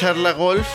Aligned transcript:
Charla 0.00 0.32
Golf? 0.32 0.66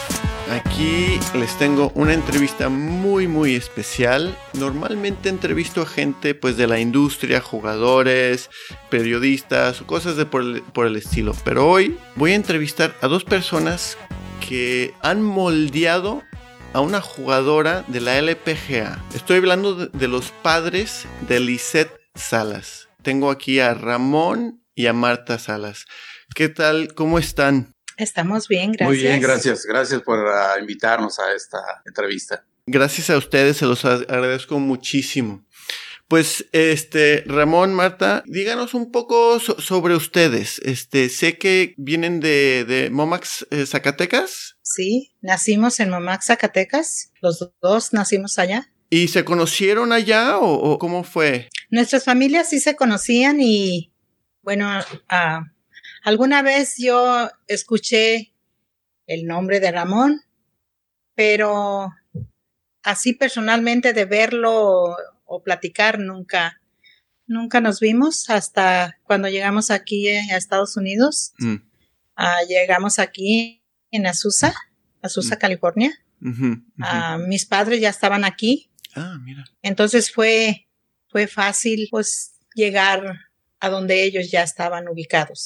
Aquí 0.52 1.20
les 1.34 1.58
tengo 1.58 1.91
una 1.96 2.14
entrevista 2.14 2.70
muy 2.70 3.28
muy 3.28 3.55
especial. 3.55 4.38
Normalmente 4.54 5.30
entrevisto 5.30 5.82
a 5.82 5.88
gente 5.88 6.36
pues 6.36 6.58
de 6.58 6.68
la 6.68 6.80
industria, 6.80 7.41
jugadores, 7.41 8.52
periodistas 8.91 9.82
o 9.82 9.88
cosas 9.88 10.16
de 10.16 10.27
por 10.27 10.44
el, 10.44 10.62
por 10.62 10.85
el 10.85 10.96
estilo. 10.96 11.35
Pero 11.44 11.68
hoy 11.68 11.98
voy 12.16 12.34
a 12.34 12.35
entrevistar 12.35 12.96
a 13.02 13.08
dos 13.08 13.23
personas 13.23 13.98
que 14.48 14.94
han 15.02 15.23
moldeado 15.23 16.21
a 16.73 16.82
una 16.82 17.02
jugadora 17.02 17.84
de 17.88 18.02
la 18.02 18.20
LPGA. 18.20 19.04
Estoy 19.16 19.38
hablando 19.38 19.73
de, 19.73 19.88
de 19.88 20.07
los 20.07 20.30
padres 20.44 21.07
de 21.27 21.40
Lisette 21.40 21.99
Salas. 22.13 22.90
Tengo 23.02 23.32
aquí 23.32 23.60
a 23.60 23.73
Ramón 23.73 24.62
y 24.76 24.85
a 24.85 24.94
Marta 24.94 25.40
Salas. 25.40 25.88
¿Qué 26.35 26.48
tal? 26.48 26.94
¿Cómo 26.94 27.18
están? 27.18 27.74
Estamos 27.98 28.48
bien, 28.48 28.72
gracias. 28.72 28.90
Muy 28.90 28.98
bien, 28.98 29.22
gracias. 29.22 29.66
Gracias 29.66 30.02
por 30.02 30.20
uh, 30.20 30.59
invitarnos 30.59 31.20
a 31.20 31.34
esta 31.34 31.59
entrevista. 31.85 32.45
Gracias 32.68 33.09
a 33.09 33.18
ustedes, 33.18 33.58
se 33.58 33.66
los 33.66 33.85
agradezco 33.85 34.59
muchísimo. 34.59 35.45
Pues, 36.08 36.45
este, 36.52 37.23
Ramón, 37.26 37.73
Marta, 37.73 38.23
díganos 38.27 38.76
un 38.76 38.91
poco 38.91 39.40
so 39.40 39.60
sobre 39.60 39.96
ustedes. 39.96 40.60
Este, 40.63 41.10
sé 41.10 41.38
que 41.40 41.73
vienen 41.77 42.20
de, 42.20 42.63
de 42.66 42.90
Momax, 42.91 43.48
eh, 43.49 43.66
Zacatecas. 43.66 44.57
Sí, 44.62 45.16
nacimos 45.21 45.79
en 45.79 45.90
Momax, 45.90 46.27
Zacatecas. 46.27 47.12
Los 47.21 47.51
dos 47.60 47.93
nacimos 47.93 48.38
allá. 48.38 48.71
¿Y 48.91 49.07
se 49.07 49.26
conocieron 49.26 49.91
allá 49.93 50.38
o, 50.38 50.54
o 50.54 50.77
cómo 50.77 51.04
fue? 51.04 51.49
Nuestras 51.71 52.04
familias 52.04 52.49
sí 52.49 52.60
se 52.60 52.76
conocían 52.76 53.41
y, 53.41 53.91
bueno, 54.43 54.79
uh, 54.79 55.54
Alguna 56.05 56.43
vez 56.43 56.75
yo 56.77 57.31
escuché 57.48 58.31
el 59.07 59.25
nombre 59.25 59.59
de 59.59 59.71
Ramón, 59.71 60.21
pero 61.15 61.91
así 62.84 63.13
personalmente 63.13 63.91
de 63.91 64.06
verlo 64.06 64.95
o 65.25 65.41
platicar 65.44 65.97
nunca, 65.97 66.61
nunca 67.25 67.59
nos 67.59 67.79
vimos 67.79 68.29
hasta 68.29 69.00
cuando 69.03 69.29
llegamos 69.29 69.72
aquí 69.72 70.07
a 70.09 70.38
Estados 70.38 70.78
Unidos. 70.78 71.33
Mm. 71.39 71.56
Uh, 71.56 72.47
llegamos 72.47 73.00
aquí 73.00 73.63
en 73.89 74.06
Azusa, 74.06 74.53
Azusa, 75.01 75.38
mm. 75.38 75.39
California. 75.39 75.91
Uh 76.22 76.28
-huh, 76.28 76.63
uh 76.78 76.83
-huh. 76.83 77.28
mis 77.28 77.47
padres 77.47 77.81
ya 77.81 77.89
estaban 77.89 78.25
aquí. 78.25 78.69
Ah, 78.95 79.17
mira. 79.23 79.44
Entonces 79.63 80.11
fue, 80.11 80.67
fue 81.07 81.25
fácil 81.25 81.88
pues 81.89 82.35
llegar 82.53 83.25
a 83.59 83.69
donde 83.69 84.03
ellos 84.03 84.29
ya 84.29 84.44
estaban 84.44 84.88
ubicados. 84.88 85.45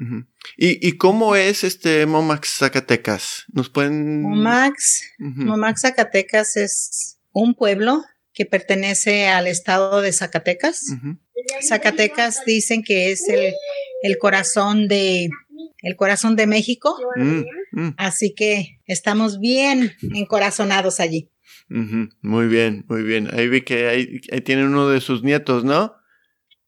Uh 0.00 0.04
-huh. 0.04 0.26
¿Y, 0.56 0.88
¿Y, 0.88 0.96
cómo 0.96 1.36
es 1.36 1.62
este 1.62 2.06
Momax 2.06 2.56
Zacatecas? 2.58 3.44
¿Nos 3.52 3.68
pueden...? 3.68 4.22
Momax, 4.22 5.02
uh 5.18 5.24
-huh. 5.24 5.44
Momax 5.44 5.82
Zacatecas 5.82 6.56
es 6.56 7.18
un 7.32 7.54
pueblo 7.54 8.02
que 8.32 8.46
pertenece 8.46 9.28
al 9.28 9.46
estado 9.46 10.00
de 10.00 10.12
Zacatecas. 10.12 10.82
Uh 10.90 10.94
-huh. 10.94 11.18
Zacatecas 11.62 12.44
dicen 12.46 12.82
que 12.82 13.12
es 13.12 13.28
el, 13.28 13.52
el, 14.02 14.18
corazón 14.18 14.88
de 14.88 15.28
el 15.82 15.96
corazón 15.96 16.36
de 16.36 16.46
México. 16.46 16.96
Mm, 17.16 17.42
mm. 17.72 17.94
Así 17.96 18.34
que 18.34 18.80
estamos 18.86 19.38
bien 19.38 19.92
encorazonados 20.14 21.00
allí. 21.00 21.30
Muy 21.68 22.48
bien, 22.48 22.84
muy 22.88 23.02
bien. 23.02 23.28
Ahí 23.32 23.48
vi 23.48 23.62
que 23.62 23.88
ahí, 23.88 24.20
ahí 24.32 24.40
tienen 24.40 24.66
uno 24.66 24.88
de 24.88 25.00
sus 25.00 25.22
nietos, 25.22 25.64
¿no? 25.64 25.94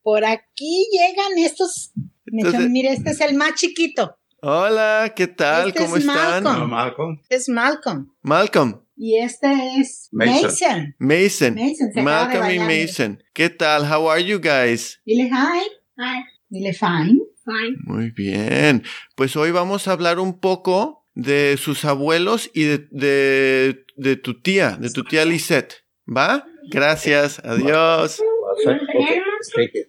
Por 0.02 0.24
aquí 0.24 0.86
llegan 0.92 1.38
estos 1.44 1.92
entonces, 2.40 2.70
mire, 2.70 2.92
este 2.92 3.10
es 3.10 3.20
el 3.20 3.34
más 3.36 3.54
chiquito. 3.54 4.16
Hola, 4.40 5.12
¿qué 5.14 5.28
tal? 5.28 5.68
Este 5.68 5.84
¿Cómo 5.84 5.96
es 5.96 6.04
están? 6.04 6.42
Malcolm. 6.42 6.70
Malcolm. 6.70 7.18
Este 7.22 7.34
es 7.36 7.48
Malcolm. 7.48 8.12
Malcolm. 8.22 8.80
Y 8.96 9.18
este 9.18 9.52
es 9.78 10.08
Mason. 10.10 10.94
Mason. 10.98 11.54
Mason. 11.54 12.04
Malcolm 12.04 12.50
y 12.50 12.58
Mason. 12.58 13.22
¿Qué 13.32 13.50
tal? 13.50 13.84
How 13.84 14.10
are 14.10 14.24
you 14.24 14.40
guys? 14.40 15.00
Dile 15.06 15.24
hi. 15.24 15.60
Hi. 15.96 16.24
Dile 16.48 16.72
fine. 16.72 17.20
Fine. 17.44 17.76
Muy 17.84 18.10
bien. 18.10 18.82
Pues 19.14 19.36
hoy 19.36 19.50
vamos 19.50 19.86
a 19.86 19.92
hablar 19.92 20.18
un 20.18 20.38
poco 20.38 21.06
de 21.14 21.56
sus 21.56 21.84
abuelos 21.84 22.50
y 22.54 22.64
de, 22.64 22.78
de, 22.90 23.84
de 23.96 24.16
tu 24.16 24.40
tía, 24.40 24.76
de 24.76 24.90
tu 24.90 25.04
tía 25.04 25.24
Lisette. 25.24 25.84
¿Va? 26.08 26.46
Gracias. 26.70 27.40
Adiós. 27.44 28.20
Okay. 28.66 29.84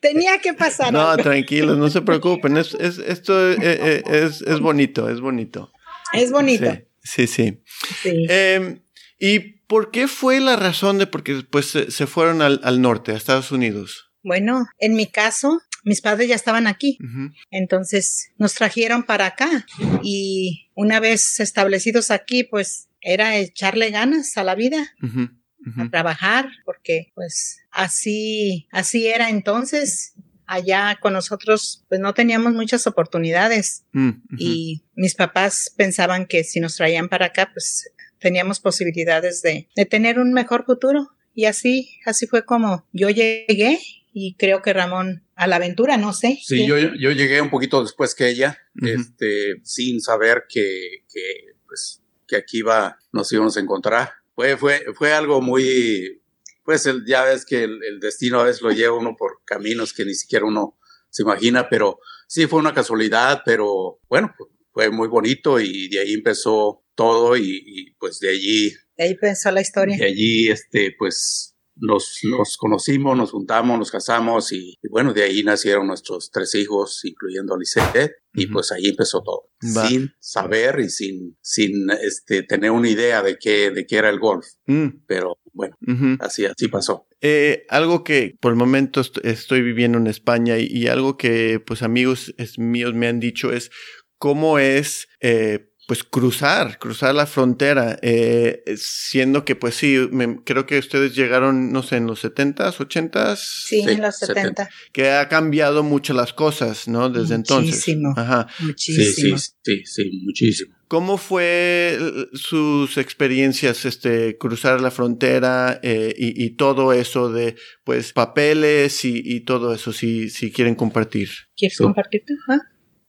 Tenía 0.00 0.38
que 0.38 0.54
pasar. 0.54 0.92
No, 0.92 1.16
tranquilos, 1.16 1.78
no 1.78 1.88
se 1.90 2.02
preocupen. 2.02 2.56
Es, 2.56 2.74
es, 2.74 2.98
esto 2.98 3.50
es, 3.52 3.58
es, 4.06 4.42
es, 4.42 4.60
bonito, 4.60 5.08
es 5.08 5.20
bonito. 5.20 5.72
Es 6.12 6.30
bonito. 6.30 6.72
Sí, 7.02 7.26
sí. 7.26 7.26
sí. 7.26 7.62
sí. 8.02 8.26
Eh, 8.28 8.80
¿Y 9.18 9.38
por 9.70 9.90
qué 9.90 10.08
fue 10.08 10.40
la 10.40 10.56
razón 10.56 10.98
de 10.98 11.06
por 11.06 11.22
qué 11.22 11.34
después 11.34 11.66
se, 11.66 11.90
se 11.90 12.06
fueron 12.06 12.42
al, 12.42 12.60
al, 12.64 12.80
norte, 12.80 13.12
a 13.12 13.16
Estados 13.16 13.52
Unidos? 13.52 14.10
Bueno, 14.22 14.66
en 14.78 14.94
mi 14.94 15.06
caso, 15.06 15.60
mis 15.84 16.00
padres 16.00 16.28
ya 16.28 16.34
estaban 16.34 16.66
aquí. 16.66 16.98
Uh 17.00 17.06
-huh. 17.06 17.34
Entonces 17.50 18.32
nos 18.38 18.54
trajeron 18.54 19.04
para 19.04 19.26
acá. 19.26 19.66
Y 20.02 20.70
una 20.74 21.00
vez 21.00 21.38
establecidos 21.40 22.10
aquí, 22.10 22.44
pues 22.44 22.88
era 23.00 23.36
echarle 23.36 23.90
ganas 23.90 24.36
a 24.36 24.44
la 24.44 24.54
vida. 24.54 24.94
Uh 25.02 25.06
-huh. 25.06 25.39
Uh 25.66 25.70
-huh. 25.70 25.86
a 25.86 25.90
trabajar, 25.90 26.48
porque 26.64 27.12
pues 27.14 27.60
así, 27.70 28.66
así 28.70 29.06
era 29.06 29.28
entonces. 29.28 30.14
Allá 30.52 30.98
con 31.00 31.12
nosotros, 31.12 31.84
pues 31.88 32.00
no 32.00 32.12
teníamos 32.12 32.52
muchas 32.52 32.86
oportunidades. 32.88 33.84
Uh 33.94 33.98
-huh. 33.98 34.20
Y 34.36 34.82
mis 34.96 35.14
papás 35.14 35.72
pensaban 35.76 36.26
que 36.26 36.42
si 36.42 36.58
nos 36.58 36.74
traían 36.74 37.08
para 37.08 37.26
acá, 37.26 37.50
pues 37.52 37.88
teníamos 38.18 38.58
posibilidades 38.58 39.42
de, 39.42 39.68
de 39.76 39.86
tener 39.86 40.18
un 40.18 40.32
mejor 40.32 40.64
futuro. 40.64 41.08
Y 41.34 41.44
así, 41.44 42.00
así 42.04 42.26
fue 42.26 42.44
como 42.44 42.84
yo 42.92 43.10
llegué 43.10 43.78
y 44.12 44.34
creo 44.34 44.60
que 44.60 44.72
Ramón 44.72 45.24
a 45.36 45.46
la 45.46 45.56
aventura, 45.56 45.96
no 45.96 46.12
sé. 46.12 46.40
Sí, 46.42 46.66
yo, 46.66 46.76
yo 46.78 47.12
llegué 47.12 47.40
un 47.40 47.50
poquito 47.50 47.80
después 47.82 48.16
que 48.16 48.28
ella, 48.28 48.58
uh 48.74 48.84
-huh. 48.84 49.00
este, 49.00 49.60
sin 49.62 50.00
saber 50.00 50.46
que, 50.48 51.04
que, 51.12 51.54
pues, 51.68 52.02
que 52.26 52.36
aquí 52.36 52.58
iba, 52.58 52.98
nos 53.12 53.32
íbamos 53.32 53.56
a 53.56 53.60
encontrar 53.60 54.10
fue, 54.40 54.56
fue, 54.56 54.84
fue 54.94 55.12
algo 55.12 55.42
muy, 55.42 56.22
pues 56.64 56.86
el, 56.86 57.04
ya 57.06 57.24
ves 57.24 57.44
que 57.44 57.64
el, 57.64 57.78
el, 57.84 58.00
destino 58.00 58.40
a 58.40 58.44
veces 58.44 58.62
lo 58.62 58.70
lleva 58.70 58.96
uno 58.96 59.14
por 59.16 59.42
caminos 59.44 59.92
que 59.92 60.06
ni 60.06 60.14
siquiera 60.14 60.46
uno 60.46 60.78
se 61.10 61.24
imagina, 61.24 61.68
pero 61.68 61.98
sí 62.26 62.46
fue 62.46 62.58
una 62.58 62.72
casualidad, 62.72 63.42
pero 63.44 64.00
bueno, 64.08 64.34
fue 64.72 64.90
muy 64.90 65.08
bonito 65.08 65.60
y 65.60 65.88
de 65.88 66.00
ahí 66.00 66.14
empezó 66.14 66.84
todo 66.94 67.36
y, 67.36 67.62
y 67.66 67.90
pues 67.98 68.18
de 68.20 68.30
allí. 68.30 68.70
De 68.96 69.04
ahí 69.04 69.10
empezó 69.10 69.50
la 69.50 69.60
historia. 69.60 69.98
De 69.98 70.06
allí, 70.06 70.48
este, 70.48 70.94
pues 70.98 71.49
nos, 71.80 72.18
nos 72.24 72.56
conocimos, 72.56 73.16
nos 73.16 73.30
juntamos, 73.30 73.78
nos 73.78 73.90
casamos 73.90 74.52
y, 74.52 74.78
y, 74.82 74.88
bueno, 74.90 75.12
de 75.12 75.24
ahí 75.24 75.42
nacieron 75.42 75.86
nuestros 75.86 76.30
tres 76.30 76.54
hijos, 76.54 77.04
incluyendo 77.04 77.54
a 77.54 77.58
Lisette, 77.58 78.12
y 78.32 78.44
uh 78.44 78.48
-huh. 78.48 78.52
pues 78.52 78.72
ahí 78.72 78.86
empezó 78.86 79.22
todo. 79.22 79.50
Va. 79.76 79.88
Sin 79.88 80.12
saber 80.20 80.80
y 80.80 80.88
sin, 80.88 81.36
sin 81.40 81.90
este, 81.90 82.42
tener 82.42 82.70
una 82.70 82.88
idea 82.88 83.22
de 83.22 83.36
qué, 83.38 83.70
de 83.70 83.86
qué 83.86 83.96
era 83.96 84.10
el 84.10 84.20
golf. 84.20 84.46
Mm. 84.66 85.04
Pero 85.06 85.38
bueno, 85.52 85.76
uh 85.86 85.92
-huh. 85.92 86.16
así, 86.20 86.44
así 86.46 86.68
pasó. 86.68 87.06
Eh, 87.20 87.64
algo 87.68 88.04
que 88.04 88.36
por 88.40 88.52
el 88.52 88.56
momento 88.56 89.00
est 89.00 89.18
estoy 89.24 89.62
viviendo 89.62 89.98
en 89.98 90.06
España 90.06 90.58
y, 90.58 90.66
y, 90.66 90.86
algo 90.86 91.16
que 91.16 91.60
pues 91.60 91.82
amigos 91.82 92.32
míos 92.56 92.94
me 92.94 93.08
han 93.08 93.20
dicho 93.20 93.52
es 93.52 93.70
cómo 94.18 94.58
es 94.58 95.08
eh, 95.20 95.69
pues 95.90 96.04
cruzar, 96.04 96.78
cruzar 96.78 97.16
la 97.16 97.26
frontera, 97.26 97.98
eh, 98.00 98.62
siendo 98.76 99.44
que 99.44 99.56
pues 99.56 99.74
sí, 99.74 99.98
me, 100.12 100.36
creo 100.44 100.64
que 100.64 100.78
ustedes 100.78 101.16
llegaron, 101.16 101.72
no 101.72 101.82
sé, 101.82 101.96
en 101.96 102.06
los 102.06 102.22
70s, 102.22 102.76
80s. 102.76 103.36
Sí, 103.36 103.82
sí 103.82 103.90
en 103.90 104.00
los 104.00 104.16
70. 104.18 104.66
70. 104.66 104.70
Que 104.92 105.10
ha 105.10 105.28
cambiado 105.28 105.82
mucho 105.82 106.14
las 106.14 106.32
cosas, 106.32 106.86
¿no? 106.86 107.10
Desde 107.10 107.38
muchísimo, 107.38 108.10
entonces. 108.10 108.24
Ajá. 108.24 108.46
Muchísimo. 108.60 109.36
Sí, 109.36 109.48
sí, 109.64 109.82
sí, 109.82 109.82
sí, 109.84 110.20
muchísimo. 110.22 110.76
¿Cómo 110.86 111.18
fue 111.18 111.98
sus 112.34 112.96
experiencias, 112.96 113.84
este, 113.84 114.38
cruzar 114.38 114.80
la 114.80 114.92
frontera 114.92 115.80
eh, 115.82 116.14
y, 116.16 116.44
y, 116.44 116.50
todo 116.50 116.92
eso 116.92 117.32
de, 117.32 117.56
pues, 117.82 118.12
papeles 118.12 119.04
y, 119.04 119.20
y 119.24 119.40
todo 119.40 119.74
eso, 119.74 119.92
si, 119.92 120.30
si 120.30 120.52
quieren 120.52 120.76
compartir? 120.76 121.30
¿Quieres 121.56 121.76
so. 121.76 121.82
compartir 121.82 122.22
tú? 122.24 122.34
¿Ah? 122.48 122.60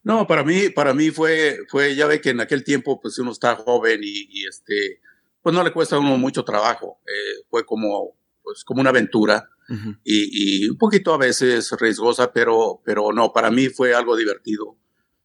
No, 0.03 0.25
para 0.25 0.43
mí, 0.43 0.69
para 0.69 0.93
mí 0.93 1.11
fue, 1.11 1.59
fue, 1.69 1.95
ya 1.95 2.07
ve 2.07 2.21
que 2.21 2.31
en 2.31 2.41
aquel 2.41 2.63
tiempo, 2.63 2.99
pues 2.99 3.19
uno 3.19 3.31
está 3.31 3.55
joven 3.55 4.01
y, 4.03 4.27
y 4.29 4.47
este, 4.47 4.99
pues 5.41 5.53
no 5.53 5.63
le 5.63 5.71
cuesta 5.71 5.95
a 5.95 5.99
uno 5.99 6.17
mucho 6.17 6.43
trabajo. 6.43 6.99
Eh, 7.05 7.43
fue 7.49 7.65
como, 7.65 8.17
pues 8.43 8.63
como 8.63 8.81
una 8.81 8.89
aventura 8.89 9.47
uh 9.69 9.73
-huh. 9.73 9.99
y, 10.03 10.63
y, 10.65 10.69
un 10.69 10.77
poquito 10.77 11.13
a 11.13 11.17
veces 11.17 11.71
riesgosa, 11.79 12.31
pero, 12.33 12.81
pero 12.83 13.11
no, 13.13 13.31
para 13.31 13.51
mí 13.51 13.69
fue 13.69 13.93
algo 13.93 14.15
divertido, 14.15 14.75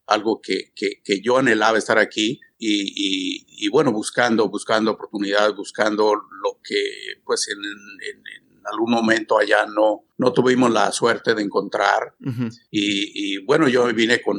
algo 0.05 0.39
que, 0.41 0.71
que, 0.75 1.01
que 1.03 1.21
yo 1.21 1.37
anhelaba 1.37 1.77
estar 1.79 1.97
aquí 1.97 2.39
y, 2.59 3.45
y, 3.65 3.69
bueno, 3.69 3.91
buscando, 3.91 4.47
buscando 4.49 4.91
oportunidades, 4.91 5.55
buscando 5.55 6.13
lo 6.15 6.59
que, 6.63 7.19
pues 7.25 7.47
en, 7.49 7.57
en, 7.59 8.17
en 8.19 8.67
algún 8.71 8.91
momento 8.91 9.37
allá 9.37 9.65
no, 9.65 10.05
no 10.17 10.33
tuvimos 10.33 10.71
la 10.71 10.91
suerte 10.91 11.33
de 11.35 11.41
encontrar. 11.43 12.15
Uh 12.19 12.29
-huh. 12.29 12.59
y, 12.71 13.35
y, 13.35 13.37
bueno, 13.45 13.67
yo 13.67 13.85
vine 13.93 14.21
con, 14.21 14.37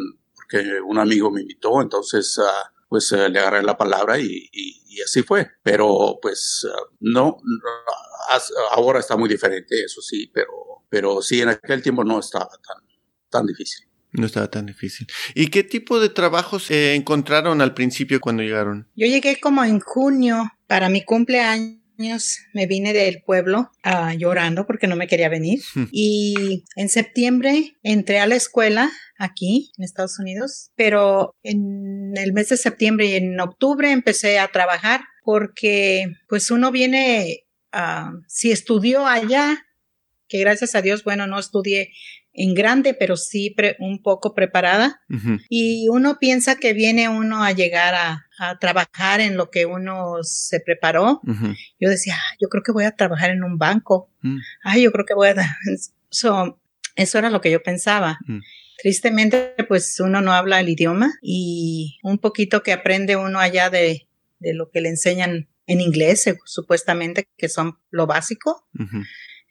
porque 0.48 0.80
un 0.80 0.98
amigo 0.98 1.30
me 1.30 1.42
invitó, 1.42 1.80
entonces 1.82 2.38
ah, 2.38 2.72
pues 2.88 3.12
eh, 3.12 3.28
le 3.28 3.38
agarré 3.38 3.62
la 3.62 3.76
palabra 3.76 4.18
y, 4.18 4.50
así 5.04 5.22
fue. 5.22 5.48
Pero 5.62 6.18
pues 6.20 6.66
ah, 6.70 6.82
no, 7.00 7.38
ahora 8.72 9.00
está 9.00 9.16
muy 9.16 9.28
diferente, 9.28 9.84
eso 9.84 10.00
sí, 10.00 10.30
pero, 10.32 10.84
pero 10.88 11.22
sí, 11.22 11.40
en 11.40 11.50
aquel 11.50 11.82
tiempo 11.82 12.04
no 12.04 12.18
estaba 12.20 12.48
tan, 12.48 12.82
tan 13.30 13.46
difícil. 13.46 13.86
No 14.12 14.24
estaba 14.24 14.50
tan 14.50 14.64
difícil. 14.64 15.06
¿Y 15.34 15.48
qué 15.48 15.62
tipo 15.62 16.00
de 16.00 16.08
trabajos 16.08 16.70
encontraron 16.70 17.60
al 17.60 17.74
principio 17.74 18.20
cuando 18.20 18.42
llegaron? 18.42 18.88
Yo 18.96 19.06
llegué 19.06 19.38
como 19.38 19.62
en 19.64 19.80
junio 19.80 20.50
para 20.66 20.88
mi 20.88 21.04
cumpleaños 21.04 21.87
me 22.52 22.66
vine 22.66 22.92
del 22.92 23.22
pueblo 23.22 23.70
uh, 23.84 24.16
llorando 24.16 24.66
porque 24.66 24.86
no 24.86 24.96
me 24.96 25.08
quería 25.08 25.28
venir. 25.28 25.60
Hmm. 25.74 25.86
Y 25.90 26.64
en 26.76 26.88
septiembre 26.88 27.76
entré 27.82 28.20
a 28.20 28.26
la 28.26 28.36
escuela 28.36 28.90
aquí 29.18 29.72
en 29.76 29.84
Estados 29.84 30.18
Unidos, 30.18 30.70
pero 30.76 31.34
en 31.42 32.12
el 32.16 32.32
mes 32.32 32.48
de 32.50 32.56
septiembre 32.56 33.06
y 33.06 33.14
en 33.14 33.38
octubre 33.40 33.90
empecé 33.90 34.38
a 34.38 34.48
trabajar 34.48 35.02
porque 35.24 36.04
pues 36.28 36.50
uno 36.50 36.70
viene, 36.70 37.44
uh, 37.74 38.22
si 38.28 38.52
estudió 38.52 39.06
allá, 39.06 39.66
que 40.28 40.38
gracias 40.38 40.74
a 40.74 40.82
Dios, 40.82 41.04
bueno, 41.04 41.26
no 41.26 41.38
estudié 41.38 41.90
en 42.38 42.54
grande, 42.54 42.94
pero 42.94 43.16
sí 43.16 43.54
un 43.80 44.00
poco 44.00 44.34
preparada. 44.34 45.00
Y 45.48 45.88
uno 45.88 46.18
piensa 46.20 46.56
que 46.56 46.72
viene 46.72 47.08
uno 47.08 47.42
a 47.42 47.52
llegar 47.52 47.94
a, 47.94 48.24
trabajar 48.60 49.20
en 49.20 49.36
lo 49.36 49.50
que 49.50 49.66
uno 49.66 50.18
se 50.22 50.60
preparó. 50.60 51.20
Yo 51.80 51.90
decía, 51.90 52.14
ah, 52.16 52.36
yo 52.40 52.48
creo 52.48 52.62
que 52.62 52.70
voy 52.70 52.84
a 52.84 52.92
trabajar 52.92 53.30
en 53.30 53.42
un 53.42 53.58
banco. 53.58 54.12
Mm. 54.22 54.38
Ay, 54.62 54.82
yo 54.82 54.92
creo 54.92 55.04
que 55.04 55.14
voy 55.14 55.28
a... 55.28 55.34
eso 56.96 57.18
era 57.18 57.30
lo 57.30 57.40
que 57.40 57.50
yo 57.50 57.60
pensaba. 57.62 58.20
Mm. 58.26 58.38
Tristemente, 58.80 59.54
pues 59.66 59.98
uno 59.98 60.20
no 60.20 60.32
habla 60.32 60.60
el 60.60 60.68
idioma 60.68 61.10
y 61.20 61.98
un 62.04 62.18
poquito 62.18 62.62
que 62.62 62.72
aprende 62.72 63.16
uno 63.16 63.40
allá 63.40 63.70
de, 63.70 64.06
de 64.38 64.54
lo 64.54 64.70
que 64.70 64.80
le 64.80 64.90
enseñan 64.90 65.48
en 65.66 65.80
inglés, 65.80 66.32
supuestamente, 66.44 67.28
que 67.36 67.48
son 67.48 67.78
lo 67.90 68.06
básico 68.06 68.68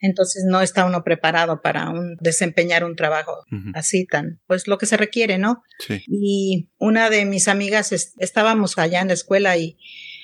entonces 0.00 0.44
no 0.46 0.60
está 0.60 0.84
uno 0.84 1.02
preparado 1.02 1.60
para 1.60 1.90
un, 1.90 2.16
desempeñar 2.20 2.84
un 2.84 2.96
trabajo 2.96 3.44
así 3.74 4.06
tan, 4.06 4.40
pues 4.46 4.66
lo 4.66 4.78
que 4.78 4.86
se 4.86 4.96
requiere, 4.96 5.38
¿no? 5.38 5.62
Sí. 5.78 6.02
Y 6.06 6.68
una 6.78 7.10
de 7.10 7.24
mis 7.24 7.48
amigas 7.48 7.92
estábamos 8.18 8.78
allá 8.78 9.00
en 9.00 9.08
la 9.08 9.14
escuela 9.14 9.56
y 9.56 9.76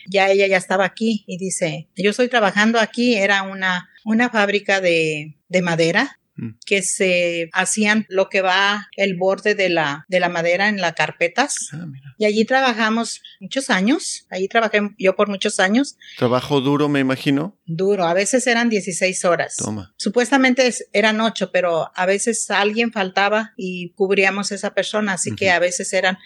ya 0.07 0.31
ella 0.31 0.47
ya 0.47 0.57
estaba 0.57 0.85
aquí 0.85 1.25
y 1.27 1.39
dice, 1.39 1.89
yo 1.97 2.11
estoy 2.11 2.29
trabajando 2.29 2.79
aquí, 2.79 3.15
era 3.17 3.43
una, 3.43 3.89
una 4.05 4.31
fábrica 4.31 4.81
de, 4.81 5.37
de 5.49 5.63
madera. 5.63 6.19
Que 6.67 6.83
se 6.83 7.49
hacían 7.53 8.07
lo 8.09 8.29
que 8.29 8.41
va 8.41 8.89
el 8.97 9.17
borde 9.17 9.55
de 9.55 9.69
la, 9.69 10.05
de 10.09 10.21
la 10.21 10.29
madera 10.29 10.69
en 10.69 10.81
las 10.81 10.95
carpetas. 10.95 11.69
Ah, 11.73 11.87
y 12.19 12.25
allí 12.25 12.45
trabajamos 12.45 13.23
muchos 13.41 13.71
años. 13.71 14.27
Allí 14.31 14.49
trabajé 14.49 14.81
yo 14.99 15.15
por 15.15 15.29
muchos 15.29 15.61
años. 15.61 15.97
Trabajo 16.19 16.61
duro, 16.61 16.89
me 16.89 17.01
imagino. 17.01 17.59
Duro. 17.67 18.05
A 18.05 18.15
veces 18.15 18.47
eran 18.47 18.69
16 18.69 19.25
horas. 19.25 19.57
Toma. 19.57 19.95
Supuestamente 19.97 20.73
eran 20.93 21.21
8, 21.21 21.51
pero 21.53 21.91
a 21.95 22.07
veces 22.07 22.51
alguien 22.51 22.93
faltaba 22.93 23.53
y 23.57 23.93
cubríamos 23.95 24.53
esa 24.53 24.75
persona. 24.75 25.13
Así 25.13 25.35
que 25.35 25.51
a 25.51 25.59
veces 25.59 25.93
eran 25.93 26.19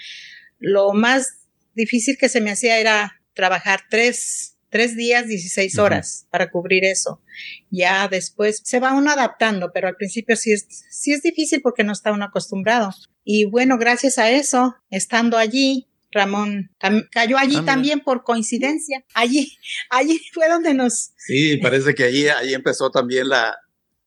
lo 0.59 0.93
más 0.93 1.39
difícil 1.75 2.17
que 2.19 2.29
se 2.29 2.41
me 2.41 2.51
hacía 2.51 2.79
era 2.79 3.21
trabajar 3.35 3.83
tres 3.89 4.58
tres 4.71 4.97
días, 4.97 5.27
16 5.27 5.79
horas 5.79 6.27
para 6.31 6.51
cubrir 6.51 6.85
eso. 6.85 7.23
Ya 7.71 8.09
después 8.09 8.61
se 8.65 8.81
va 8.81 8.95
uno 8.95 9.11
adaptando, 9.11 9.71
pero 9.73 9.89
al 9.89 9.97
principio 9.97 10.37
sí 10.37 10.53
es, 10.53 10.67
sí 10.91 11.13
es 11.13 11.23
difícil 11.23 11.61
porque 11.63 11.85
no 11.85 11.93
está 11.93 12.13
uno 12.13 12.25
acostumbrado. 12.25 12.91
Y 13.25 13.45
bueno, 13.45 13.79
gracias 13.79 14.19
a 14.19 14.31
eso, 14.31 14.75
estando 14.91 15.37
allí, 15.37 15.89
Ramón 16.11 16.71
cayó 17.11 17.37
allí 17.37 17.57
ah, 17.57 17.65
también 17.65 18.01
por 18.01 18.25
coincidencia. 18.25 19.05
Allí, 19.15 19.57
allí 19.91 20.21
fue 20.33 20.49
donde 20.49 20.75
nos. 20.75 21.13
Sí, 21.17 21.59
parece 21.59 21.95
que 21.95 22.05
allí, 22.05 22.29
allí 22.29 22.55
empezó 22.55 22.91
también 22.91 23.29
la, 23.29 23.57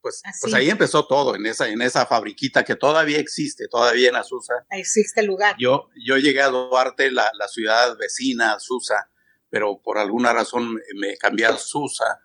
pues, 0.01 0.21
pues 0.41 0.53
ahí 0.53 0.69
empezó 0.69 1.05
todo, 1.05 1.35
en 1.35 1.45
esa, 1.45 1.69
en 1.69 1.81
esa 1.81 2.05
fabriquita 2.05 2.63
que 2.63 2.75
todavía 2.75 3.19
existe, 3.19 3.67
todavía 3.67 4.09
en 4.09 4.15
Azusa. 4.15 4.65
Existe 4.71 5.21
el 5.21 5.27
lugar. 5.27 5.55
Yo, 5.59 5.89
yo 6.05 6.17
llegué 6.17 6.41
a 6.41 6.47
Duarte, 6.47 7.11
la, 7.11 7.29
la 7.37 7.47
ciudad 7.47 7.95
vecina, 7.97 8.53
Azusa, 8.53 9.10
pero 9.51 9.79
por 9.83 9.99
alguna 9.99 10.33
razón 10.33 10.79
me 10.95 11.17
cambié 11.17 11.45
a 11.45 11.57
Susa 11.57 12.21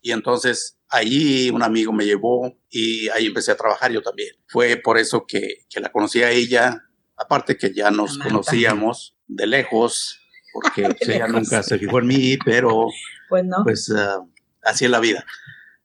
y 0.00 0.10
entonces 0.12 0.78
ahí 0.88 1.50
un 1.50 1.62
amigo 1.62 1.92
me 1.92 2.04
llevó 2.04 2.58
y 2.68 3.08
ahí 3.10 3.26
empecé 3.26 3.52
a 3.52 3.56
trabajar 3.56 3.92
yo 3.92 4.02
también. 4.02 4.34
Fue 4.48 4.76
por 4.76 4.98
eso 4.98 5.24
que, 5.26 5.66
que 5.68 5.78
la 5.78 5.92
conocí 5.92 6.22
a 6.22 6.30
ella, 6.30 6.82
aparte 7.16 7.56
que 7.56 7.72
ya 7.72 7.90
nos 7.90 8.18
conocíamos 8.18 9.14
de 9.28 9.46
lejos, 9.46 10.20
porque 10.52 10.82
pues, 10.98 11.08
ella 11.08 11.28
nunca 11.28 11.62
se 11.62 11.78
fijó 11.78 12.00
en 12.00 12.06
mí, 12.06 12.38
pero 12.44 12.86
pues, 13.28 13.44
pues 13.62 13.92
ah, 13.96 14.24
así 14.62 14.86
es 14.86 14.90
la 14.90 15.00
vida. 15.00 15.24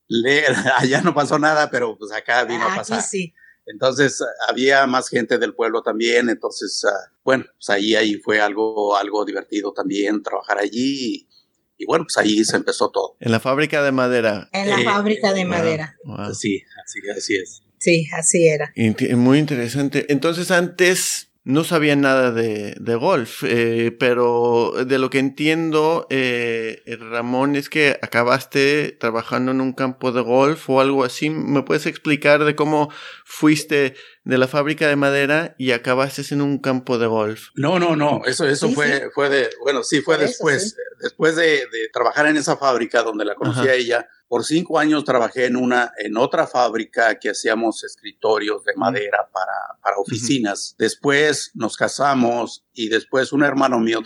Le, 0.07 0.44
allá 0.77 1.01
no 1.01 1.13
pasó 1.13 1.38
nada, 1.38 1.69
pero 1.69 1.98
pues 1.98 2.12
acá 2.12 2.45
vino 2.45 2.63
a 2.65 2.75
pasar. 2.75 3.01
Sí. 3.01 3.33
Entonces 3.67 4.23
había 4.47 4.85
más 4.85 5.09
gente 5.09 5.38
del 5.38 5.53
pueblo 5.56 5.81
también, 5.81 6.29
entonces, 6.29 6.85
ah, 6.85 7.12
bueno, 7.23 7.45
pues 7.57 7.69
ahí, 7.69 7.95
ahí 7.95 8.15
fue 8.15 8.39
algo, 8.39 8.95
algo 8.95 9.25
divertido 9.25 9.73
también 9.73 10.21
trabajar 10.21 10.59
allí 10.59 11.27
y, 11.77 11.85
bueno, 11.85 12.06
pues 12.06 12.17
ahí 12.17 12.45
se 12.45 12.56
empezó 12.56 12.89
todo. 12.89 13.17
En 13.19 13.31
la 13.31 13.39
fábrica 13.39 13.83
de 13.83 13.91
madera. 13.91 14.50
En 14.53 14.69
la 14.69 14.79
fábrica 14.79 15.33
de 15.33 15.45
madera. 15.45 15.97
Sí, 16.33 16.62
así, 16.83 17.00
así 17.15 17.35
es. 17.35 17.63
Sí, 17.77 18.07
así 18.13 18.47
era. 18.47 18.71
Muy 19.15 19.39
interesante. 19.39 20.06
Entonces 20.09 20.51
antes 20.51 21.29
no 21.45 21.63
sabía 21.63 21.95
nada 21.95 22.31
de, 22.31 22.75
de 22.80 22.95
golf, 22.95 23.44
eh, 23.44 23.95
pero 24.00 24.74
de 24.86 24.97
lo 24.97 25.12
que 25.12 25.19
entiendo, 25.19 26.07
eh, 26.09 26.81
Ramón, 27.00 27.56
es 27.56 27.69
que 27.69 28.00
acabaste 28.01 28.97
trabajando 29.00 29.51
en 29.51 29.62
un 29.62 29.74
campo 29.74 30.12
de 30.12 30.21
golf 30.21 30.67
o 30.72 30.81
algo 30.81 31.03
así. 31.03 31.29
¿Me 31.29 31.62
puedes 31.62 31.86
explicar 31.86 32.43
de 32.43 32.55
cómo 32.55 32.91
fuiste 33.25 33.96
de 34.24 34.38
la 34.39 34.48
fábrica 34.48 34.88
de 34.88 34.96
madera 34.96 35.53
y 35.60 35.72
acabaste 35.72 36.24
en 36.31 36.41
un 36.41 36.58
campo 36.58 36.98
de 36.98 37.05
golf? 37.05 37.50
No, 37.53 37.77
no, 37.77 37.96
no, 37.96 38.22
eso, 38.25 38.48
eso 38.48 38.70
fue, 38.70 39.12
fue 39.13 39.29
de, 39.29 39.50
bueno, 39.62 39.84
sí, 39.84 40.01
fue 40.01 40.17
después, 40.17 40.75
después 41.00 41.36
de, 41.36 41.67
de, 41.67 41.89
trabajar 41.93 42.25
en 42.25 42.38
esa 42.38 42.58
fábrica 42.58 43.03
donde 43.03 43.24
la 43.24 43.36
conocí 43.36 43.67
a 43.67 43.75
ella 43.75 44.10
por 44.27 44.44
cinco 44.44 44.79
años 44.79 45.03
trabajé 45.03 45.46
en 45.46 45.55
una, 45.55 45.91
en 45.98 46.17
otra 46.17 46.48
fábrica 46.48 47.20
que 47.20 47.29
hacíamos 47.29 47.84
escritorios 47.84 48.63
de 48.63 48.74
madera 48.75 49.29
para, 49.32 49.79
para 49.82 49.98
oficinas. 49.98 50.75
Después 50.77 51.51
nos 51.53 51.77
casamos 51.77 52.65
y 52.74 52.89
después 52.89 53.34
un 53.34 53.44
hermano 53.44 53.79
mío 53.79 54.01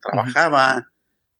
trabajaba 0.00 0.86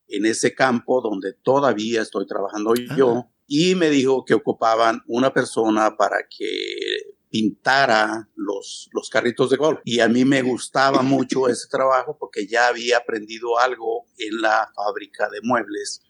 en 0.09 0.27
ese 0.27 0.55
campo 0.55 1.01
donde 1.01 1.33
todavía 1.33 2.03
estoy 2.03 2.27
trabajando 2.27 2.73
ah. 2.73 2.97
yo 2.97 3.29
y 3.47 3.75
me 3.75 3.91
dijo 3.91 4.25
que 4.25 4.35
ocupaban 4.35 5.03
una 5.07 5.33
persona 5.33 5.97
para 5.97 6.27
que 6.29 7.17
pintara 7.31 8.29
los, 8.37 8.91
los 8.93 9.09
carritos 9.09 9.51
de 9.51 9.57
golf. 9.57 9.81
Y 9.85 10.01
a 10.01 10.09
mí 10.09 10.25
me 10.25 10.43
gustaba 10.43 11.03
mucho 11.03 11.49
ese 11.49 11.69
trabajo 11.69 12.17
porque 12.19 12.47
ya 12.47 12.69
había 12.69 12.99
aprendido 12.99 13.59
algo 13.59 14.07
en 14.19 14.41
la 14.41 14.71
fábrica 14.75 15.29
de 15.31 15.41
muebles 15.43 16.03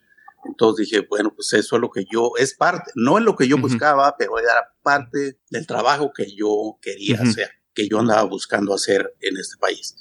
entonces 0.45 0.89
dije, 0.89 1.05
bueno, 1.09 1.33
pues 1.35 1.53
eso 1.53 1.75
es 1.75 1.81
lo 1.81 1.89
que 1.89 2.05
yo, 2.11 2.31
es 2.37 2.53
parte, 2.55 2.91
no 2.95 3.17
es 3.17 3.23
lo 3.23 3.35
que 3.35 3.47
yo 3.47 3.57
buscaba, 3.57 4.15
pero 4.17 4.39
era 4.39 4.73
parte 4.81 5.39
del 5.49 5.67
trabajo 5.67 6.11
que 6.13 6.35
yo 6.35 6.77
quería 6.81 7.21
hacer, 7.21 7.49
que 7.73 7.87
yo 7.87 7.99
andaba 7.99 8.23
buscando 8.23 8.73
hacer 8.73 9.15
en 9.21 9.37
este 9.37 9.57
país. 9.57 9.95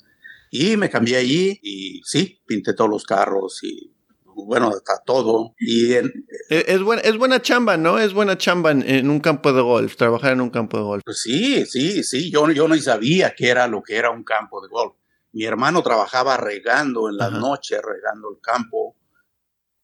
Y 0.50 0.76
me 0.76 0.90
cambié 0.90 1.16
allí 1.16 1.58
y 1.62 2.02
sí, 2.04 2.42
pinté 2.46 2.74
todos 2.74 2.90
los 2.90 3.04
carros 3.04 3.62
y 3.62 3.94
bueno, 4.34 4.68
hasta 4.68 5.02
todo. 5.04 5.54
Y 5.58 5.92
e, 5.92 6.02
es, 6.48 6.82
buena, 6.82 7.02
es 7.02 7.16
buena 7.16 7.40
chamba, 7.40 7.76
¿no? 7.76 7.98
Es 7.98 8.12
buena 8.12 8.36
chamba 8.36 8.70
en, 8.70 9.08
un 9.08 9.20
campo 9.20 9.52
de 9.52 9.62
golf, 9.62 9.96
trabajar 9.96 10.32
en 10.32 10.40
un 10.40 10.50
campo 10.50 10.76
de 10.76 10.82
golf. 10.82 11.02
Pues 11.04 11.20
sí, 11.20 11.64
sí, 11.66 12.02
sí, 12.02 12.30
yo, 12.30 12.50
yo 12.50 12.68
no 12.68 12.76
sabía 12.76 13.34
qué 13.36 13.48
era 13.48 13.66
lo 13.66 13.82
que 13.82 13.96
era 13.96 14.10
un 14.10 14.24
campo 14.24 14.60
de 14.60 14.68
golf. 14.68 14.94
Mi 15.32 15.44
hermano 15.44 15.82
trabajaba 15.82 16.36
regando 16.36 17.08
en 17.08 17.16
las 17.16 17.32
noches, 17.32 17.80
regando 17.82 18.30
el 18.30 18.38
campo 18.42 18.96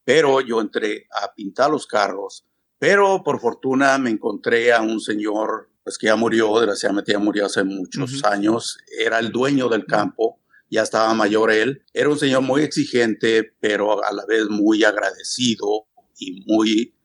pero 0.09 0.41
yo 0.41 0.59
entré 0.59 1.07
a 1.21 1.31
pintar 1.35 1.69
los 1.69 1.85
carros, 1.85 2.43
pero 2.79 3.21
por 3.23 3.39
fortuna 3.39 3.95
me 3.99 4.09
encontré 4.09 4.73
a 4.73 4.81
un 4.81 4.99
señor, 4.99 5.69
pues 5.83 5.99
que 5.99 6.07
ya 6.07 6.15
murió, 6.15 6.57
desgraciadamente 6.57 7.11
ya 7.11 7.19
murió 7.19 7.45
hace 7.45 7.63
muchos 7.63 8.23
años, 8.23 8.79
era 8.99 9.19
el 9.19 9.31
dueño 9.31 9.69
del 9.69 9.85
campo, 9.85 10.39
ya 10.67 10.81
estaba 10.81 11.13
mayor 11.13 11.51
él, 11.51 11.83
era 11.93 12.09
un 12.09 12.17
señor 12.17 12.41
muy 12.41 12.63
exigente, 12.63 13.53
pero 13.59 14.03
a 14.03 14.11
la 14.11 14.25
vez 14.25 14.49
muy 14.49 14.83
agradecido 14.83 15.85
y 16.17 16.43
muy, 16.47 16.95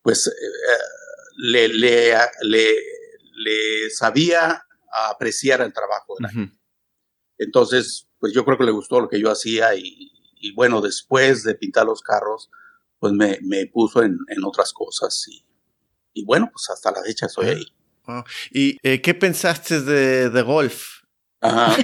pues, 0.00 0.26
eh, 0.28 0.32
le, 1.36 1.68
le, 1.68 2.16
le, 2.40 3.90
sabía 3.90 4.62
apreciar 5.10 5.60
el 5.60 5.74
trabajo 5.74 6.14
de 6.18 6.22
la 6.22 6.30
gente. 6.30 6.58
Entonces, 7.36 8.08
pues 8.18 8.32
yo 8.32 8.42
creo 8.46 8.56
que 8.56 8.64
le 8.64 8.70
gustó 8.70 9.00
lo 9.00 9.08
que 9.10 9.20
yo 9.20 9.30
hacía 9.30 9.74
y, 9.74 10.17
y 10.40 10.54
bueno, 10.54 10.80
después 10.80 11.42
de 11.44 11.54
pintar 11.54 11.86
los 11.86 12.02
carros, 12.02 12.50
pues 12.98 13.12
me, 13.12 13.38
me 13.42 13.66
puso 13.66 14.02
en, 14.02 14.18
en, 14.28 14.44
otras 14.44 14.72
cosas 14.72 15.24
y, 15.28 15.44
y, 16.12 16.24
bueno, 16.24 16.50
pues 16.52 16.68
hasta 16.70 16.90
la 16.90 17.02
fecha 17.02 17.26
estoy 17.26 17.48
ahí. 17.48 17.66
¿Y 18.50 18.78
eh, 18.82 19.00
qué 19.02 19.14
pensaste 19.14 19.82
de, 19.82 20.30
de, 20.30 20.42
golf? 20.42 21.02
Ajá. 21.40 21.76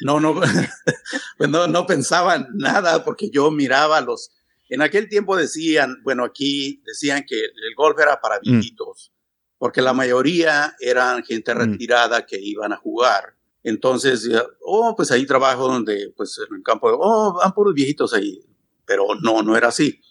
No, 0.00 0.20
no, 0.20 0.34
pues 1.38 1.50
no, 1.50 1.66
no 1.66 1.86
pensaba 1.86 2.46
nada 2.54 3.04
porque 3.04 3.30
yo 3.30 3.50
miraba 3.50 4.00
los, 4.00 4.30
en 4.68 4.82
aquel 4.82 5.08
tiempo 5.08 5.36
decían, 5.36 6.02
bueno, 6.02 6.24
aquí 6.24 6.82
decían 6.84 7.24
que 7.26 7.36
el 7.36 7.74
golf 7.76 7.98
era 7.98 8.20
para 8.20 8.38
mm. 8.38 8.40
viejitos, 8.42 9.12
porque 9.58 9.82
la 9.82 9.92
mayoría 9.92 10.74
eran 10.80 11.22
gente 11.24 11.54
mm. 11.54 11.58
retirada 11.58 12.26
que 12.26 12.38
iban 12.40 12.72
a 12.72 12.76
jugar. 12.76 13.36
Entonces, 13.64 14.30
oh, 14.60 14.94
pues 14.94 15.10
ahí 15.10 15.24
trabajo 15.24 15.66
donde, 15.66 16.12
pues 16.16 16.38
en 16.48 16.56
el 16.56 16.62
campo, 16.62 16.88
oh, 16.92 17.32
van 17.32 17.52
puros 17.52 17.74
viejitos 17.74 18.12
ahí. 18.12 18.40
Pero 18.84 19.06
no, 19.22 19.42
no 19.42 19.56
era 19.56 19.68
así. 19.68 20.02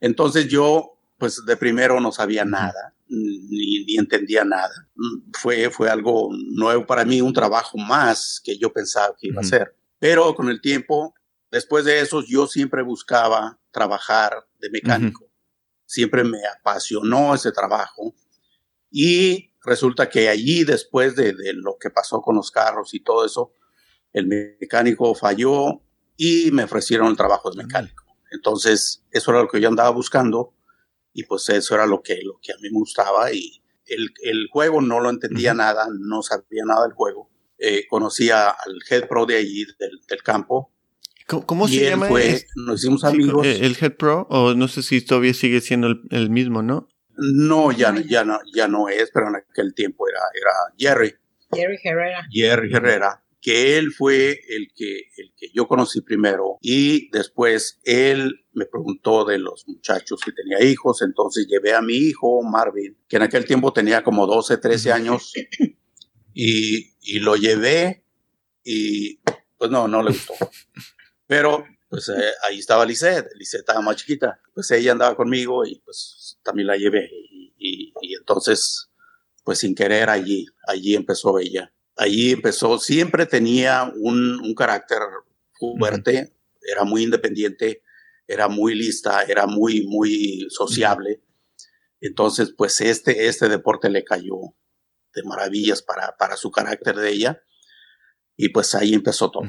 Entonces 0.00 0.48
yo, 0.48 0.98
pues 1.16 1.44
de 1.46 1.56
primero 1.56 2.00
no 2.00 2.10
sabía 2.10 2.44
nada, 2.44 2.96
ni, 3.06 3.84
ni 3.84 3.96
entendía 3.96 4.44
nada. 4.44 4.88
Mm, 4.96 5.30
fue, 5.32 5.70
fue 5.70 5.88
algo 5.88 6.28
nuevo 6.32 6.86
para 6.86 7.04
mí, 7.04 7.20
un 7.20 7.32
trabajo 7.32 7.78
más 7.78 8.40
que 8.42 8.58
yo 8.58 8.72
pensaba 8.72 9.14
que 9.18 9.28
iba 9.28 9.40
a 9.40 9.44
ser. 9.44 9.76
Pero 10.00 10.34
con 10.34 10.48
el 10.48 10.60
tiempo, 10.60 11.14
después 11.52 11.84
de 11.84 12.00
eso, 12.00 12.24
yo 12.26 12.48
siempre 12.48 12.82
buscaba 12.82 13.60
trabajar 13.70 14.32
de 14.58 14.70
mecánico. 14.70 15.30
Siempre 15.86 16.24
me 16.24 16.38
apasionó 16.58 17.32
ese 17.32 17.52
trabajo. 17.52 18.12
Y 18.90 19.47
resulta 19.62 20.08
que 20.08 20.28
allí, 20.28 20.64
después 20.64 21.16
de, 21.16 21.32
de, 21.32 21.52
lo 21.54 21.76
que 21.78 21.90
pasó 21.90 22.20
con 22.20 22.36
los 22.36 22.50
carros 22.50 22.94
y 22.94 23.00
todo 23.00 23.24
eso, 23.24 23.52
el 24.12 24.26
mecánico 24.26 25.14
falló 25.14 25.82
y 26.16 26.50
me 26.52 26.64
ofrecieron 26.64 27.08
el 27.08 27.16
trabajo 27.16 27.50
de 27.50 27.62
mecánico. 27.62 28.04
Entonces, 28.30 29.04
eso 29.10 29.30
era 29.30 29.42
lo 29.42 29.48
que 29.48 29.60
yo 29.60 29.68
andaba 29.68 29.90
buscando 29.90 30.54
y 31.12 31.24
pues 31.24 31.48
eso 31.48 31.74
era 31.74 31.86
lo 31.86 32.02
que, 32.02 32.20
lo 32.22 32.38
que 32.42 32.52
a 32.52 32.56
mí 32.56 32.70
me 32.70 32.78
gustaba 32.78 33.32
y 33.32 33.62
el, 33.86 34.10
el 34.22 34.48
juego 34.50 34.80
no 34.80 35.00
lo 35.00 35.10
entendía 35.10 35.54
nada, 35.54 35.88
no 35.98 36.22
sabía 36.22 36.64
nada 36.64 36.84
del 36.84 36.92
juego. 36.92 37.30
Eh, 37.58 37.86
conocía 37.88 38.50
al 38.50 38.78
head 38.88 39.08
pro 39.08 39.26
de 39.26 39.36
allí, 39.36 39.64
del, 39.78 40.00
del 40.08 40.22
campo. 40.22 40.72
¿Cómo, 41.26 41.68
se 41.68 41.90
llama? 41.90 42.06
Fue, 42.06 42.46
nos 42.56 42.80
hicimos 42.80 43.04
amigos. 43.04 43.46
¿El 43.46 43.76
head 43.78 43.96
pro? 43.96 44.26
O 44.30 44.54
no 44.54 44.68
sé 44.68 44.82
si 44.82 45.02
todavía 45.02 45.34
sigue 45.34 45.60
siendo 45.60 45.88
el, 45.88 46.02
el 46.10 46.30
mismo, 46.30 46.62
¿no? 46.62 46.88
No, 47.18 47.72
ya, 47.72 47.94
ya, 48.06 48.24
no, 48.24 48.38
ya 48.54 48.68
no 48.68 48.88
es, 48.88 49.10
pero 49.12 49.28
en 49.28 49.36
aquel 49.36 49.74
tiempo 49.74 50.08
era, 50.08 50.20
era 50.34 50.52
Jerry. 50.78 51.14
Jerry 51.52 51.78
Herrera. 51.82 52.26
Jerry 52.30 52.72
Herrera 52.72 53.22
que 53.40 53.78
él 53.78 53.92
fue 53.92 54.40
el 54.48 54.72
que, 54.74 55.10
el 55.16 55.32
que 55.36 55.48
yo 55.54 55.68
conocí 55.68 56.00
primero 56.00 56.58
y 56.60 57.08
después 57.10 57.78
él 57.84 58.44
me 58.52 58.66
preguntó 58.66 59.24
de 59.24 59.38
los 59.38 59.66
muchachos 59.68 60.20
si 60.24 60.34
tenía 60.34 60.62
hijos, 60.62 61.02
entonces 61.02 61.46
llevé 61.48 61.72
a 61.72 61.80
mi 61.80 61.94
hijo 61.94 62.42
Marvin, 62.42 62.96
que 63.08 63.16
en 63.16 63.22
aquel 63.22 63.44
tiempo 63.44 63.72
tenía 63.72 64.02
como 64.02 64.26
12, 64.26 64.58
13 64.58 64.92
años, 64.92 65.32
y, 66.34 66.94
y 67.00 67.20
lo 67.20 67.36
llevé 67.36 68.04
y 68.64 69.20
pues 69.56 69.70
no, 69.70 69.86
no 69.88 70.02
le 70.02 70.10
gustó. 70.10 70.34
Pero 71.26 71.64
pues 71.88 72.08
eh, 72.08 72.32
ahí 72.42 72.58
estaba 72.58 72.84
Lisette, 72.84 73.28
Lisette 73.34 73.60
estaba 73.60 73.80
más 73.80 73.96
chiquita, 73.96 74.40
pues 74.52 74.70
ella 74.72 74.92
andaba 74.92 75.16
conmigo 75.16 75.64
y 75.64 75.78
pues 75.80 76.16
también 76.42 76.68
la 76.68 76.76
llevé 76.76 77.10
y, 77.30 77.52
y, 77.58 77.92
y 78.02 78.14
entonces 78.14 78.90
pues 79.44 79.58
sin 79.58 79.74
querer 79.74 80.10
allí, 80.10 80.46
allí 80.66 80.94
empezó 80.94 81.38
ella 81.38 81.72
allí 81.98 82.30
empezó, 82.30 82.78
siempre 82.78 83.26
tenía 83.26 83.92
un, 83.94 84.40
un 84.40 84.54
carácter 84.54 85.00
fuerte, 85.58 86.32
era 86.62 86.84
muy 86.84 87.02
independiente, 87.02 87.82
era 88.26 88.48
muy 88.48 88.74
lista, 88.74 89.22
era 89.24 89.46
muy, 89.46 89.86
muy 89.86 90.46
sociable. 90.48 91.22
Entonces, 92.00 92.54
pues 92.56 92.80
este, 92.80 93.26
este 93.26 93.48
deporte 93.48 93.90
le 93.90 94.04
cayó 94.04 94.36
de 95.12 95.22
maravillas 95.24 95.82
para, 95.82 96.16
para 96.16 96.36
su 96.36 96.50
carácter 96.50 96.94
de 96.96 97.10
ella. 97.10 97.42
Y 98.36 98.50
pues 98.50 98.74
ahí 98.76 98.94
empezó 98.94 99.30
todo. 99.32 99.48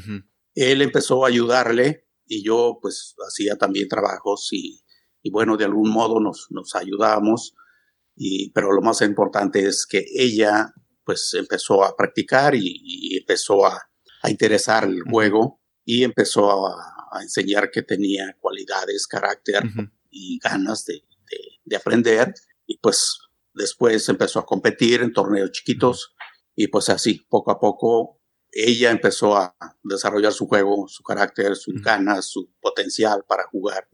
Él 0.56 0.82
empezó 0.82 1.24
a 1.24 1.28
ayudarle 1.28 2.08
y 2.26 2.44
yo 2.44 2.80
pues 2.82 3.16
hacía 3.28 3.56
también 3.56 3.88
trabajos 3.88 4.50
y, 4.52 4.82
y 5.22 5.32
bueno, 5.32 5.58
de 5.58 5.66
algún 5.66 5.90
modo 5.90 6.20
nos, 6.20 6.48
nos 6.50 6.76
ayudábamos. 6.76 7.56
Y, 8.16 8.52
pero 8.52 8.72
lo 8.72 8.82
más 8.82 9.02
importante 9.02 9.66
es 9.66 9.86
que 9.86 10.06
ella 10.14 10.74
pues 11.06 11.34
empezó 11.34 11.84
a 11.84 11.96
practicar 11.96 12.54
y, 12.56 13.18
empezó 13.18 13.66
a, 13.66 13.82
interesar 14.28 14.84
el 14.84 15.02
juego 15.02 15.62
y 15.86 16.04
empezó 16.04 16.68
a, 16.68 16.96
enseñar 17.22 17.72
que 17.72 17.82
tenía 17.82 18.38
cualidades, 18.40 19.08
carácter 19.08 19.64
y 20.12 20.38
ganas 20.38 20.86
de, 20.86 21.04
aprender. 21.76 22.34
Y 22.68 22.78
pues 22.78 23.18
después 23.54 24.08
empezó 24.10 24.40
a 24.40 24.46
competir 24.46 25.02
en 25.02 25.12
torneos 25.12 25.52
chiquitos 25.52 26.14
y 26.56 26.68
pues 26.68 26.90
así, 26.90 27.26
poco 27.30 27.52
a 27.52 27.60
poco, 27.60 28.22
ella 28.52 28.92
empezó 28.92 29.36
a 29.36 29.56
desarrollar 29.82 30.34
su 30.34 30.48
juego, 30.48 30.88
su 30.88 31.02
carácter, 31.04 31.56
sus 31.56 31.82
ganas, 31.82 32.26
su 32.26 32.52
potencial 32.62 33.24
para 33.28 33.48
jugar. 33.48 33.88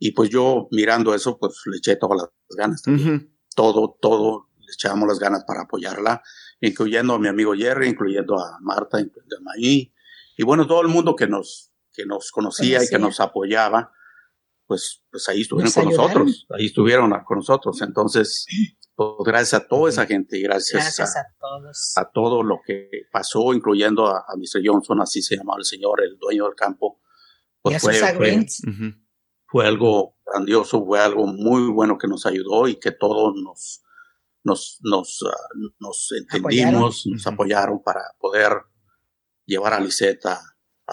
Y 0.00 0.12
pues 0.12 0.30
yo 0.30 0.66
mirando 0.72 1.14
eso, 1.14 1.38
pues 1.38 1.60
le 1.66 1.76
eché 1.76 1.94
todas 1.94 2.18
las 2.22 2.56
ganas. 2.56 2.82
Todo, 3.54 3.96
todo 4.00 4.48
echábamos 4.72 5.08
las 5.08 5.18
ganas 5.18 5.44
para 5.44 5.62
apoyarla, 5.62 6.22
incluyendo 6.60 7.14
a 7.14 7.18
mi 7.18 7.28
amigo 7.28 7.54
Jerry, 7.54 7.88
incluyendo 7.88 8.38
a 8.38 8.58
Marta, 8.60 9.00
incluyendo 9.00 9.36
a 9.36 9.40
Maí, 9.42 9.92
y 10.36 10.42
bueno, 10.42 10.66
todo 10.66 10.80
el 10.80 10.88
mundo 10.88 11.14
que 11.16 11.26
nos, 11.26 11.70
que 11.92 12.06
nos 12.06 12.30
conocía, 12.32 12.82
y 12.82 12.88
que 12.88 12.98
nos 12.98 13.20
apoyaba, 13.20 13.92
pues, 14.66 15.04
pues 15.10 15.28
ahí 15.28 15.42
estuvieron 15.42 15.72
con 15.72 15.84
nosotros, 15.84 16.46
ahí 16.56 16.66
estuvieron 16.66 17.12
con 17.26 17.38
nosotros. 17.38 17.82
Entonces, 17.82 18.46
pues, 18.94 19.10
gracias 19.22 19.60
a 19.60 19.68
toda 19.68 19.90
esa 19.90 20.06
gente 20.06 20.38
y 20.38 20.42
gracias, 20.42 20.98
a, 20.98 21.26
todos. 21.38 21.92
a 21.96 22.10
todo 22.10 22.42
lo 22.42 22.60
que 22.64 22.88
pasó, 23.12 23.52
incluyendo 23.52 24.06
a, 24.06 24.24
Mr. 24.34 24.62
Johnson, 24.64 25.02
así 25.02 25.20
se 25.20 25.36
llamaba 25.36 25.58
el 25.58 25.66
señor, 25.66 26.02
el 26.02 26.16
dueño 26.16 26.44
del 26.44 26.54
campo. 26.54 27.00
Pues 27.60 27.82
fue, 27.82 27.92
fue, 27.92 28.46
fue, 29.50 29.66
algo 29.66 30.16
grandioso, 30.24 30.84
fue 30.84 31.00
algo 31.00 31.26
muy 31.26 31.70
bueno 31.70 31.98
que 31.98 32.08
nos 32.08 32.26
ayudó 32.26 32.68
y 32.68 32.76
que 32.76 32.92
todos 32.92 33.34
nos, 33.42 33.82
nos, 34.44 34.78
nos, 34.82 35.22
ah, 35.26 35.70
nos 35.78 36.12
entendimos, 36.12 37.06
nos 37.06 37.26
apoyaron 37.26 37.82
para 37.82 38.00
poder 38.18 38.52
llevar 39.44 39.74
a 39.74 39.80
Lisette 39.80 40.26
a, 40.26 40.40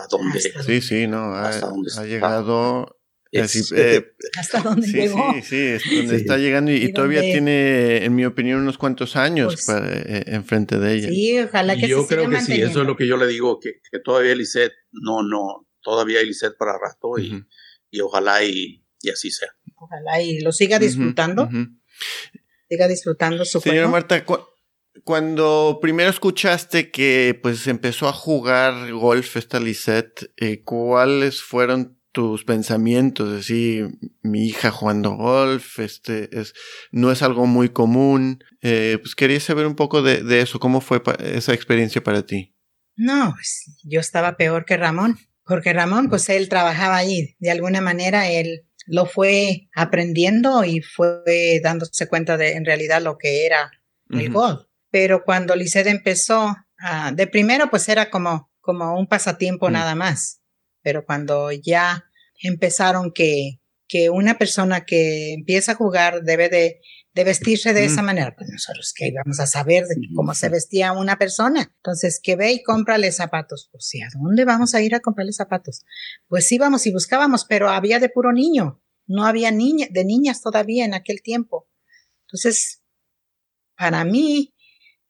donde. 0.10 0.40
Sí, 0.40 0.82
sí, 0.82 1.08
no, 1.08 1.34
ha, 1.34 1.50
ha 1.50 2.06
llegado. 2.06 2.98
Eh, 3.32 4.06
hasta 4.38 4.62
donde 4.62 4.88
llegó. 4.88 5.34
Sí, 5.36 5.42
sí, 5.42 5.58
es 5.58 5.84
donde 5.98 6.16
está 6.16 6.38
llegando 6.38 6.72
y, 6.72 6.94
todavía 6.94 7.22
tiene, 7.22 8.06
en 8.06 8.16
mi 8.16 8.26
opinión, 8.26 8.62
unos 8.62 8.78
cuantos 8.78 9.16
años 9.16 9.54
pues 9.54 9.66
para, 9.66 9.92
eh, 9.92 10.24
enfrente 10.28 10.80
de 10.80 10.94
ella. 10.94 11.10
Sí, 11.10 11.40
ojalá 11.40 11.76
que 11.76 11.88
Yo 11.88 12.08
creo 12.08 12.30
que 12.30 12.42
sí, 12.42 12.62
eso 12.62 12.82
es 12.82 12.88
lo 12.88 12.96
que 12.96 13.06
yo 13.08 13.18
le 13.18 13.28
digo, 13.28 13.60
que, 13.60 13.82
que 13.92 14.00
todavía 14.00 14.34
Lisette, 14.34 14.74
no, 14.92 15.24
no, 15.24 15.68
todavía 15.82 16.20
hay 16.20 16.28
Lisette 16.28 16.58
para 16.58 16.74
rato 16.80 17.20
y, 17.20 17.44
y 17.98 18.01
ojalá 18.01 18.44
y, 18.44 18.84
y, 19.01 19.10
así 19.10 19.32
sea. 19.32 19.50
Ojalá 19.75 20.22
y 20.22 20.39
lo 20.39 20.51
siga 20.51 20.80
disfrutando 20.80 21.50
siga 22.70 22.88
disfrutando 22.88 23.46
su 23.46 23.60
Señora 23.60 23.88
Marta, 23.88 24.25
cuando 25.04 25.80
primero 25.82 26.10
escuchaste 26.10 26.92
que 26.92 27.39
pues 27.42 27.68
empezó 27.68 28.08
a 28.08 28.13
jugar 28.13 28.92
golf 28.92 29.38
esta 29.38 29.60
Lisette, 29.60 30.32
eh, 30.38 30.63
¿cuáles 30.63 31.42
fueron 31.42 31.98
tus 32.12 32.44
pensamientos? 32.44 33.30
Es 33.30 33.36
decir, 33.36 33.89
mi 34.22 34.48
hija 34.48 34.72
jugando 34.72 35.12
golf, 35.12 35.80
este 35.80 36.38
es, 36.38 36.54
no 36.92 37.12
es 37.12 37.22
algo 37.22 37.46
muy 37.46 37.70
común. 37.70 38.44
Eh, 38.62 38.98
pues 39.00 39.16
quería 39.16 39.39
saber 39.39 39.68
un 39.68 39.75
poco 39.75 40.01
de, 40.01 40.24
de 40.24 40.42
eso, 40.42 40.60
¿cómo 40.60 40.82
fue 40.82 41.01
esa 41.20 41.54
experiencia 41.54 42.04
para 42.04 42.25
ti? 42.25 42.56
No, 42.96 43.34
pues 43.36 43.77
yo 43.84 44.00
estaba 44.00 44.36
peor 44.36 44.66
que 44.66 44.75
Ramón, 44.75 45.20
porque 45.48 45.74
Ramón, 45.74 46.10
pues 46.10 46.30
él 46.30 46.50
trabajaba 46.50 46.98
allí, 46.98 47.36
de 47.39 47.51
alguna 47.51 47.82
manera 47.82 48.30
él 48.30 48.68
lo 48.86 49.06
fue 49.06 49.70
aprendiendo 49.75 50.63
y 50.63 50.82
fue 50.82 51.60
dándose 51.62 52.08
cuenta 52.08 52.38
de 52.38 52.54
en 52.54 52.66
realidad 52.66 53.01
lo 53.01 53.18
que 53.18 53.46
era 53.46 53.72
el 54.10 54.32
golf. 54.32 54.62
Pero 54.89 55.24
cuando 55.24 55.56
Lisette 55.56 55.88
empezó, 55.88 56.56
de 57.13 57.27
primero 57.27 57.70
pues 57.70 57.89
era 57.89 58.10
como, 58.10 58.50
como 58.62 58.98
un 58.98 59.08
pasatiempo 59.08 59.70
mm. 59.70 59.74
nada 59.74 59.96
más. 59.96 60.42
Pero 60.82 61.06
cuando 61.06 61.51
ya 61.51 62.06
empezaron 62.42 63.12
que, 63.12 63.60
que 63.88 64.10
una 64.10 64.38
persona 64.38 64.86
que 64.86 65.34
empieza 65.34 65.74
a 65.74 65.75
jugar 65.75 66.24
debe 66.24 66.48
de, 66.48 66.80
de 67.18 67.24
vestirse 67.26 67.74
de 67.74 67.84
esa 67.84 68.02
manera, 68.02 68.34
pues 68.36 68.50
nosotros 68.50 68.94
que 68.96 69.08
íbamos 69.08 69.40
a 69.40 69.48
saber 69.48 69.86
de 69.86 69.96
cómo 70.16 70.34
se 70.34 70.48
vestía 70.50 70.94
una 70.94 71.18
persona. 71.18 71.74
Entonces, 71.78 72.22
que 72.24 72.36
ve 72.36 72.54
y 72.54 72.64
cómprale 72.64 73.12
zapatos. 73.12 73.68
Pues 73.72 73.88
sí, 73.88 74.02
¿a 74.02 74.08
dónde 74.14 74.46
vamos 74.46 74.74
a 74.76 74.82
ir 74.82 74.96
a 74.96 75.02
comprarle 75.02 75.34
zapatos? 75.34 75.84
Pues 76.28 76.50
íbamos 76.52 76.86
y 76.88 76.94
buscábamos, 76.94 77.46
pero 77.46 77.70
había 77.70 78.00
de 78.00 78.10
puro 78.10 78.32
niño. 78.32 78.82
No 79.06 79.26
había 79.26 79.52
niña, 79.52 79.88
de 79.90 80.06
niñas 80.06 80.42
todavía 80.42 80.86
en 80.86 80.94
aquel 80.94 81.22
tiempo. 81.22 81.70
Entonces, 82.28 82.84
para 83.76 84.06
mí 84.06 84.54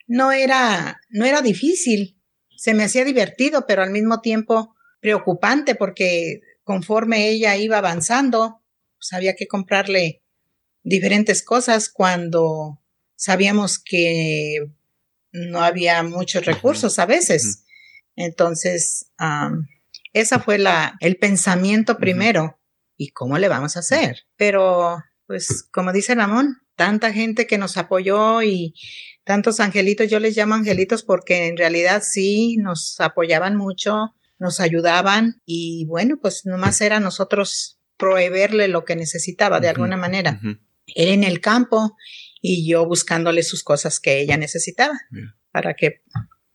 no 0.08 0.32
era, 0.32 1.02
no 1.10 1.26
era 1.26 1.42
difícil. 1.42 2.20
Se 2.56 2.74
me 2.74 2.86
hacía 2.86 3.06
divertido, 3.06 3.66
pero 3.68 3.84
al 3.84 3.92
mismo 3.92 4.22
tiempo 4.22 4.76
preocupante 5.00 5.76
porque 5.76 6.42
conforme 6.64 7.30
ella 7.30 7.56
iba 7.56 7.78
avanzando, 7.78 8.64
pues 8.98 9.14
había 9.14 9.36
que 9.36 9.48
comprarle 9.48 10.24
diferentes 10.88 11.44
cosas 11.44 11.90
cuando 11.90 12.82
sabíamos 13.16 13.80
que 13.80 14.72
no 15.32 15.62
había 15.62 16.02
muchos 16.04 16.46
recursos 16.46 16.98
a 17.00 17.06
veces. 17.06 17.66
Entonces, 18.16 19.12
esa 20.14 20.40
fue 20.40 20.58
la, 20.58 20.96
el 21.02 21.18
pensamiento 21.18 21.98
primero. 21.98 22.60
¿Y 22.96 23.10
cómo 23.10 23.38
le 23.38 23.48
vamos 23.48 23.76
a 23.76 23.82
hacer? 23.82 24.24
Pero, 24.38 24.98
pues, 25.28 25.68
como 25.72 25.94
dice 25.94 26.16
Ramón, 26.16 26.58
tanta 26.76 27.14
gente 27.14 27.46
que 27.46 27.60
nos 27.60 27.78
apoyó 27.78 28.42
y 28.42 28.74
tantos 29.24 29.60
angelitos, 29.60 30.10
yo 30.10 30.20
les 30.20 30.36
llamo 30.36 30.56
angelitos 30.56 31.04
porque 31.04 31.48
en 31.48 31.58
realidad 31.58 32.02
sí 32.04 32.58
nos 32.58 33.00
apoyaban 33.00 33.56
mucho, 33.56 34.16
nos 34.40 34.60
ayudaban 34.60 35.42
y 35.46 35.86
bueno, 35.86 36.18
pues 36.20 36.46
nomás 36.46 36.82
era 36.82 37.00
nosotros 37.00 37.80
proveerle 37.98 38.68
lo 38.68 38.86
que 38.86 38.96
necesitaba 38.96 39.60
de 39.60 39.70
alguna 39.70 39.98
manera. 39.98 40.40
Él 40.96 41.10
en 41.10 41.24
el 41.24 41.42
campo 41.42 41.96
y 42.42 42.70
yo 42.70 42.86
buscándole 42.86 43.44
sus 43.44 43.64
cosas 43.64 44.00
que 44.00 44.20
ella 44.20 44.38
necesitaba 44.38 44.94
para 45.52 45.74
que 45.74 46.02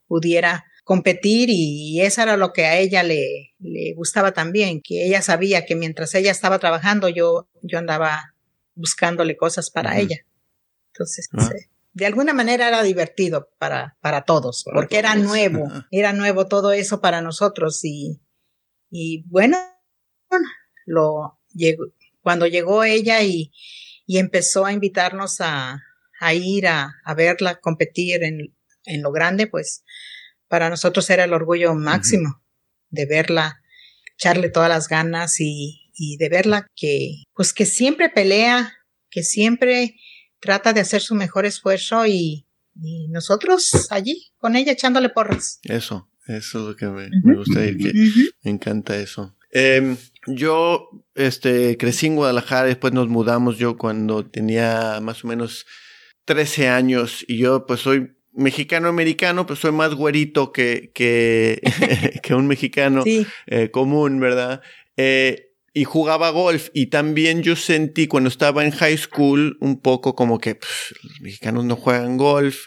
pudiera 0.06 0.64
competir 0.84 1.48
y 1.50 2.00
eso 2.00 2.22
era 2.22 2.36
lo 2.36 2.52
que 2.52 2.66
a 2.66 2.78
ella 2.78 3.02
le, 3.02 3.54
le 3.58 3.94
gustaba 3.94 4.32
también, 4.32 4.80
que 4.82 5.06
ella 5.06 5.22
sabía 5.22 5.64
que 5.64 5.76
mientras 5.76 6.14
ella 6.14 6.30
estaba 6.30 6.58
trabajando 6.58 7.08
yo, 7.08 7.48
yo 7.62 7.78
andaba 7.78 8.34
buscándole 8.74 9.36
cosas 9.36 9.70
para 9.70 9.98
ella. 9.98 10.16
Entonces, 10.92 11.28
ah. 11.32 11.48
de 11.92 12.06
alguna 12.06 12.34
manera 12.34 12.68
era 12.68 12.82
divertido 12.82 13.48
para, 13.58 13.96
para 14.00 14.22
todos, 14.22 14.64
porque 14.72 14.98
era 14.98 15.14
nuevo, 15.14 15.68
era 15.90 16.12
nuevo 16.12 16.46
todo 16.46 16.72
eso 16.72 17.00
para 17.00 17.22
nosotros 17.22 17.84
y, 17.84 18.20
y 18.90 19.24
bueno, 19.28 19.56
lo 20.84 21.38
llegó, 21.54 21.84
cuando 22.22 22.46
llegó 22.46 22.84
ella 22.84 23.22
y, 23.22 23.52
y 24.06 24.18
empezó 24.18 24.64
a 24.66 24.72
invitarnos 24.72 25.40
a, 25.40 25.82
a 26.20 26.34
ir 26.34 26.66
a, 26.66 26.94
a 27.04 27.14
verla 27.14 27.60
competir 27.60 28.22
en, 28.22 28.54
en 28.84 29.02
lo 29.02 29.12
grande, 29.12 29.46
pues 29.46 29.84
para 30.48 30.68
nosotros 30.68 31.08
era 31.10 31.24
el 31.24 31.32
orgullo 31.32 31.74
máximo 31.74 32.42
de 32.90 33.06
verla, 33.06 33.62
echarle 34.18 34.50
todas 34.50 34.68
las 34.68 34.88
ganas 34.88 35.40
y, 35.40 35.90
y 35.94 36.16
de 36.18 36.28
verla 36.28 36.66
que, 36.76 37.24
pues 37.34 37.52
que 37.52 37.64
siempre 37.64 38.10
pelea, 38.10 38.72
que 39.10 39.22
siempre 39.22 39.96
trata 40.40 40.72
de 40.72 40.80
hacer 40.80 41.00
su 41.00 41.14
mejor 41.14 41.46
esfuerzo 41.46 42.06
y, 42.06 42.46
y 42.74 43.08
nosotros 43.08 43.88
allí 43.90 44.32
con 44.36 44.56
ella 44.56 44.72
echándole 44.72 45.08
porras. 45.08 45.60
Eso, 45.62 46.10
eso 46.26 46.58
es 46.58 46.64
lo 46.66 46.76
que 46.76 46.86
me, 46.86 47.08
me 47.22 47.36
gusta 47.36 47.60
decir, 47.60 47.92
que 47.92 48.30
me 48.42 48.50
encanta 48.50 48.96
eso. 48.96 49.36
Eh, 49.52 49.96
yo 50.26 50.88
este, 51.14 51.76
crecí 51.76 52.06
en 52.06 52.16
Guadalajara, 52.16 52.66
después 52.66 52.92
nos 52.92 53.08
mudamos 53.08 53.58
yo 53.58 53.76
cuando 53.76 54.24
tenía 54.24 55.00
más 55.02 55.24
o 55.24 55.28
menos 55.28 55.66
13 56.24 56.68
años 56.68 57.24
y 57.26 57.38
yo 57.38 57.66
pues 57.66 57.80
soy 57.80 58.12
mexicano-americano, 58.32 59.46
pues 59.46 59.58
soy 59.58 59.72
más 59.72 59.94
güerito 59.94 60.52
que, 60.52 60.90
que, 60.94 61.60
que 62.22 62.34
un 62.34 62.46
mexicano 62.46 63.04
eh, 63.46 63.70
común, 63.70 64.20
¿verdad? 64.20 64.62
Eh, 64.96 65.48
y 65.74 65.84
jugaba 65.84 66.30
golf 66.30 66.68
y 66.74 66.86
también 66.86 67.42
yo 67.42 67.56
sentí 67.56 68.06
cuando 68.06 68.28
estaba 68.28 68.64
en 68.64 68.72
high 68.72 68.98
school 68.98 69.56
un 69.60 69.80
poco 69.80 70.14
como 70.14 70.38
que 70.38 70.58
los 71.02 71.20
mexicanos 71.20 71.64
no 71.64 71.76
juegan 71.76 72.16
golf. 72.16 72.66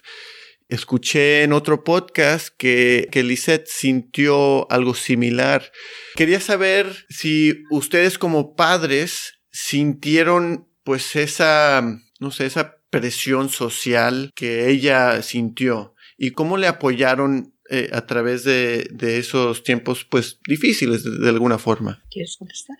Escuché 0.68 1.44
en 1.44 1.54
otro 1.54 1.84
podcast 1.84 2.50
que, 2.58 3.08
que 3.12 3.22
Lisette 3.22 3.68
sintió 3.68 4.70
algo 4.72 4.96
similar. 4.96 5.72
Quería 6.16 6.40
saber 6.40 7.06
si 7.10 7.64
ustedes 7.70 8.18
como 8.18 8.56
padres 8.56 9.40
sintieron 9.52 10.68
pues 10.84 11.16
esa, 11.16 11.84
no 12.20 12.32
sé, 12.32 12.48
esa 12.48 12.78
presión 12.90 13.50
social 13.50 14.32
que 14.36 14.70
ella 14.70 15.22
sintió 15.22 15.96
y 16.18 16.32
cómo 16.32 16.58
le 16.58 16.68
apoyaron 16.68 17.54
eh, 17.70 17.90
a 17.92 18.06
través 18.06 18.44
de, 18.44 18.88
de, 18.92 19.18
esos 19.18 19.64
tiempos 19.64 20.06
pues 20.06 20.40
difíciles 20.48 21.04
de, 21.04 21.30
alguna 21.30 21.58
forma. 21.58 22.04
¿Quieres 22.10 22.38
contestar? 22.38 22.78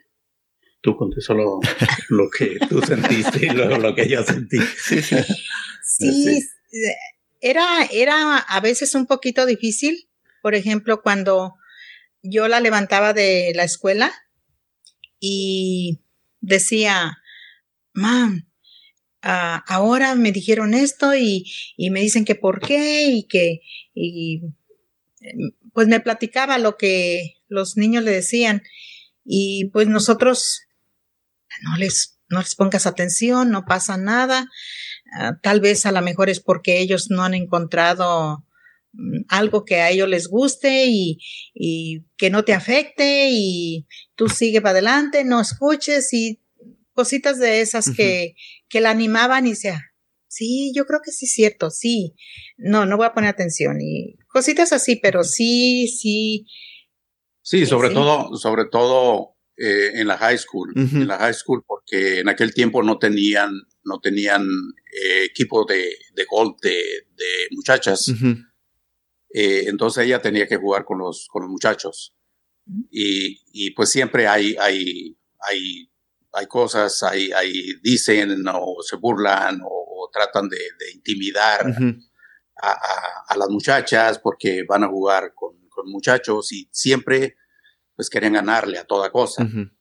Tú 0.82 0.96
contestó 0.96 1.34
lo, 1.34 1.60
lo 2.10 2.30
que 2.30 2.58
tú 2.70 2.82
sentiste 2.82 3.48
y 3.48 3.50
luego 3.50 3.78
lo 3.78 3.94
que 3.94 4.08
yo 4.08 4.24
sentí. 4.24 4.58
Sí, 4.78 5.02
sí. 5.02 5.16
sí, 5.84 6.42
Era, 7.46 7.86
era 7.92 8.40
a 8.40 8.60
veces 8.60 8.96
un 8.96 9.06
poquito 9.06 9.46
difícil. 9.46 10.10
Por 10.42 10.56
ejemplo, 10.56 11.04
cuando 11.04 11.54
yo 12.24 12.48
la 12.48 12.60
levantaba 12.60 13.14
de 13.14 13.52
la 13.54 13.64
escuela 13.64 14.12
y 15.20 16.00
decía, 16.42 17.20
mam, 17.94 18.48
uh, 19.24 19.62
ahora 19.68 20.16
me 20.16 20.32
dijeron 20.32 20.74
esto 20.74 21.14
y, 21.14 21.46
y, 21.78 21.92
me 21.92 22.00
dicen 22.02 22.26
que 22.26 22.34
por 22.34 22.62
qué 22.62 23.10
y 23.10 23.24
que, 23.28 23.62
y, 23.94 24.42
pues 25.72 25.88
me 25.88 26.00
platicaba 26.00 26.58
lo 26.58 26.78
que 26.78 27.36
los 27.48 27.78
niños 27.78 28.04
le 28.04 28.10
decían 28.10 28.64
y 29.24 29.66
pues 29.66 29.88
nosotros 29.88 30.62
no 31.62 31.78
les, 31.78 32.18
no 32.28 32.40
les 32.40 32.56
pongas 32.56 32.88
atención, 32.88 33.52
no 33.52 33.66
pasa 33.66 33.98
nada. 33.98 34.50
Uh, 35.06 35.34
tal 35.42 35.62
vez 35.62 35.86
a 35.86 35.92
lo 35.92 36.02
mejor 36.02 36.30
es 36.30 36.40
porque 36.40 36.80
ellos 36.80 37.08
no 37.10 37.24
han 37.24 37.36
encontrado 37.36 38.44
mm, 38.94 39.22
algo 39.30 39.64
que 39.64 39.76
a 39.76 39.92
ellos 39.92 40.10
les 40.10 40.28
guste 40.28 40.86
y, 40.88 41.20
y, 41.54 42.06
que 42.18 42.30
no 42.30 42.44
te 42.44 42.54
afecte 42.54 43.30
y 43.30 43.88
tú 44.16 44.28
sigue 44.30 44.62
para 44.62 44.72
adelante, 44.72 45.24
no 45.24 45.40
escuches 45.40 46.12
y 46.12 46.42
cositas 46.94 47.40
de 47.40 47.62
esas 47.62 47.88
uh 47.88 47.92
-huh. 47.92 47.96
que, 47.96 48.36
que 48.68 48.82
la 48.82 48.90
animaban 48.90 49.48
y 49.48 49.56
sea, 49.56 49.82
sí, 50.28 50.74
yo 50.76 50.86
creo 50.86 51.02
que 51.04 51.12
sí 51.12 51.26
es 51.26 51.34
cierto, 51.34 51.70
sí, 51.70 52.16
no, 52.58 52.86
no 52.86 52.98
voy 52.98 53.06
a 53.06 53.14
poner 53.14 53.30
atención 53.30 53.80
y 53.82 54.18
cositas 54.28 54.74
así, 54.74 54.96
pero 54.96 55.24
sí, 55.24 55.88
sí. 55.88 56.46
Sí, 57.42 57.66
sobre 57.66 57.90
sí. 57.90 57.94
todo, 57.94 58.36
sobre 58.38 58.66
todo 58.66 59.35
eh, 59.58 59.92
en 59.96 60.08
la 60.08 60.18
high 60.18 60.38
school, 60.38 60.72
uh 60.76 60.82
-huh. 60.82 61.02
en 61.02 61.08
la 61.08 61.18
high 61.18 61.34
school, 61.34 61.64
porque 61.66 62.20
en 62.20 62.30
aquel 62.30 62.54
tiempo 62.54 62.84
no 62.84 62.98
tenían, 62.98 63.52
no 63.84 64.00
tenían 64.02 64.44
eh, 64.92 65.24
equipo 65.26 65.66
de, 65.66 65.98
de 66.14 66.26
golf 66.30 66.60
de, 66.62 67.08
de 67.16 67.48
muchachas. 67.52 68.08
Uh 68.10 68.14
-huh. 68.14 68.46
eh, 69.34 69.64
entonces 69.68 70.06
ella 70.06 70.22
tenía 70.22 70.46
que 70.48 70.58
jugar 70.58 70.84
con 70.84 70.98
los, 71.00 71.28
con 71.32 71.44
los 71.44 71.52
muchachos. 71.52 72.14
Y, 72.90 73.42
y 73.54 73.72
pues 73.72 73.92
siempre 73.92 74.28
hay, 74.28 74.56
hay, 74.60 75.16
hay, 75.40 75.90
hay 76.34 76.48
cosas, 76.48 77.04
hay, 77.04 77.32
hay 77.32 77.80
dicen 77.82 78.44
o 78.48 78.78
se 78.82 78.96
burlan 78.98 79.62
o, 79.62 79.68
o 79.70 80.10
tratan 80.12 80.50
de, 80.50 80.58
de 80.58 80.92
intimidar 80.94 81.68
uh 81.68 81.74
-huh. 81.74 82.10
a, 82.62 82.72
a, 82.72 83.24
a, 83.30 83.38
las 83.38 83.50
muchachas 83.50 84.20
porque 84.20 84.64
van 84.68 84.84
a 84.84 84.88
jugar 84.88 85.34
con, 85.36 85.70
con 85.70 85.90
muchachos 85.92 86.52
y 86.52 86.68
siempre 86.72 87.36
pues 87.96 88.10
querían 88.10 88.34
ganarle 88.34 88.78
a 88.78 88.86
toda 88.86 89.12
cosa. 89.12 89.44
Uh 89.44 89.48
-huh. 89.48 89.72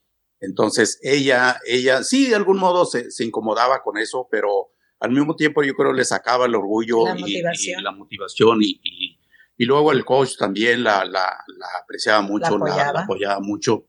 Entonces 0.41 0.99
ella, 1.03 1.59
ella 1.67 2.03
sí 2.03 2.29
de 2.29 2.35
algún 2.35 2.59
modo 2.59 2.85
se, 2.85 3.11
se, 3.11 3.25
incomodaba 3.25 3.83
con 3.83 3.97
eso, 3.99 4.29
pero 4.31 4.73
al 5.01 5.11
mismo 5.11 5.37
tiempo 5.37 5.63
yo 5.63 5.75
creo 5.75 5.93
le 5.93 6.05
sacaba 6.05 6.47
el 6.47 6.55
orgullo 6.55 7.07
la 7.07 7.17
y, 7.19 7.43
la 7.83 7.93
motivación 7.93 8.63
y, 8.63 8.81
y, 8.83 9.19
y, 9.57 9.65
luego 9.65 9.93
el 9.93 10.05
coach 10.05 10.37
también 10.39 10.85
la, 10.85 11.05
la, 11.05 11.33
la 11.59 11.67
apreciaba 11.83 12.21
mucho, 12.21 12.51
la 12.51 12.57
apoyaba. 12.57 12.87
La, 12.87 12.93
la 12.93 13.01
apoyaba. 13.01 13.41
mucho. 13.41 13.87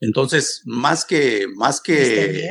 Entonces, 0.00 0.62
más 0.66 1.04
que, 1.04 1.46
más 1.54 1.80
que, 1.80 2.48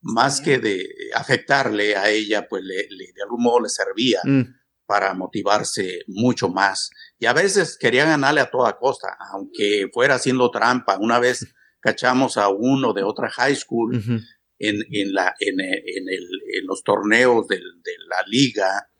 más 0.00 0.40
que 0.40 0.58
de 0.58 0.88
afectarle 1.14 1.96
a 1.96 2.08
ella, 2.08 2.46
pues 2.48 2.62
le, 2.62 2.88
le 2.90 3.12
de 3.12 3.22
algún 3.22 3.42
modo 3.42 3.60
le 3.60 3.68
servía. 3.68 4.20
Mm 4.24 4.61
para 4.92 5.14
motivarse 5.14 6.00
mucho 6.06 6.50
más. 6.50 6.90
Y 7.18 7.24
a 7.24 7.32
veces 7.32 7.78
quería 7.80 8.04
ganarle 8.04 8.42
a 8.42 8.50
toda 8.50 8.76
costa, 8.76 9.16
aunque 9.32 9.88
fuera 9.90 10.16
haciendo 10.16 10.50
trampa. 10.50 10.98
Una 11.00 11.18
vez 11.18 11.46
cachamos 11.80 12.36
a 12.36 12.50
uno 12.50 12.92
de 12.92 13.02
otra 13.02 13.30
high 13.30 13.56
school 13.56 13.96
uh 13.96 13.98
-huh. 13.98 14.20
en, 14.58 14.76
en, 14.90 15.14
la, 15.14 15.34
en, 15.40 15.58
en, 15.60 16.04
el, 16.10 16.26
en 16.58 16.66
los 16.66 16.82
torneos 16.84 17.48
de, 17.48 17.56
de 17.56 17.92
la 18.06 18.22
liga, 18.26 18.90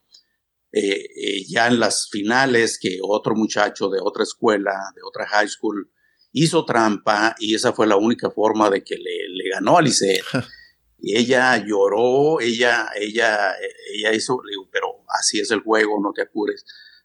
eh, 0.73 1.05
eh, 1.15 1.45
ya 1.47 1.67
en 1.67 1.79
las 1.79 2.09
finales, 2.11 2.79
que 2.81 2.99
otro 3.03 3.35
muchacho 3.35 3.91
de 3.91 3.99
otra 4.03 4.23
escuela, 4.23 4.73
de 4.97 5.03
otra 5.07 5.27
high 5.27 5.49
school, 5.49 5.93
hizo 6.33 6.65
trampa 6.65 7.35
y 7.39 7.55
esa 7.55 7.75
fue 7.75 7.87
la 7.87 7.97
única 7.97 8.31
forma 8.31 8.71
de 8.71 8.83
que 8.83 8.97
le, 8.97 9.29
le 9.29 9.51
ganó 9.51 9.77
a 9.77 9.83
Lisette. 9.83 10.25
y 10.99 11.19
ella 11.19 11.59
lloró, 11.59 12.41
ella, 12.41 12.89
ella, 12.99 13.55
ella 13.93 14.13
hizo, 14.15 14.41
digo, 14.49 14.71
pero 14.73 14.92
así 15.19 15.41
es 15.41 15.51
el 15.51 15.61
juego, 15.61 16.01
no 16.01 16.13
te 16.13 16.23
apures. 16.23 16.65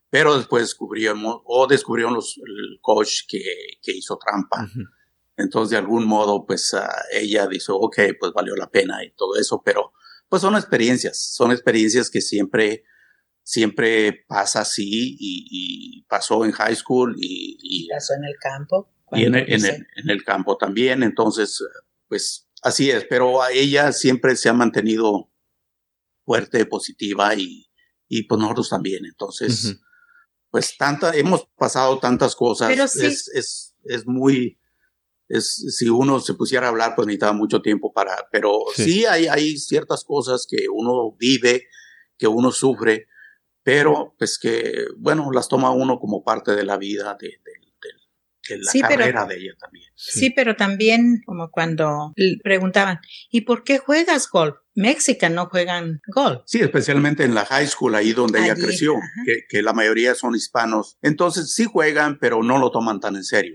Pero 0.09 0.37
después 0.37 0.63
descubrimos, 0.63 1.41
o 1.45 1.67
descubrieron 1.67 2.13
los, 2.13 2.37
el 2.37 2.79
coach 2.81 3.21
que, 3.27 3.43
que 3.81 3.91
hizo 3.91 4.17
trampa. 4.17 4.63
Uh 4.63 4.67
-huh. 4.67 4.89
Entonces, 5.37 5.71
de 5.71 5.77
algún 5.77 6.05
modo, 6.05 6.45
pues 6.45 6.73
uh, 6.73 6.79
ella 7.11 7.47
dice, 7.47 7.71
ok, 7.71 7.97
pues 8.19 8.31
valió 8.33 8.55
la 8.55 8.69
pena 8.69 9.03
y 9.03 9.11
todo 9.15 9.35
eso, 9.39 9.61
pero 9.63 9.91
pues 10.29 10.41
son 10.41 10.55
experiencias, 10.55 11.33
son 11.35 11.51
experiencias 11.51 12.09
que 12.09 12.21
siempre, 12.21 12.83
siempre 13.43 14.25
pasa 14.27 14.61
así 14.61 15.15
y, 15.19 15.47
y 15.51 16.03
pasó 16.03 16.43
en 16.43 16.51
high 16.51 16.75
school 16.75 17.15
y, 17.17 17.57
y 17.61 17.87
pasó 17.87 18.13
en 18.15 18.25
el 18.25 18.35
campo. 18.41 18.93
Y 19.11 19.23
en 19.23 19.35
el, 19.35 19.53
en, 19.53 19.65
el, 19.65 19.87
en 19.95 20.09
el 20.09 20.23
campo 20.23 20.57
también, 20.57 21.03
entonces, 21.03 21.63
pues 22.09 22.47
Así 22.63 22.89
es, 22.89 23.05
pero 23.05 23.41
a 23.41 23.51
ella 23.51 23.91
siempre 23.91 24.35
se 24.35 24.49
ha 24.49 24.53
mantenido 24.53 25.31
fuerte, 26.25 26.65
positiva 26.65 27.35
y, 27.35 27.66
y 28.07 28.23
pues 28.23 28.39
nosotros 28.39 28.69
también. 28.69 29.05
Entonces, 29.05 29.65
uh 29.65 29.67
-huh. 29.69 29.81
pues 30.51 30.77
tanta, 30.77 31.15
hemos 31.15 31.47
pasado 31.57 31.99
tantas 31.99 32.35
cosas. 32.35 32.69
Pero 32.69 32.87
sí. 32.87 33.05
es, 33.05 33.27
es, 33.33 33.75
es 33.83 34.05
muy, 34.07 34.59
es, 35.27 35.75
si 35.77 35.89
uno 35.89 36.19
se 36.19 36.33
pusiera 36.33 36.67
a 36.67 36.69
hablar, 36.69 36.93
pues 36.95 37.05
necesitaba 37.07 37.33
mucho 37.33 37.61
tiempo 37.61 37.91
para, 37.93 38.27
pero 38.31 38.59
Sí. 38.75 38.83
sí, 38.83 39.05
hay, 39.05 39.27
hay 39.27 39.57
ciertas 39.57 40.03
cosas 40.03 40.47
que 40.49 40.67
uno 40.71 41.15
vive, 41.19 41.67
que 42.17 42.27
uno 42.27 42.51
sufre, 42.51 43.07
pero 43.63 44.15
pues 44.17 44.39
que, 44.39 44.85
bueno, 44.97 45.29
las 45.31 45.47
toma 45.49 45.71
uno 45.71 45.99
como 45.99 46.23
parte 46.23 46.55
de 46.55 46.63
la 46.63 46.77
vida, 46.77 47.17
de, 47.19 47.29
la 48.57 48.71
Sí, 48.71 48.79
pero- 48.81 48.99
carrera 48.99 49.25
de 49.25 49.35
ella 49.35 49.53
también. 49.59 49.91
Sí, 49.93 50.29
pero 50.29 50.55
también 50.55 51.21
como 51.25 51.51
cuando 51.51 52.13
preguntaban, 52.41 52.99
¿y 53.29 53.41
por 53.41 53.65
qué 53.65 53.77
juegas 53.77 54.29
golf? 54.31 54.55
Mexican 54.77 55.33
no 55.33 55.47
juegan 55.47 56.01
golf. 56.13 56.43
Sí, 56.45 56.59
especialmente 56.59 57.23
en 57.23 57.33
la 57.33 57.45
high 57.45 57.65
school, 57.65 57.95
ahí 57.95 58.13
donde 58.13 58.43
ella 58.43 58.53
creció, 58.55 58.93
que, 59.25 59.41
que 59.49 59.63
la 59.63 59.73
mayoría 59.73 60.13
son 60.13 60.35
hispanos. 60.35 60.97
Entonces 61.01 61.51
sí 61.53 61.65
juegan, 61.65 62.19
pero 62.19 62.43
no 62.43 62.59
lo 62.59 62.69
toman 62.69 62.99
tan 62.99 63.15
en 63.15 63.23
serio. 63.23 63.53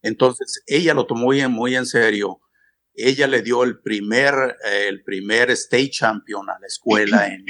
Entonces 0.00 0.62
ella 0.66 0.94
lo 0.94 1.06
tomó 1.06 1.26
muy 1.26 1.40
en, 1.42 1.52
muy 1.52 1.76
en 1.76 1.84
serio. 1.84 2.40
Ella 2.94 3.26
le 3.26 3.42
dio 3.42 3.64
el 3.64 3.80
primer, 3.80 4.32
eh, 4.64 4.86
el 4.88 5.02
primer 5.04 5.50
state 5.50 5.90
champion 5.90 6.48
a 6.48 6.58
la 6.58 6.66
escuela 6.66 7.26
en 7.28 7.44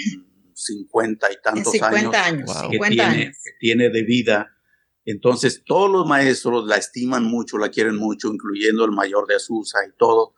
50 0.55 1.31
y 1.31 1.35
En 1.35 1.41
tantos 1.43 1.73
50 1.73 2.25
años, 2.25 2.51
años, 2.51 2.63
Wow. 2.63 2.71
que 2.71 2.77
50 2.77 2.89
tiene, 2.91 3.23
años. 3.25 3.37
que 3.45 3.51
tiene 3.61 3.89
de 3.91 4.03
vida. 4.03 4.57
Entonces 5.05 5.63
todos 5.65 5.91
los 5.91 6.07
maestros 6.09 6.67
la 6.67 6.77
estiman 6.77 7.23
mucho, 7.25 7.57
la 7.57 7.71
quieren 7.71 7.95
mucho, 7.97 8.29
incluyendo 8.33 8.85
el 8.85 8.91
mayor 8.91 9.29
de 9.29 9.37
Azusa 9.37 9.79
y 9.89 9.97
todo. 9.97 10.35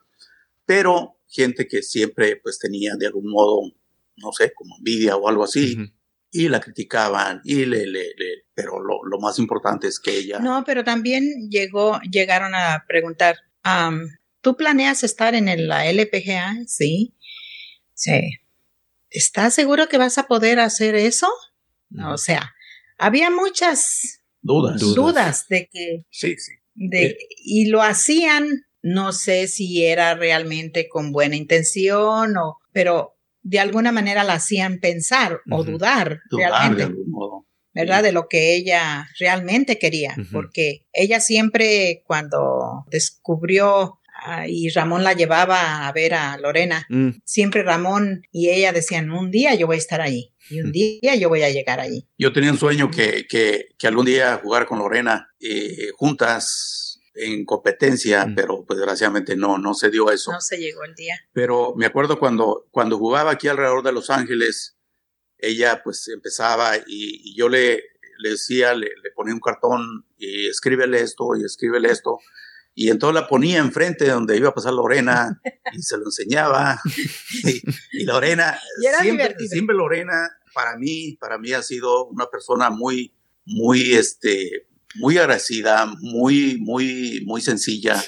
Pero 0.66 1.18
gente 1.34 1.66
que 1.66 1.82
siempre 1.82 2.36
pues 2.42 2.58
tenía 2.58 2.94
de 2.96 3.06
algún 3.06 3.28
modo, 3.30 3.72
no 4.16 4.32
sé, 4.32 4.52
como 4.54 4.76
envidia 4.78 5.16
o 5.16 5.28
algo 5.28 5.44
así, 5.44 5.76
y 6.30 6.48
la 6.48 6.60
criticaban, 6.60 7.40
y 7.44 7.64
le, 7.64 7.86
le, 7.86 8.04
le- 8.16 8.44
pero 8.54 8.80
lo, 8.80 9.04
lo 9.04 9.18
más 9.20 9.38
importante 9.38 9.86
es 9.88 9.98
que 10.00 10.16
ella... 10.16 10.38
No, 10.38 10.62
pero 10.64 10.82
también 10.84 11.48
llegó, 11.50 12.00
llegaron 12.10 12.54
a 12.54 12.84
preguntar, 12.88 13.36
am, 13.62 14.06
¿tú 14.40 14.56
planeas 14.56 15.02
estar 15.04 15.34
en 15.34 15.48
el- 15.48 15.66
la 15.68 15.86
LPGA? 15.90 16.56
Sí. 16.66 17.14
Sí. 17.94 18.20
¿Estás 19.10 19.54
seguro 19.54 19.88
que 19.88 19.98
vas 19.98 20.18
a 20.18 20.26
poder 20.26 20.58
hacer 20.60 20.94
eso? 20.96 21.28
O 22.08 22.18
sea, 22.18 22.52
había 22.98 23.30
muchas 23.30 24.20
dudas. 24.42 24.80
Dudas. 24.80 24.94
dudas 24.96 25.48
de 25.48 25.68
que 25.72 26.04
Sí, 26.10 26.36
sí. 26.36 26.52
de, 26.74 27.06
Eh. 27.06 27.18
y 27.44 27.66
lo 27.68 27.80
hacían, 27.82 28.63
no 28.86 29.12
sé 29.12 29.48
si 29.48 29.84
era 29.86 30.14
realmente 30.14 30.88
con 30.88 31.10
buena 31.10 31.36
intención 31.36 32.36
o, 32.36 32.58
pero 32.70 33.16
de 33.42 33.58
alguna 33.58 33.92
manera 33.92 34.24
la 34.24 34.34
hacían 34.34 34.78
pensar 34.78 35.40
o 35.50 35.64
dudar, 35.64 36.20
Dudar 36.30 36.50
de 36.52 36.58
realmente, 36.58 36.82
algún 36.84 37.10
modo. 37.10 37.46
¿verdad? 37.72 38.02
De 38.02 38.12
lo 38.12 38.28
que 38.28 38.54
ella 38.54 39.08
realmente 39.18 39.78
quería, 39.78 40.14
porque 40.30 40.86
ella 40.92 41.18
siempre 41.18 42.02
cuando 42.06 42.84
descubrió 42.90 43.98
y 44.46 44.68
Ramón 44.70 45.02
la 45.02 45.12
llevaba 45.14 45.86
a 45.88 45.92
ver 45.92 46.14
a 46.14 46.36
Lorena, 46.38 46.86
Mm. 46.88 47.10
siempre 47.24 47.62
Ramón 47.62 48.22
y 48.30 48.50
ella 48.50 48.72
decían, 48.72 49.10
un 49.10 49.30
día 49.30 49.54
yo 49.54 49.66
voy 49.66 49.76
a 49.76 49.78
estar 49.78 50.00
allí 50.00 50.32
y 50.50 50.60
un 50.60 50.72
día 50.72 51.14
yo 51.16 51.28
voy 51.28 51.42
a 51.42 51.50
llegar 51.50 51.80
allí. 51.80 52.06
Yo 52.18 52.32
tenía 52.32 52.52
un 52.52 52.58
sueño 52.58 52.90
que, 52.90 53.26
que, 53.28 53.66
que 53.78 53.86
algún 53.86 54.06
día 54.06 54.40
jugar 54.42 54.66
con 54.66 54.78
Lorena 54.78 55.28
eh, 55.40 55.88
juntas 55.96 56.83
en 57.14 57.44
competencia, 57.44 58.26
Mm. 58.26 58.34
pero 58.34 58.64
pues 58.64 58.78
desgraciadamente 58.78 59.36
no, 59.36 59.58
no 59.58 59.74
se 59.74 59.90
dio 59.90 60.10
eso. 60.10 60.32
No 60.32 60.40
se 60.40 60.58
llegó 60.58 60.84
el 60.84 60.94
día. 60.94 61.16
Pero 61.32 61.74
me 61.76 61.86
acuerdo 61.86 62.18
cuando, 62.18 62.66
cuando 62.70 62.98
jugaba 62.98 63.30
aquí 63.32 63.48
alrededor 63.48 63.82
de 63.84 63.92
Los 63.92 64.10
Ángeles, 64.10 64.76
ella 65.38 65.82
pues 65.84 66.08
empezaba 66.08 66.76
y, 66.76 66.82
y 66.86 67.36
yo 67.36 67.48
le, 67.48 67.82
le 68.18 68.30
decía, 68.30 68.74
le, 68.74 68.86
le 69.02 69.10
ponía 69.14 69.34
un 69.34 69.40
cartón 69.40 70.06
y 70.18 70.48
escríbele 70.48 71.00
esto 71.00 71.36
y 71.38 71.44
escríbele 71.44 71.90
esto. 71.90 72.18
Y 72.76 72.90
entonces 72.90 73.20
la 73.20 73.28
ponía 73.28 73.58
enfrente 73.58 74.04
de 74.04 74.10
donde 74.10 74.36
iba 74.36 74.48
a 74.48 74.54
pasar 74.54 74.72
Lorena 74.72 75.40
y 75.72 75.80
se 75.82 75.96
lo 75.96 76.06
enseñaba. 76.06 76.80
Y, 77.44 77.62
y 78.00 78.04
Lorena, 78.04 78.58
Y 78.82 78.86
era 78.86 78.98
siempre, 79.00 79.24
divertido. 79.26 79.50
siempre 79.50 79.76
Lorena, 79.76 80.30
para 80.52 80.76
mí, 80.76 81.16
para 81.20 81.38
mí 81.38 81.52
ha 81.52 81.62
sido 81.62 82.06
una 82.06 82.26
persona 82.26 82.70
muy, 82.70 83.14
muy, 83.44 83.94
este, 83.94 84.66
muy 84.96 85.18
agradecida, 85.18 85.86
muy, 86.00 86.58
muy, 86.60 87.22
muy 87.26 87.40
sencilla 87.40 88.02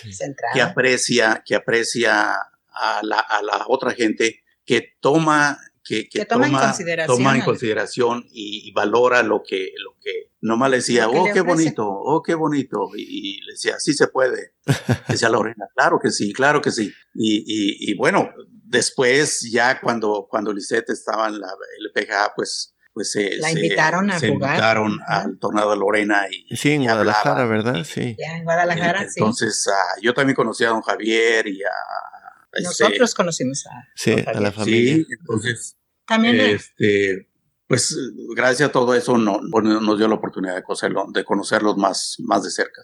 que 0.54 0.62
aprecia, 0.62 1.42
que 1.44 1.54
aprecia 1.54 2.32
a 2.72 3.00
la, 3.02 3.18
a 3.18 3.42
la 3.42 3.64
otra 3.68 3.92
gente, 3.92 4.42
que 4.64 4.94
toma, 5.00 5.58
que, 5.84 6.08
que 6.08 6.20
Que 6.20 6.24
toma 6.26 6.46
en 6.46 6.52
consideración 6.52 7.16
toma 7.16 7.34
en 7.34 7.40
al- 7.40 7.44
consideración 7.44 8.24
y, 8.30 8.68
y 8.68 8.72
valora 8.72 9.22
lo 9.22 9.42
que, 9.46 9.70
lo 9.82 9.96
que 10.02 10.30
nomás 10.40 10.70
le 10.70 10.76
decía, 10.78 11.08
oh, 11.08 11.26
le 11.26 11.32
qué 11.32 11.40
bonito, 11.40 11.86
oh, 11.88 12.22
qué 12.22 12.34
bonito. 12.34 12.90
Y, 12.96 13.02
y 13.38 13.40
le 13.42 13.52
decía, 13.52 13.78
sí 13.78 13.92
se 13.94 14.08
puede. 14.08 14.52
Decía 15.08 15.28
Lorena, 15.28 15.66
claro 15.74 15.98
que 16.02 16.10
sí, 16.10 16.32
claro 16.32 16.60
que 16.60 16.70
sí. 16.70 16.92
Y, 17.14 17.38
y, 17.46 17.90
y 17.90 17.94
bueno, 17.96 18.30
después 18.64 19.48
ya 19.50 19.80
cuando, 19.80 20.26
cuando 20.28 20.52
Lisette 20.52 20.90
estaba 20.90 21.28
en 21.28 21.40
la 21.40 21.48
LPGA, 21.80 22.32
pues, 22.34 22.74
pues 22.96 23.10
se, 23.12 23.36
La 23.36 23.50
se- 23.50 23.56
invitaron 23.60 24.10
a 24.10 24.18
se 24.18 24.30
jugar. 24.30 24.52
invitaron 24.52 24.98
al 25.06 25.38
torneo 25.38 25.70
de 25.70 25.76
Lorena 25.76 26.22
y, 26.30 26.56
Sí, 26.56 26.70
en 26.70 26.80
y 26.82 26.86
Guadalajara, 26.86 27.42
hablaba. 27.42 27.50
¿verdad? 27.50 27.84
Sí. 27.84 28.16
Ya 28.18 28.38
en 28.38 28.44
Guadalajara, 28.44 29.00
sí. 29.00 29.20
Entonces, 29.20 29.68
ah, 29.70 30.00
yo 30.00 30.14
también 30.14 30.34
conocí 30.34 30.64
a 30.64 30.68
don 30.70 30.80
Javier 30.80 31.46
y 31.46 31.62
a... 31.62 31.66
a 31.68 32.40
este- 32.54 32.64
Nosotros 32.84 33.14
conocimos 33.14 33.66
a, 33.66 33.86
Sí, 33.94 34.12
Don 34.12 34.28
a 34.36 34.40
la 34.40 34.50
familia. 34.50 34.94
Sí, 34.94 35.06
entonces, 35.20 35.76
también 36.06 36.40
este, 36.40 37.28
pues 37.68 37.94
gracias 38.34 38.70
a 38.70 38.72
todo 38.72 38.94
eso 38.94 39.18
no, 39.18 39.40
bueno, 39.50 39.78
nos 39.82 39.98
dio 39.98 40.08
la 40.08 40.14
oportunidad 40.14 40.54
de 40.54 40.62
conocerlo, 40.62 41.04
de 41.12 41.22
conocerlos 41.22 41.76
más, 41.76 42.16
más 42.20 42.44
de 42.44 42.50
cerca. 42.50 42.80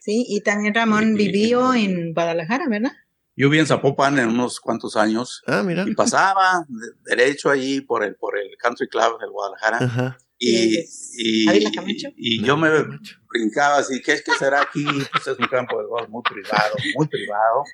sí, 0.00 0.26
y 0.28 0.42
también 0.42 0.74
Ramón 0.74 1.16
y- 1.18 1.22
y- 1.22 1.28
vivió 1.32 1.72
en 1.72 2.12
Guadalajara, 2.12 2.66
¿verdad? 2.68 2.92
Yo 3.36 3.48
viví 3.50 3.58
en 3.60 3.66
Zapopan 3.66 4.18
en 4.18 4.28
unos 4.28 4.60
cuantos 4.60 4.96
años 4.96 5.42
Ah, 5.46 5.62
mira. 5.62 5.84
y 5.88 5.94
pasaba 5.94 6.64
de- 6.68 7.16
derecho 7.16 7.50
allí 7.50 7.80
por 7.80 8.04
el, 8.04 8.14
por 8.16 8.38
el 8.38 8.48
Country 8.58 8.88
Club 8.88 9.18
del 9.20 9.30
Guadalajara 9.30 9.78
Ajá. 9.78 10.18
y, 10.38 10.76
¿Es 10.78 11.12
y, 11.16 11.46
y 12.16 12.44
yo 12.44 12.56
me 12.56 12.70
brincaba 13.28 13.78
así, 13.78 14.00
¿qué, 14.02 14.20
qué 14.24 14.32
será 14.38 14.62
aquí? 14.62 14.84
Pues 15.12 15.26
es 15.26 15.38
un 15.38 15.46
campo 15.48 15.78
de 15.80 15.86
golf 15.86 16.08
muy 16.08 16.22
privado, 16.22 16.74
muy 16.96 17.08
privado. 17.08 17.64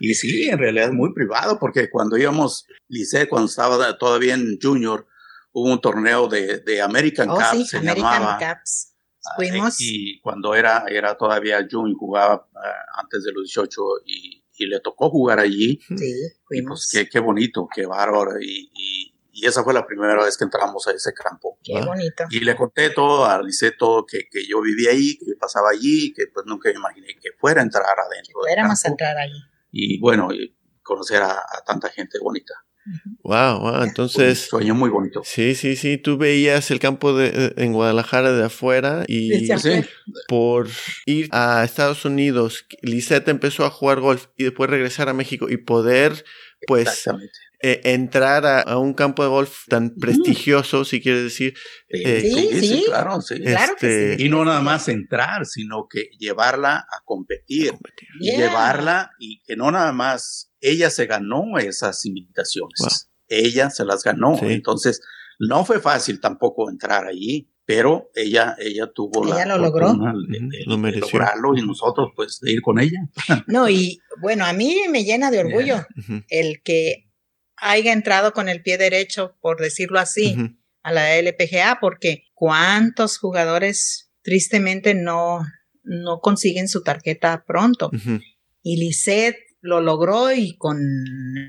Y 0.00 0.14
sí, 0.14 0.48
en 0.48 0.58
realidad 0.58 0.86
es 0.88 0.92
muy 0.92 1.12
privado, 1.14 1.58
porque 1.58 1.88
cuando 1.90 2.16
íbamos, 2.16 2.66
Lice, 2.88 3.28
cuando 3.28 3.48
estaba 3.48 3.96
todavía 3.96 4.34
en 4.34 4.58
Junior, 4.60 5.06
hubo 5.52 5.70
un 5.72 5.80
torneo 5.80 6.26
de, 6.28 6.58
de 6.60 6.80
American 6.82 7.30
Oh, 7.30 7.34
Cup, 7.36 7.44
sí, 7.52 7.64
se 7.66 7.78
American 7.78 8.12
llamaba. 8.22 8.38
Caps. 8.38 8.94
Ah, 9.24 9.34
Fuimos. 9.36 9.76
Y 9.80 10.20
cuando 10.20 10.54
era, 10.56 10.84
era 10.88 11.16
todavía 11.16 11.64
Junior, 11.70 11.96
jugaba 11.96 12.48
ah, 12.56 13.00
antes 13.00 13.22
de 13.22 13.32
los 13.32 13.44
18 13.44 13.80
y, 14.06 14.41
y 14.62 14.66
le 14.66 14.80
tocó 14.80 15.10
jugar 15.10 15.38
allí. 15.38 15.80
Sí, 15.88 15.94
Y 16.04 16.28
fuimos. 16.46 16.88
pues 16.92 17.04
qué, 17.04 17.08
qué 17.10 17.20
bonito, 17.20 17.68
qué 17.74 17.86
bárbaro. 17.86 18.40
Y, 18.40 18.70
y, 18.74 19.14
y 19.32 19.46
esa 19.46 19.64
fue 19.64 19.72
la 19.74 19.86
primera 19.86 20.22
vez 20.24 20.36
que 20.36 20.44
entramos 20.44 20.86
a 20.88 20.92
ese 20.92 21.12
campo. 21.12 21.58
Qué 21.62 21.80
bonito. 21.80 22.24
Y 22.30 22.40
le 22.40 22.54
conté 22.56 22.90
todo, 22.90 23.24
analicé 23.24 23.72
todo, 23.72 24.04
que, 24.06 24.28
que 24.30 24.46
yo 24.46 24.60
vivía 24.60 24.90
ahí, 24.90 25.16
que 25.18 25.34
pasaba 25.40 25.70
allí, 25.70 26.12
que 26.14 26.24
pues 26.32 26.44
nunca 26.46 26.68
me 26.70 26.76
imaginé 26.76 27.08
que 27.20 27.30
fuera 27.38 27.60
a 27.60 27.64
entrar 27.64 27.84
adentro. 27.84 28.40
del 28.42 28.48
Fuéramos 28.54 28.80
a 28.80 28.82
campo. 28.82 28.92
entrar 28.92 29.16
allí. 29.18 29.40
Y 29.70 29.98
bueno, 30.00 30.28
y 30.32 30.54
conocer 30.82 31.22
a, 31.22 31.32
a 31.38 31.64
tanta 31.66 31.88
gente 31.88 32.18
bonita. 32.20 32.54
Wow, 33.22 33.60
wow. 33.60 33.76
Un 33.82 33.88
Entonces, 33.88 34.48
sueño 34.48 34.74
muy 34.74 34.90
bonito. 34.90 35.22
sí, 35.24 35.54
sí, 35.54 35.76
sí. 35.76 35.98
Tú 35.98 36.16
veías 36.18 36.70
el 36.70 36.78
campo 36.80 37.16
de, 37.16 37.54
en 37.56 37.72
Guadalajara 37.72 38.32
de 38.32 38.44
afuera 38.44 39.04
y 39.06 39.46
Sí, 39.58 39.82
por 40.28 40.68
ir 41.06 41.28
a 41.32 41.62
Estados 41.64 42.04
Unidos, 42.04 42.66
Lisette 42.82 43.28
empezó 43.28 43.64
a 43.64 43.70
jugar 43.70 44.00
golf 44.00 44.26
y 44.36 44.44
después 44.44 44.68
regresar 44.70 45.08
a 45.08 45.12
México 45.14 45.48
y 45.48 45.58
poder, 45.58 46.24
pues, 46.66 46.88
exactamente. 46.88 47.32
eh, 47.62 47.80
entrar 47.84 48.44
a, 48.46 48.60
a 48.60 48.78
un 48.78 48.94
campo 48.94 49.22
de 49.22 49.28
golf 49.28 49.66
tan 49.68 49.94
prestigioso, 49.94 50.84
si 50.84 51.00
quieres 51.00 51.22
decir. 51.22 51.54
Sí, 51.88 52.02
eh, 52.04 52.20
Sí, 52.20 52.60
sí. 52.66 52.84
claro, 52.86 53.20
sí. 53.20 53.38
Claro 53.40 53.74
que 53.78 53.86
Este, 53.86 54.16
sí. 54.18 54.24
Y 54.26 54.28
no 54.28 54.44
nada 54.44 54.60
más 54.60 54.88
entrar, 54.88 55.46
sino 55.46 55.86
que 55.88 56.08
llevarla 56.18 56.78
a 56.78 57.00
competir. 57.04 57.72
y 58.20 58.26
Yeah. 58.32 58.38
llevarla 58.48 59.10
y 59.20 59.40
que 59.42 59.54
no 59.56 59.70
nada 59.70 59.92
más 59.92 60.48
ella 60.62 60.88
se 60.88 61.04
ganó 61.06 61.58
esas 61.58 62.06
invitaciones. 62.06 62.78
Wow. 62.78 62.88
Ella 63.28 63.68
se 63.70 63.84
las 63.84 64.02
ganó. 64.02 64.38
Sí. 64.38 64.46
Entonces, 64.46 65.00
no 65.38 65.64
fue 65.64 65.80
fácil 65.80 66.20
tampoco 66.20 66.70
entrar 66.70 67.06
allí, 67.06 67.50
pero 67.64 68.10
ella, 68.14 68.56
ella 68.58 68.90
tuvo 68.92 69.24
Ella 69.26 69.44
la 69.46 69.56
lo 69.56 69.64
logró. 69.64 69.92
de, 69.92 70.64
lo 70.66 70.76
de 70.76 70.82
mereció. 70.82 71.18
lograrlo 71.18 71.56
y 71.56 71.66
nosotros 71.66 72.10
pues 72.16 72.40
de 72.40 72.52
ir 72.52 72.62
con 72.62 72.78
ella. 72.80 72.98
No, 73.46 73.68
y 73.68 74.00
bueno, 74.20 74.44
a 74.44 74.52
mí 74.52 74.76
me 74.90 75.04
llena 75.04 75.30
de 75.30 75.40
orgullo 75.40 75.84
el 76.28 76.62
que 76.62 77.08
haya 77.56 77.92
entrado 77.92 78.32
con 78.32 78.48
el 78.48 78.62
pie 78.62 78.78
derecho, 78.78 79.36
por 79.40 79.60
decirlo 79.60 79.98
así, 80.00 80.36
a 80.82 80.92
la 80.92 81.16
LPGA, 81.16 81.78
porque 81.80 82.24
cuántos 82.34 83.18
jugadores 83.18 84.10
tristemente 84.22 84.94
no, 84.94 85.40
no 85.84 86.18
consiguen 86.20 86.68
su 86.68 86.82
tarjeta 86.82 87.44
pronto. 87.46 87.90
Y 88.62 88.76
Lisette 88.78 89.38
lo 89.62 89.80
logró 89.80 90.32
y 90.32 90.56
con 90.58 90.78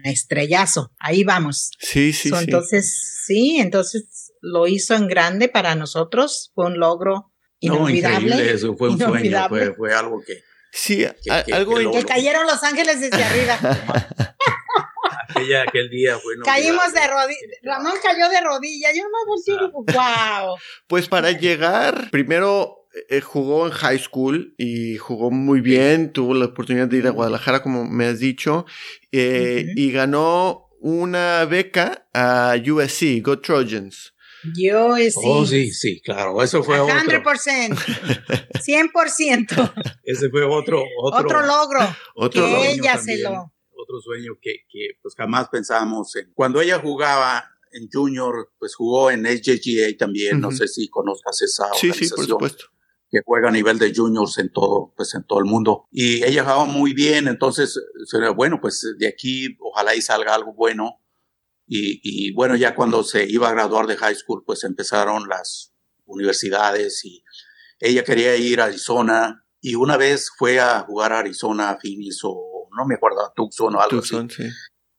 estrellazo. 0.04 0.94
Ahí 1.00 1.24
vamos. 1.24 1.72
Sí, 1.80 2.14
sí, 2.14 2.30
So, 2.30 2.38
sí. 2.38 2.44
Entonces, 2.46 3.24
sí, 3.26 3.58
entonces 3.60 4.32
lo 4.40 4.68
hizo 4.68 4.94
en 4.94 5.08
grande 5.08 5.50
para 5.50 5.76
nosotros. 5.76 6.52
Fue 6.54 6.68
un 6.68 6.80
logro 6.80 7.34
inolvidable. 7.60 8.52
eso 8.52 8.76
fue 8.78 8.90
un 8.90 9.00
sueño, 9.00 9.50
fue, 9.76 9.94
algo 9.94 10.24
que... 10.26 10.42
Sí, 10.72 11.06
algo 11.52 11.76
que, 11.76 11.92
que 11.92 12.06
cayeron 12.06 12.46
los 12.46 12.64
ángeles 12.64 13.02
desde 13.02 13.24
arriba. 13.24 13.60
Aquella, 15.30 15.64
aquel 15.64 15.90
día 15.90 16.18
fue 16.20 16.36
Caímos 16.44 16.94
de 16.94 17.08
rodillas. 17.08 17.60
Ramón 17.64 17.94
cayó 18.02 18.30
de 18.30 18.42
rodillas. 18.42 18.92
Yo 18.96 19.04
no 19.04 19.26
volteé 19.26 19.56
y 19.56 19.72
wow. 19.72 20.56
Pues 20.88 21.08
para 21.08 21.32
llegar, 21.32 22.10
primero 22.12 22.83
eh, 23.10 23.22
jugó 23.22 23.66
en 23.66 23.72
high 23.72 23.98
school 23.98 24.54
y 24.58 24.98
jugó 24.98 25.32
muy 25.32 25.62
bien. 25.62 26.14
Tuvo 26.14 26.34
la 26.36 26.46
oportunidad 26.46 26.88
de 26.88 26.98
ir 26.98 27.08
a 27.08 27.12
Guadalajara, 27.12 27.64
como 27.64 27.86
me 27.86 28.06
has 28.06 28.20
dicho, 28.20 28.66
eh, 29.12 29.66
y 29.76 29.92
ganó 29.92 30.70
una 30.80 31.46
beca 31.46 32.08
a 32.14 32.56
USC, 32.56 33.22
Go 33.24 33.40
Trojans. 33.40 34.14
Yo 34.56 34.96
sí. 34.98 35.12
Oh, 35.24 35.46
sí, 35.46 35.72
sí, 35.72 36.02
claro. 36.02 36.44
Eso 36.44 36.64
fue 36.64 36.78
100%. 36.78 37.72
otro. 37.72 37.88
100%. 38.60 39.74
Ese 40.04 40.30
fue 40.30 40.44
otro, 40.44 40.84
otro, 41.02 41.42
logro. 41.42 41.80
Otro 42.16 42.46
que 42.46 42.74
ella 42.74 42.98
se 42.98 43.20
lo. 43.20 43.52
Otro 43.76 44.02
sueño 44.02 44.34
que, 44.42 44.66
que 44.70 44.90
pues 45.02 45.16
jamás 45.16 45.48
pensábamos 45.50 46.16
en. 46.18 46.32
Cuando 46.34 46.62
ella 46.62 46.80
jugaba 46.80 47.44
en 47.72 47.90
Junior, 47.92 48.52
pues 48.60 48.76
jugó 48.76 49.10
en 49.10 49.26
SJGA 49.26 49.98
también. 49.98 50.40
No 50.42 50.52
sé 50.52 50.68
si 50.68 50.90
conozcas 50.90 51.42
esa 51.42 51.66
sí, 51.74 51.88
organización. 51.88 52.10
Sí, 52.10 52.16
por 52.16 52.26
supuesto 52.26 52.73
que 53.14 53.22
juega 53.24 53.50
a 53.50 53.52
nivel 53.52 53.78
de 53.78 53.94
juniors 53.94 54.40
en 54.40 54.52
todo, 54.52 54.92
pues 54.98 55.14
en 55.14 55.24
todo 55.24 55.38
el 55.38 55.46
mundo. 55.46 55.88
Y 55.92 56.24
ella 56.24 56.42
jugaba 56.42 56.66
muy 56.66 56.94
bien, 56.94 57.28
entonces, 57.28 57.80
bueno, 58.36 58.60
pues 58.60 58.96
de 58.98 59.08
aquí 59.08 59.56
ojalá 59.60 59.94
y 59.94 60.02
salga 60.02 60.34
algo 60.34 60.56
bueno. 60.56 61.00
Y, 61.68 62.34
bueno, 62.34 62.56
ya 62.56 62.74
cuando 62.76 63.04
se 63.04 63.30
iba 63.30 63.50
a 63.50 63.54
graduar 63.54 63.86
de 63.86 63.98
high 63.98 64.16
school, 64.16 64.44
pues 64.44 64.64
empezaron 64.64 65.30
las 65.30 65.74
universidades 66.06 67.06
y 67.06 67.24
ella 67.80 68.04
quería 68.04 68.36
ir 68.36 68.60
a 68.60 68.66
Arizona 68.66 69.46
y 69.62 69.76
una 69.76 69.96
vez 69.96 70.32
fue 70.36 70.60
a 70.60 70.80
jugar 70.82 71.14
a 71.14 71.20
Arizona, 71.20 71.70
a 71.70 71.80
Phoenix 71.80 72.20
o 72.24 72.68
no 72.76 72.86
me 72.86 72.96
acuerdo, 72.96 73.24
a 73.26 73.32
Tucson 73.34 73.76
o 73.76 73.80
algo 73.80 74.00
así. 74.00 74.18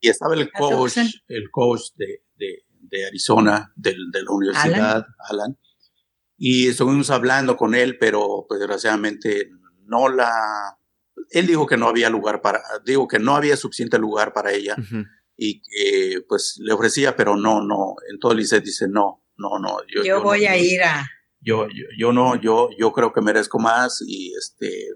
Y 0.01 0.09
estaba 0.09 0.35
el 0.35 0.51
coach, 0.53 0.99
el 1.27 1.51
coach 1.51 1.83
de, 1.97 2.23
de, 2.37 3.07
Arizona, 3.07 3.73
de, 3.75 3.91
de, 4.13 4.23
la 4.23 4.31
universidad, 4.31 5.07
Alan. 5.29 5.59
Y 6.37 6.69
estuvimos 6.69 7.11
hablando 7.11 7.57
con 7.57 7.75
él, 7.75 7.99
pero 7.99 8.47
pues 8.49 8.61
desgraciadamente 8.61 9.51
no 9.87 10.09
la... 10.09 10.79
Él 11.31 11.47
dijo 11.47 11.67
que 11.67 11.77
no 11.77 11.89
había 11.89 12.11
lugar 12.11 12.43
para, 12.43 12.63
digo 12.85 13.07
que 13.07 13.19
no 13.19 13.37
había 13.37 13.57
suficiente 13.57 13.99
lugar 13.99 14.33
para 14.33 14.53
ella 14.53 14.77
y 15.37 15.63
que 15.63 16.21
pues 16.29 16.57
le 16.59 16.73
ofrecía, 16.73 17.17
pero 17.17 17.37
no, 17.37 17.63
no, 17.63 17.95
en 18.11 18.19
todo 18.19 18.33
el 18.33 18.39
dice, 18.39 18.89
no, 18.89 19.25
no, 19.37 19.59
no. 19.59 19.79
Yo, 20.05 20.23
voy 20.23 20.47
a 20.47 20.57
ir 20.57 20.83
a... 20.83 21.09
Yo, 21.41 21.67
yo, 21.99 22.13
no, 22.13 22.41
yo, 22.41 22.71
yo 22.79 22.93
creo 22.93 23.13
que 23.13 23.21
merezco 23.21 23.59
más 23.59 24.03
y 24.07 24.33
este, 24.35 24.89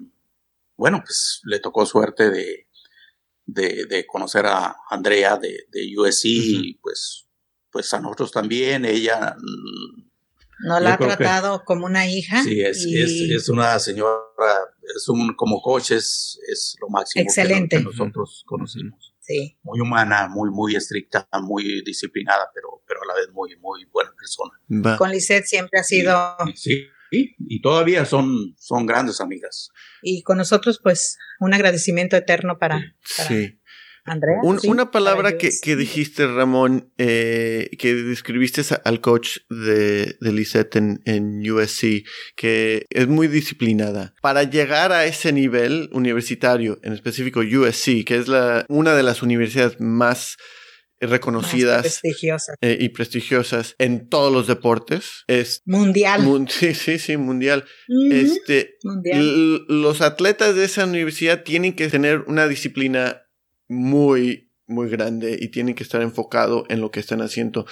bueno, 0.77 1.03
pues 1.05 1.41
le 1.45 1.61
tocó 1.61 1.87
suerte 1.87 2.31
de, 2.31 2.67
de, 3.47 4.07
conocer 4.07 4.47
a 4.47 4.77
Andrea 4.91 5.37
de, 5.37 5.67
de 5.71 5.95
USC 5.97 6.25
y 6.25 6.75
pues, 6.83 7.29
pues 7.71 7.93
a 7.95 8.01
nosotros 8.01 8.33
también, 8.33 8.85
ella... 8.85 9.37
No 10.61 10.81
la 10.81 10.95
ha 10.95 10.99
tratado 10.99 11.65
como 11.65 11.87
una 11.87 12.07
hija. 12.07 12.43
Sí, 12.43 12.61
es, 12.61 12.85
es, 12.85 13.49
una 13.49 13.79
señora, 13.79 14.19
es 14.97 15.09
un, 15.09 15.35
como 15.35 15.61
coach 15.61 15.93
es, 15.93 16.39
es 16.51 16.77
lo 16.81 16.89
máximo 16.89 17.23
Excelente. 17.23 17.79
que 17.79 17.85
nosotros 17.85 18.43
conocimos. 18.47 19.15
Muy 19.63 19.81
humana, 19.81 20.29
muy, 20.29 20.51
muy 20.51 20.75
estricta, 20.75 21.29
muy 21.43 21.83
disciplinada, 21.85 22.51
pero, 22.55 22.83
pero 22.87 23.03
a 23.03 23.07
la 23.07 23.15
vez 23.15 23.29
muy, 23.33 23.57
muy 23.59 23.85
buena 23.93 24.11
persona. 24.17 24.97
Con 24.97 25.11
Lisette 25.11 25.45
siempre 25.45 25.81
ha 25.81 25.85
sido... 25.85 26.37
Sí, 26.55 26.87
y 27.11 27.63
todavía 27.63 28.05
son, 28.05 28.55
son 28.59 28.87
grandes 28.87 29.21
amigas. 29.21 29.71
Y 30.03 30.23
con 30.23 30.37
nosotros, 30.39 30.81
pues, 30.83 31.17
un 31.41 31.55
agradecimiento 31.55 32.17
eterno 32.17 32.59
para, 32.59 32.97
sí. 33.03 33.59
Andrea. 34.09 34.41
una 34.43 34.91
palabra 34.91 35.37
que, 35.39 35.51
que, 35.63 35.77
dijiste, 35.77 36.27
Ramón, 36.27 36.93
eh, 36.99 37.71
que 37.79 37.95
describiste 37.95 38.63
al 38.85 39.01
coach 39.01 39.39
de, 39.49 40.17
de 40.21 40.33
Lisette 40.33 40.77
en, 40.77 41.01
en, 41.05 41.51
USC, 41.51 42.05
que 42.37 42.87
es 42.91 43.09
muy 43.09 43.29
disciplinada. 43.29 44.15
Para 44.21 44.43
llegar 44.45 44.93
a 44.93 45.05
ese 45.05 45.33
nivel 45.33 45.89
universitario, 45.93 46.79
en 46.83 46.93
específico 46.93 47.41
USC, 47.41 48.05
que 48.05 48.17
es 48.17 48.29
la, 48.29 48.65
una 48.69 48.95
de 48.95 49.03
las 49.03 49.23
universidades 49.23 49.81
más 49.81 50.37
reconocidas 51.01 52.01
eh, 52.61 52.77
y 52.81 52.89
prestigiosas 52.91 53.75
en 53.79 54.09
todos 54.09 54.33
los 54.33 54.47
deportes. 54.47 55.25
Es 55.27 55.63
mundial. 55.65 56.23
sí, 56.49 56.75
sí, 56.75 56.99
sí, 56.99 57.17
mundial. 57.17 57.65
este, 58.11 58.77
mundial. 58.83 59.65
Los 59.69 60.01
atletas 60.01 60.55
de 60.55 60.65
esa 60.65 60.85
universidad 60.85 61.45
tienen 61.45 61.75
que 61.75 61.89
tener 61.89 62.21
una 62.27 62.49
disciplina 62.49 63.23
muy, 63.69 64.49
muy 64.67 64.89
grande 64.89 65.37
y 65.41 65.49
tienen 65.49 65.75
que 65.75 65.83
estar 65.83 66.03
enfocado 66.03 66.65
en 66.69 66.81
lo 66.81 66.91
que 66.91 67.01
están 67.01 67.23
haciendo. 67.23 67.67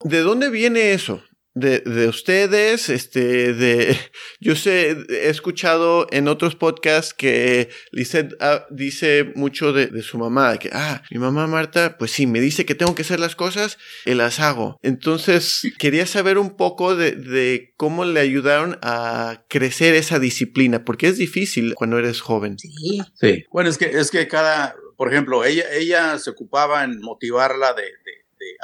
¿De 0.00 0.20
dónde 0.20 0.50
viene 0.50 0.92
eso? 0.92 1.22
De, 1.56 1.78
de, 1.78 2.08
ustedes, 2.08 2.88
este, 2.88 3.54
de, 3.54 3.96
yo 4.40 4.56
sé, 4.56 4.96
he 5.08 5.28
escuchado 5.28 6.08
en 6.10 6.26
otros 6.26 6.56
podcasts 6.56 7.14
que 7.14 7.68
Lisette 7.92 8.34
ah, 8.40 8.66
dice 8.72 9.30
mucho 9.36 9.72
de, 9.72 9.86
de, 9.86 10.02
su 10.02 10.18
mamá, 10.18 10.58
que, 10.58 10.70
ah, 10.72 11.04
mi 11.12 11.20
mamá 11.20 11.46
Marta, 11.46 11.96
pues 11.96 12.10
sí, 12.10 12.26
me 12.26 12.40
dice 12.40 12.66
que 12.66 12.74
tengo 12.74 12.96
que 12.96 13.02
hacer 13.02 13.20
las 13.20 13.36
cosas 13.36 13.78
y 14.04 14.14
las 14.14 14.40
hago. 14.40 14.80
Entonces, 14.82 15.62
quería 15.78 16.06
saber 16.06 16.38
un 16.38 16.56
poco 16.56 16.96
de, 16.96 17.12
de 17.12 17.72
cómo 17.76 18.04
le 18.04 18.18
ayudaron 18.18 18.76
a 18.82 19.44
crecer 19.48 19.94
esa 19.94 20.18
disciplina, 20.18 20.84
porque 20.84 21.06
es 21.06 21.18
difícil 21.18 21.76
cuando 21.76 22.00
eres 22.00 22.20
joven. 22.20 22.58
Sí. 22.58 23.00
Sí. 23.14 23.44
Bueno, 23.52 23.70
es 23.70 23.78
que, 23.78 23.84
es 23.84 24.10
que 24.10 24.26
cada, 24.26 24.74
por 24.96 25.12
ejemplo, 25.12 25.44
ella, 25.44 25.64
ella 25.72 26.18
se 26.18 26.30
ocupaba 26.30 26.84
en 26.84 27.00
motivarla 27.00 27.74
de, 27.74 27.84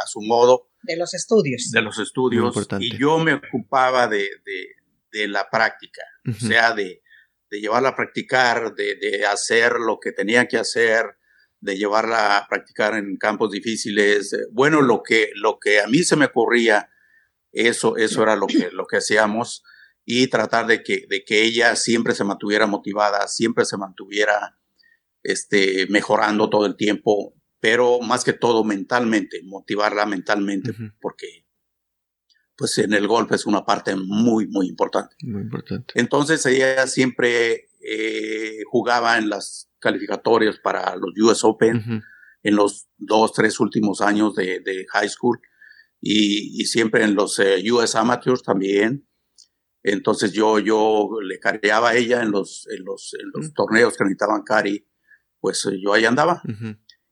a 0.02 0.06
su 0.06 0.20
modo. 0.22 0.70
De 0.82 0.96
los 0.96 1.14
estudios. 1.14 1.70
De 1.72 1.82
los 1.82 1.98
estudios. 1.98 2.54
Y 2.80 2.96
yo 2.98 3.18
me 3.18 3.34
ocupaba 3.34 4.08
de, 4.08 4.28
la 5.12 5.48
práctica, 5.50 6.02
o 6.28 6.32
sea, 6.32 6.72
de, 6.72 7.02
llevarla 7.50 7.90
a 7.90 7.96
practicar, 7.96 8.74
de, 8.74 9.26
hacer 9.26 9.74
lo 9.74 9.98
que 10.00 10.12
tenía 10.12 10.46
que 10.46 10.58
hacer, 10.58 11.16
de 11.60 11.76
llevarla 11.76 12.38
a 12.38 12.48
practicar 12.48 12.94
en 12.94 13.16
campos 13.16 13.50
difíciles. 13.50 14.36
Bueno, 14.52 14.80
lo 14.80 15.02
que, 15.02 15.30
lo 15.34 15.58
que 15.58 15.80
a 15.80 15.86
mí 15.86 16.02
se 16.02 16.16
me 16.16 16.26
ocurría, 16.26 16.90
eso, 17.52 17.96
eso 17.96 18.22
era 18.22 18.36
lo 18.36 18.46
que, 18.46 18.70
lo 18.72 18.86
que 18.86 18.98
hacíamos 18.98 19.64
y 20.04 20.28
tratar 20.28 20.66
de 20.66 20.82
que, 20.82 21.06
de 21.08 21.24
que 21.24 21.42
ella 21.42 21.76
siempre 21.76 22.14
se 22.14 22.24
mantuviera 22.24 22.66
motivada, 22.66 23.28
siempre 23.28 23.64
se 23.64 23.76
mantuviera 23.76 24.59
este, 25.22 25.86
mejorando 25.88 26.48
todo 26.48 26.66
el 26.66 26.76
tiempo, 26.76 27.34
pero 27.60 28.00
más 28.00 28.24
que 28.24 28.32
todo 28.32 28.64
mentalmente, 28.64 29.40
motivarla 29.44 30.06
mentalmente, 30.06 30.72
porque 31.00 31.46
pues 32.56 32.76
en 32.78 32.92
el 32.92 33.06
golf 33.06 33.32
es 33.32 33.46
una 33.46 33.64
parte 33.64 33.96
muy, 33.96 34.46
muy 34.46 34.68
importante. 34.68 35.16
Muy 35.22 35.42
importante. 35.42 35.94
Entonces 35.96 36.44
ella 36.44 36.86
siempre 36.86 37.68
eh, 37.80 38.58
jugaba 38.66 39.16
en 39.16 39.30
las 39.30 39.70
calificatorias 39.78 40.58
para 40.58 40.94
los 40.96 41.12
US 41.22 41.42
Open 41.44 42.02
en 42.42 42.56
los 42.56 42.88
dos, 42.96 43.32
tres 43.32 43.60
últimos 43.60 44.00
años 44.00 44.34
de, 44.34 44.86
high 44.92 45.08
school 45.08 45.40
y, 46.00 46.64
siempre 46.66 47.04
en 47.04 47.14
los 47.14 47.38
eh, 47.38 47.62
US 47.72 47.94
Amateurs 47.94 48.42
también. 48.42 49.06
Entonces 49.82 50.32
yo, 50.32 50.58
yo 50.58 51.08
le 51.22 51.38
cargaba 51.38 51.90
a 51.90 51.96
ella 51.96 52.22
en 52.22 52.30
los, 52.30 52.66
en 52.68 52.84
los, 52.84 53.14
en 53.18 53.30
los 53.34 53.54
torneos 53.54 53.96
que 53.96 54.04
necesitaban 54.04 54.42
cari 54.42 54.86
pues 55.40 55.64
eh, 55.66 55.78
yo 55.82 55.92
ahí 55.92 56.04
andaba. 56.04 56.42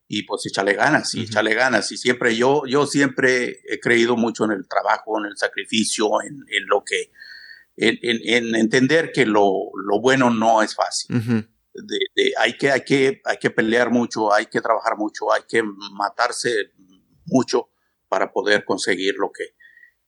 Y 0.07 0.23
pues 0.23 0.47
echarle 0.47 0.73
ganas, 0.73 1.15
y 1.15 1.25
echarle 1.25 1.55
ganas. 1.55 1.93
Y 1.93 1.99
siempre 1.99 2.35
yo, 2.35 2.63
yo 2.67 2.87
siempre 2.87 3.61
he 3.69 3.79
creído 3.79 4.17
mucho 4.17 4.45
en 4.45 4.53
el 4.53 4.67
trabajo, 4.67 5.19
en 5.19 5.27
el 5.27 5.37
sacrificio, 5.37 6.23
en, 6.23 6.45
en 6.49 6.67
lo 6.67 6.83
que, 6.83 7.11
en, 7.77 7.99
en, 8.03 8.55
entender 8.55 9.13
que 9.13 9.27
lo, 9.27 9.71
lo, 9.75 10.01
bueno 10.01 10.31
no 10.31 10.63
es 10.63 10.75
fácil. 10.75 11.47
de, 11.75 12.33
hay, 12.39 12.57
que, 12.57 12.71
hay, 12.71 12.81
que, 12.85 13.21
hay 13.25 13.37
que 13.37 13.51
pelear 13.51 13.91
mucho, 13.91 14.33
hay 14.33 14.47
que 14.47 14.63
trabajar 14.63 14.97
mucho, 14.97 15.33
hay 15.33 15.43
que 15.47 15.63
matarse 15.93 16.73
mucho 17.27 17.69
para 18.09 18.33
poder 18.33 18.65
conseguir 18.65 19.15
lo 19.19 19.31
que... 19.31 19.55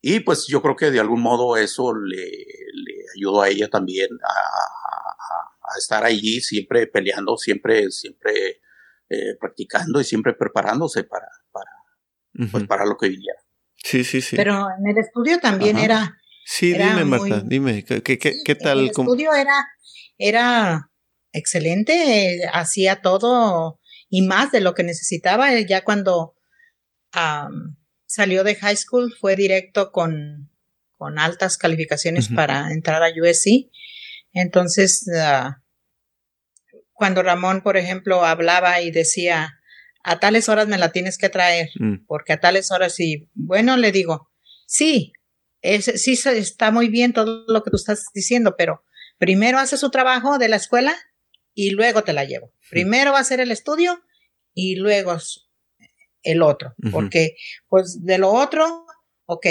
Y 0.00 0.20
pues 0.20 0.46
yo 0.46 0.62
creo 0.62 0.76
que 0.76 0.90
de 0.90 0.98
algún 0.98 1.20
modo 1.20 1.59
eso 1.59 1.94
le, 1.94 2.24
le 2.24 2.94
ayudó 3.14 3.42
a 3.42 3.50
ella 3.50 3.68
también 3.68 4.09
a, 4.22 4.30
a 4.30 5.50
estar 5.78 6.04
allí 6.04 6.40
siempre 6.40 6.87
peleando, 6.87 7.37
siempre, 7.37 7.90
siempre 7.90 8.61
eh, 9.09 9.37
practicando 9.38 10.00
y 10.00 10.04
siempre 10.04 10.35
preparándose 10.35 11.04
para, 11.04 11.28
para, 11.52 11.70
pues, 12.50 12.66
para 12.66 12.85
lo 12.87 12.96
que 12.96 13.09
viniera. 13.09 13.38
Sí, 13.76 14.04
sí, 14.04 14.20
sí. 14.20 14.37
Pero 14.37 14.68
en 14.78 14.87
el 14.88 14.98
estudio 14.98 15.38
también 15.38 15.78
era... 15.78 16.16
Sí, 16.44 16.72
dime, 16.72 17.04
Marta, 17.04 17.42
dime, 17.44 17.85
¿qué, 17.85 18.02
qué, 18.02 18.18
qué 18.18 18.54
tal? 18.54 18.80
el 18.80 18.87
estudio 18.87 19.33
era, 19.35 19.68
era 20.18 20.90
excelente, 21.33 22.40
hacía 22.52 23.02
todo 23.02 23.78
y 24.09 24.22
más 24.22 24.50
de 24.50 24.61
lo 24.61 24.74
que 24.74 24.83
necesitaba. 24.83 25.59
Ya 25.61 25.85
cuando 25.85 26.35
salió 28.06 28.42
de 28.42 28.56
high 28.56 28.76
school 28.76 29.14
fue 29.20 29.37
directo 29.37 29.92
con 29.92 30.50
con 31.00 31.18
altas 31.18 31.56
calificaciones 31.56 32.28
para 32.28 32.72
entrar 32.72 33.02
a 33.02 33.09
USC. 33.09 33.70
Entonces, 34.35 35.11
ah, 35.16 35.60
cuando 37.01 37.23
Ramón, 37.23 37.63
por 37.63 37.79
ejemplo, 37.79 38.27
hablaba 38.27 38.83
y 38.83 38.91
decía, 38.91 39.59
a 40.03 40.21
tales 40.21 40.51
horas 40.51 40.69
me 40.69 40.77
la 40.77 40.93
tienes 40.93 41.17
que 41.17 41.31
traer, 41.31 41.71
mm. 41.77 42.05
porque 42.07 42.35
a 42.35 42.41
tales 42.41 42.71
horas 42.71 42.95
sí, 42.95 43.31
bueno, 43.33 43.79
le 43.79 43.91
digo, 43.91 44.31
sí, 44.67 45.15
es, 45.63 45.87
sí 45.87 46.13
está 46.13 46.71
muy 46.71 46.91
bien 46.91 47.15
todo 47.15 47.47
lo 47.49 47.63
que 47.63 47.71
tú 47.71 47.79
estás 47.79 48.05
diciendo, 48.13 48.55
pero 48.59 48.85
primero 49.17 49.59
hace 49.59 49.79
su 49.79 49.91
trabajo 49.91 50.37
de 50.37 50.51
la 50.51 50.57
escuela 50.57 50.95
y 51.55 51.71
luego 51.71 52.05
te 52.05 52.13
la 52.13 52.27
llevo. 52.27 52.53
Primero 52.69 53.13
va 53.13 53.19
a 53.19 53.23
hacer 53.23 53.41
el 53.41 53.51
estudio 53.51 54.05
y 54.53 54.77
luego 54.77 55.17
el 56.23 56.43
otro, 56.43 56.75
porque 56.93 57.35
pues 57.67 58.05
de 58.05 58.19
lo 58.19 58.31
otro, 58.31 58.85
ok, 59.25 59.47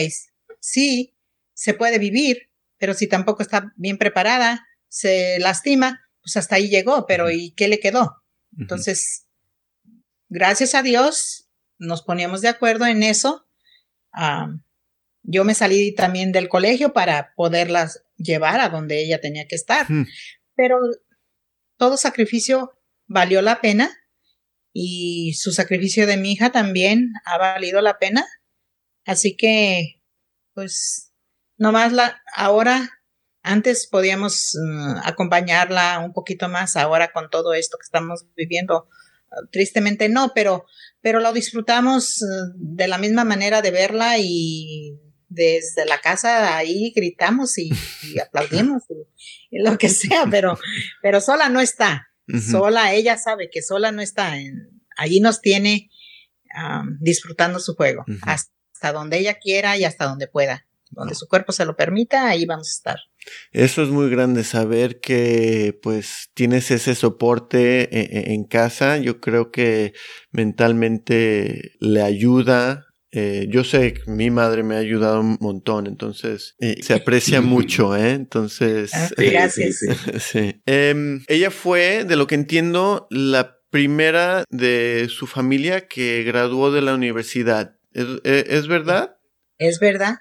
sí, 0.60 1.16
se 1.56 1.74
puede 1.74 1.98
vivir, 1.98 2.52
pero 2.78 2.94
si 2.94 3.08
tampoco 3.08 3.42
está 3.42 3.74
bien 3.76 3.98
preparada, 3.98 4.68
se 4.88 5.40
lastima, 5.40 6.09
pues 6.30 6.38
hasta 6.38 6.58
ahí 6.58 6.70
llegó, 6.70 7.08
pero 7.08 7.32
¿y 7.32 7.52
qué 7.52 7.68
le 7.68 7.80
quedó? 7.80 8.22
Entonces, 8.56 9.26
gracias 10.28 10.76
a 10.76 10.84
Dios, 10.84 11.50
nos 11.80 12.04
poníamos 12.04 12.42
de 12.42 12.50
acuerdo 12.50 12.86
en 12.86 13.02
eso. 13.02 13.48
yo 15.24 15.44
me 15.44 15.56
salí 15.56 15.96
también 15.96 16.32
del 16.32 16.50
colegio 16.50 16.94
para 16.94 17.34
poderlas 17.36 18.04
llevar 18.18 18.60
a 18.60 18.70
donde 18.70 19.02
ella 19.02 19.20
tenía 19.20 19.48
que 19.48 19.56
estar, 19.56 19.88
pero 20.54 20.78
todo 21.78 21.98
sacrificio 21.98 22.80
valió 23.08 23.42
la 23.42 23.60
pena 23.60 23.90
y 24.72 25.34
su 25.34 25.52
sacrificio 25.52 26.06
de 26.06 26.18
mi 26.18 26.34
hija 26.34 26.52
también 26.52 27.12
ha 27.26 27.40
valido 27.40 27.82
la 27.82 27.98
pena. 27.98 28.24
Así 29.04 29.36
que, 29.36 30.04
pues, 30.54 31.12
nomás 31.58 31.92
la, 31.92 32.22
ahora, 32.36 32.99
antes 33.50 33.88
podíamos 33.88 34.52
mm, 34.54 34.98
acompañarla 35.04 36.00
un 36.00 36.14
poquito 36.14 36.48
más, 36.50 36.76
ahora 36.76 37.12
con 37.12 37.30
todo 37.30 37.54
esto 37.54 37.78
que 37.78 37.86
estamos 37.86 38.26
viviendo, 38.36 38.88
tristemente 39.52 40.08
no, 40.08 40.32
pero, 40.36 40.66
pero 41.02 41.20
lo 41.20 41.34
disfrutamos 41.34 42.22
mm, 42.22 42.76
de 42.76 42.88
la 42.88 42.98
misma 42.98 43.24
manera 43.24 43.62
de 43.62 43.72
verla 43.72 44.18
y 44.20 45.00
desde 45.28 45.86
la 45.86 46.00
casa 46.00 46.58
ahí 46.58 46.94
gritamos 46.96 47.58
y, 47.58 47.72
aplaudimos 48.22 48.84
y, 49.50 49.60
lo 49.64 49.78
que 49.78 49.90
sea, 49.90 50.26
pero, 50.30 50.58
pero 51.02 51.20
sola 51.22 51.50
no 51.50 51.60
está. 51.60 52.06
Sola, 52.52 52.94
ella 52.94 53.18
sabe 53.18 53.50
que 53.52 53.64
sola 53.64 53.92
no 53.92 54.04
está. 54.04 54.38
En, 54.38 54.84
allí 54.96 55.20
nos 55.20 55.42
tiene 55.42 55.90
disfrutando 57.00 57.60
su 57.60 57.74
juego, 57.74 58.06
hasta 58.22 58.92
donde 58.94 59.18
ella 59.18 59.40
quiera 59.40 59.78
y 59.78 59.84
hasta 59.84 60.06
donde 60.06 60.28
pueda. 60.28 60.68
Donde 60.92 61.16
su 61.16 61.28
cuerpo 61.28 61.52
se 61.52 61.66
lo 61.66 61.76
permita, 61.76 62.28
ahí 62.28 62.46
vamos 62.46 62.68
a 62.70 62.72
estar. 62.72 63.00
Eso 63.52 63.84
es 63.84 63.90
muy 63.90 64.10
grande, 64.10 64.44
saber 64.44 65.00
que 65.00 65.78
pues 65.82 66.30
tienes 66.34 66.72
ese 66.72 66.96
soporte 66.96 67.84
e, 67.96 68.02
e, 68.02 68.34
en, 68.34 68.44
casa. 68.46 68.98
Yo 68.98 69.20
creo 69.20 69.52
que 69.52 69.94
mentalmente 70.32 71.74
le 71.80 72.02
ayuda 72.02 72.90
eh, 73.12 73.48
yo 73.50 73.64
sé 73.64 73.94
que 73.94 74.12
mi 74.12 74.30
madre 74.30 74.62
me 74.62 74.76
ha 74.76 74.80
ayudado 74.80 75.22
un 75.22 75.38
montón, 75.40 75.88
entonces 75.88 76.56
eh, 76.60 76.78
se 76.84 76.94
aprecia 76.94 77.42
mucho, 77.42 77.96
¿eh? 77.96 78.12
Entonces. 78.12 78.92
Ah, 78.94 79.10
gracias. 79.18 79.80
sí. 80.20 80.62
Em, 80.66 81.24
ella 81.28 81.50
fue, 81.50 82.06
de 82.06 82.16
lo 82.16 82.28
que 82.28 82.36
entiendo, 82.36 83.08
la 83.10 83.58
primera 83.72 84.44
de 84.50 85.08
su 85.10 85.28
familia 85.28 85.88
que 85.88 86.24
graduó 86.24 86.72
de 86.72 86.82
la 86.82 86.94
universidad. 86.94 87.78
¿Es, 87.94 88.06
e, 88.24 88.68
verdad? 88.68 89.18
Es 89.58 89.80
verdad. 89.80 90.18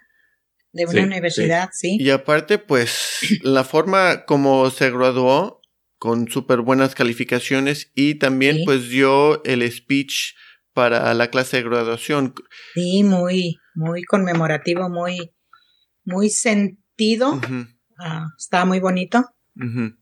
De 0.72 0.86
una 0.86 1.02
universidad, 1.02 1.70
sí. 1.72 1.96
Y 1.98 2.10
aparte, 2.10 2.58
pues, 2.58 3.20
la 3.42 3.64
forma 3.64 4.24
como 4.24 4.70
se 4.70 4.90
graduó, 4.90 5.62
con 5.98 6.28
súper 6.28 6.60
buenas 6.60 6.94
calificaciones, 6.94 7.90
y 7.94 8.16
también, 8.16 8.60
pues, 8.64 8.88
dio 8.88 9.42
el 9.44 9.70
speech 9.70 10.34
para 10.72 11.12
la 11.14 11.28
clase 11.28 11.56
de 11.56 11.64
graduación. 11.64 12.34
Sí, 12.74 13.02
muy, 13.02 13.58
muy 13.74 14.04
conmemorativo, 14.04 14.88
muy, 14.88 15.32
muy 16.04 16.30
sentido. 16.30 17.40
Ah, 17.98 18.28
estaba 18.38 18.64
muy 18.64 18.78
bonito, 18.78 19.24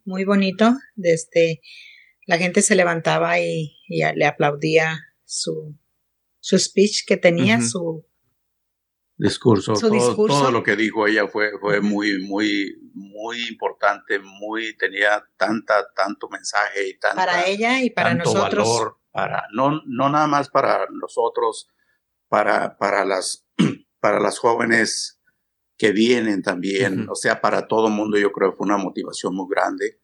muy 0.04 0.24
bonito. 0.24 0.76
Desde 0.94 1.62
la 2.26 2.36
gente 2.36 2.60
se 2.60 2.74
levantaba 2.74 3.40
y, 3.40 3.74
le 3.88 4.26
aplaudía 4.26 4.98
su, 5.24 5.78
su 6.40 6.58
speech 6.58 7.06
que 7.06 7.16
tenía, 7.16 7.62
su 7.62 8.04
discurso. 9.16 9.74
todo, 9.74 10.50
lo 10.50 10.62
que 10.62 10.76
dijo 10.76 11.06
ella 11.06 11.26
fue, 11.28 11.52
fue 11.60 11.80
muy, 11.80 12.22
muy, 12.22 12.76
muy 12.94 13.48
importante, 13.48 14.18
muy, 14.18 14.76
tenía 14.76 15.24
tanta, 15.36 15.92
tanto 15.94 16.28
mensaje 16.28 16.88
y 16.88 16.98
tanta, 16.98 17.16
para 17.16 17.46
ella 17.46 17.80
y 17.82 17.90
para 17.90 18.14
nosotros. 18.14 18.68
Valor 18.68 19.06
para, 19.16 19.46
no, 19.50 19.80
no 19.86 20.10
nada 20.10 20.26
más 20.26 20.50
para 20.50 20.86
nosotros, 20.90 21.70
para, 22.28 22.76
para, 22.76 23.06
las, 23.06 23.46
para 23.98 24.20
las 24.20 24.38
jóvenes 24.38 25.22
que 25.78 25.90
vienen 25.90 26.42
también, 26.42 27.08
o 27.08 27.14
sea, 27.14 27.40
para 27.40 27.66
todo 27.66 27.86
el 27.86 27.94
mundo 27.94 28.18
yo 28.18 28.30
creo 28.30 28.50
que 28.50 28.58
fue 28.58 28.66
una 28.66 28.76
motivación 28.76 29.34
muy 29.34 29.46
grande, 29.48 30.00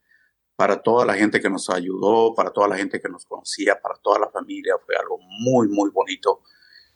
para 0.57 0.81
toda 0.81 1.05
la 1.05 1.13
gente 1.13 1.43
que 1.43 1.51
nos 1.51 1.69
ayudó, 1.69 2.35
para 2.35 2.53
toda 2.53 2.69
la 2.69 2.77
gente 2.77 3.03
que 3.03 3.09
nos 3.11 3.27
conocía, 3.27 3.79
para 3.83 3.97
toda 3.97 4.19
la 4.19 4.31
familia, 4.31 4.77
fue 4.83 4.97
algo 4.97 5.19
muy, 5.19 5.69
muy 5.69 5.91
bonito. 5.91 6.43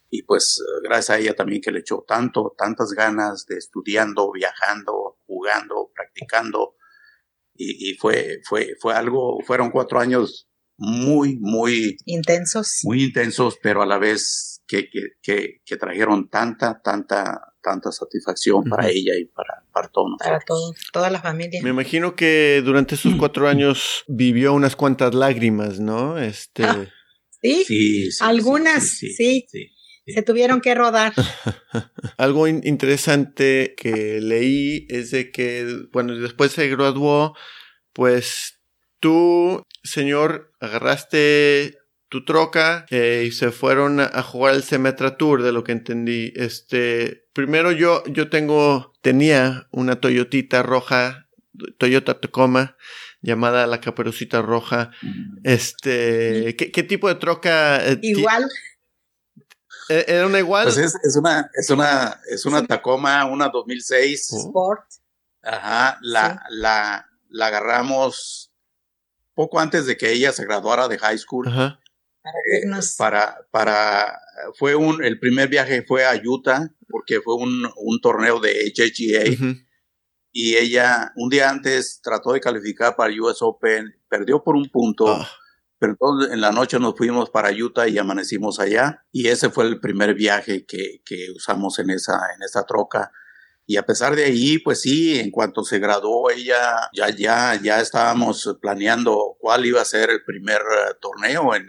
Y 0.09 0.23
pues 0.23 0.62
gracias 0.83 1.11
a 1.11 1.19
ella 1.19 1.35
también 1.35 1.61
que 1.61 1.73
le 1.73 1.81
echó 1.81 2.05
tanto, 2.07 2.55
tantas 2.57 2.92
ganas 2.92 3.47
de 3.47 3.57
estudiando, 3.57 4.31
viajando, 4.33 5.19
jugando, 5.27 5.90
practicando. 5.95 6.77
Y, 7.55 7.90
y 7.90 7.95
fue, 7.95 8.40
fue, 8.45 8.77
fue 8.81 8.95
algo, 8.95 9.40
fueron 9.45 9.71
cuatro 9.71 9.99
años 9.99 10.49
muy, 10.79 11.38
muy 11.40 11.97
intensos. 12.05 12.81
Muy 12.85 13.05
intensos, 13.05 13.59
pero 13.62 13.83
a 13.83 13.87
la 13.87 13.99
vez 13.99 14.62
que, 14.66 14.88
que, 14.90 15.61
que, 15.64 15.77
trajeron 15.77 16.29
tanta, 16.29 16.81
tanta, 16.83 17.55
tanta 17.62 17.92
satisfacción 17.92 18.64
para 18.64 18.88
ella 18.88 19.16
y 19.19 19.27
para, 19.27 19.64
para 19.73 19.88
todos 19.88 20.12
Para 20.19 20.40
todos, 20.40 20.75
toda 20.92 21.11
la 21.11 21.21
familia. 21.21 21.61
Me 21.62 21.71
imagino 21.71 22.14
que 22.14 22.62
durante 22.64 22.97
esos 22.97 23.14
cuatro 23.14 23.49
años 23.49 24.05
vivió 24.07 24.53
unas 24.53 24.77
cuantas 24.77 25.14
lágrimas, 25.14 25.81
¿no? 25.81 26.19
Este. 26.19 26.64
Ah, 26.64 26.87
¿Sí? 27.42 27.64
Sí, 27.66 28.09
Algunas, 28.21 28.85
sí. 28.85 29.47
Se 30.07 30.23
tuvieron 30.23 30.61
que 30.61 30.75
rodar. 30.75 31.12
Algo 32.16 32.47
interesante 32.47 33.75
que 33.77 34.21
leí 34.21 34.87
es 34.88 35.11
de 35.11 35.31
que, 35.31 35.87
bueno, 35.92 36.16
después 36.16 36.53
se 36.53 36.69
graduó, 36.69 37.37
pues 37.92 38.61
tú, 39.01 39.62
señor, 39.83 40.53
agarraste 40.61 41.79
tu 42.09 42.25
troca 42.25 42.87
eh, 42.90 43.25
y 43.27 43.33
se 43.33 43.51
fueron 43.51 44.01
a, 44.01 44.23
jugar 44.23 44.55
el 44.55 44.62
Semetra 44.62 45.16
Tour, 45.16 45.42
de 45.42 45.53
lo 45.53 45.64
que 45.64 45.73
entendí. 45.73 46.33
Este, 46.37 47.25
primero 47.33 47.73
yo, 47.73 48.05
yo 48.07 48.29
tengo, 48.29 48.92
tenía 49.03 49.66
una 49.73 50.01
Toyotita 50.01 50.62
roja, 50.62 51.29
Toyota 51.79 52.21
Tacoma, 52.21 52.76
llamada 53.22 53.66
la 53.66 53.80
Caperucita 53.80 54.41
Roja. 54.41 54.93
Este, 55.43 56.55
¿qué, 56.57 56.83
tipo 56.83 57.09
de 57.09 57.16
troca? 57.16 57.85
Eh, 57.85 57.99
igual. 58.03 58.47
¿E-, 59.89 60.05
¿Era 60.09 60.26
una 60.26 60.39
igual? 60.39 60.64
Pues 60.64 60.78
es, 60.78 61.16
una, 61.16 61.51
es 61.55 61.70
una, 61.70 62.20
es 62.28 62.45
una 62.47 62.66
Tacoma, 62.66 63.24
una 63.26 63.49
2006. 63.49 64.32
Sport. 64.32 64.84
Ajá, 65.43 65.99
la, 66.03 66.43
la, 66.51 67.07
la 67.28 67.47
agarramos 67.47 68.53
poco 69.34 69.61
antes 69.61 69.87
de 69.87 69.97
que 69.97 70.11
ella 70.12 70.32
se 70.32 70.45
graduara 70.45 70.89
de 70.89 70.99
high 70.99 71.18
school. 71.18 71.47
Eh, 71.47 72.68
para, 72.99 73.47
para, 73.53 74.18
fue 74.59 74.74
un, 74.74 75.05
el 75.05 75.20
primer 75.20 75.49
viaje 75.49 75.84
fue 75.87 76.05
a 76.05 76.20
Utah, 76.24 76.68
porque 76.89 77.20
fue 77.20 77.37
un, 77.37 77.70
un 77.76 78.01
torneo 78.01 78.41
de 78.41 78.72
HGA. 78.74 79.57
Y 80.32 80.57
ella, 80.57 81.12
un 81.16 81.30
día 81.30 81.49
antes, 81.49 82.01
trató 82.03 82.32
de 82.32 82.41
calificar 82.41 82.97
para 82.97 83.11
el 83.11 83.20
US 83.20 83.39
Open, 83.41 83.95
perdió 84.09 84.43
por 84.43 84.57
un 84.57 84.68
punto. 84.68 85.09
Ah. 85.09 85.28
Pero 85.79 85.93
entonces 85.93 86.33
en 86.33 86.41
la 86.41 86.53
noche 86.53 86.79
nos 86.79 86.95
fuimos 86.97 87.31
para 87.31 87.51
Utah 87.51 87.89
y 87.89 87.99
amanecimos 87.99 88.61
allá. 88.61 89.05
Y 89.12 89.29
ese 89.29 89.51
fue 89.51 89.64
el 89.64 89.81
primer 89.81 90.14
viaje 90.14 90.64
que, 90.66 91.03
que 91.05 91.31
usamos 91.35 91.79
en 91.79 91.91
esa, 91.91 92.18
en 92.35 92.43
esa 92.43 92.64
troca. 92.64 93.12
Y 93.66 93.77
a 93.77 93.85
pesar 93.85 94.14
de 94.14 94.24
ahí, 94.24 94.59
pues 94.59 94.81
sí, 94.81 95.18
en 95.18 95.31
cuanto 95.31 95.64
se 95.64 95.81
graduó 95.81 96.31
ella, 96.31 96.89
ya, 96.95 97.11
ya, 97.11 97.61
ya 97.61 97.81
estábamos 97.81 98.57
planeando 98.61 99.37
cuál 99.41 99.66
iba 99.66 99.81
a 99.81 99.85
ser 99.85 100.11
el 100.11 100.22
primer 100.24 100.61
eh, 100.61 100.95
torneo 101.01 101.53
en, 101.55 101.68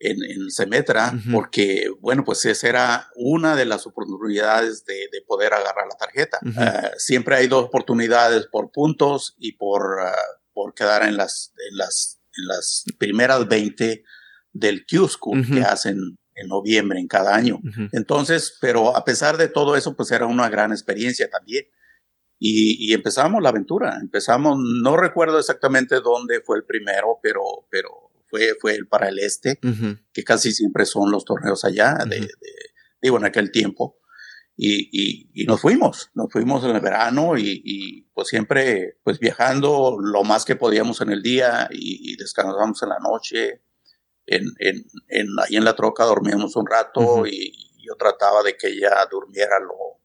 en, 0.00 0.16
en, 0.24 0.50
Semetra, 0.50 1.12
porque, 1.32 1.88
bueno, 2.00 2.24
pues 2.24 2.44
esa 2.44 2.68
era 2.68 3.08
una 3.14 3.56
de 3.56 3.64
las 3.64 3.86
oportunidades 3.86 4.84
de, 4.84 5.08
de 5.12 5.22
poder 5.26 5.54
agarrar 5.54 5.86
la 5.88 5.96
tarjeta. 5.96 6.38
Eh, 6.44 6.90
siempre 6.98 7.36
hay 7.36 7.46
dos 7.46 7.66
oportunidades 7.66 8.46
por 8.46 8.70
puntos 8.72 9.34
y 9.38 9.52
por, 9.52 9.98
eh, 10.04 10.10
por 10.52 10.74
quedar 10.74 11.04
en 11.04 11.16
las, 11.16 11.52
en, 11.70 11.76
las, 11.78 12.15
en 12.15 12.15
las 12.36 12.84
primeras 12.98 13.48
20 13.48 14.04
del 14.52 14.86
Q-School 14.86 15.46
que 15.46 15.60
hacen 15.60 16.18
en 16.34 16.48
noviembre 16.48 16.98
en 17.00 17.08
cada 17.08 17.34
año. 17.34 17.60
Entonces, 17.92 18.58
pero 18.60 18.96
a 18.96 19.04
pesar 19.04 19.36
de 19.36 19.48
todo 19.48 19.76
eso, 19.76 19.96
pues 19.96 20.10
era 20.10 20.26
una 20.26 20.48
gran 20.48 20.72
experiencia 20.72 21.28
también. 21.30 21.64
y, 22.38 22.92
empezamos 22.92 23.42
la 23.42 23.48
aventura. 23.48 23.98
Empezamos, 24.00 24.58
no 24.82 24.96
recuerdo 24.96 25.38
exactamente 25.38 26.00
dónde 26.00 26.40
fue 26.40 26.58
el 26.58 26.64
primero, 26.64 27.18
pero, 27.22 27.42
pero 27.70 28.06
fue, 28.28 28.54
fue 28.60 28.74
el 28.74 28.86
para 28.86 29.08
el 29.08 29.18
este, 29.18 29.58
que 30.12 30.24
casi 30.24 30.52
siempre 30.52 30.84
son 30.84 31.10
los 31.10 31.24
torneos 31.24 31.64
allá, 31.64 31.98
de, 32.08 32.28
digo, 33.00 33.18
en 33.18 33.24
aquel 33.24 33.50
tiempo. 33.50 33.98
Y, 34.58 35.28
y, 35.34 35.44
nos 35.44 35.60
fuimos, 35.60 36.10
nos 36.14 36.32
fuimos 36.32 36.64
en 36.64 36.70
el 36.70 36.80
verano 36.80 37.36
y, 37.36 37.60
y, 37.62 38.02
pues 38.14 38.28
siempre 38.28 38.98
pues 39.04 39.18
viajando 39.18 39.98
lo 40.00 40.24
más 40.24 40.46
que 40.46 40.56
podíamos 40.56 41.02
en 41.02 41.10
el 41.10 41.22
día 41.22 41.68
y, 41.70 42.16
descansamos 42.16 42.82
en 42.82 42.88
la 42.88 42.98
noche. 42.98 43.62
En, 44.24 44.44
en, 44.58 44.84
en, 45.08 45.26
ahí 45.44 45.56
en 45.56 45.64
la 45.64 45.76
troca 45.76 46.04
dormíamos 46.04 46.56
un 46.56 46.66
rato 46.66 47.26
y 47.26 47.52
yo 47.86 47.94
trataba 47.96 48.42
de 48.42 48.56
que 48.56 48.68
ella 48.68 49.06
durmiera 49.10 49.60
lo, 49.60 50.00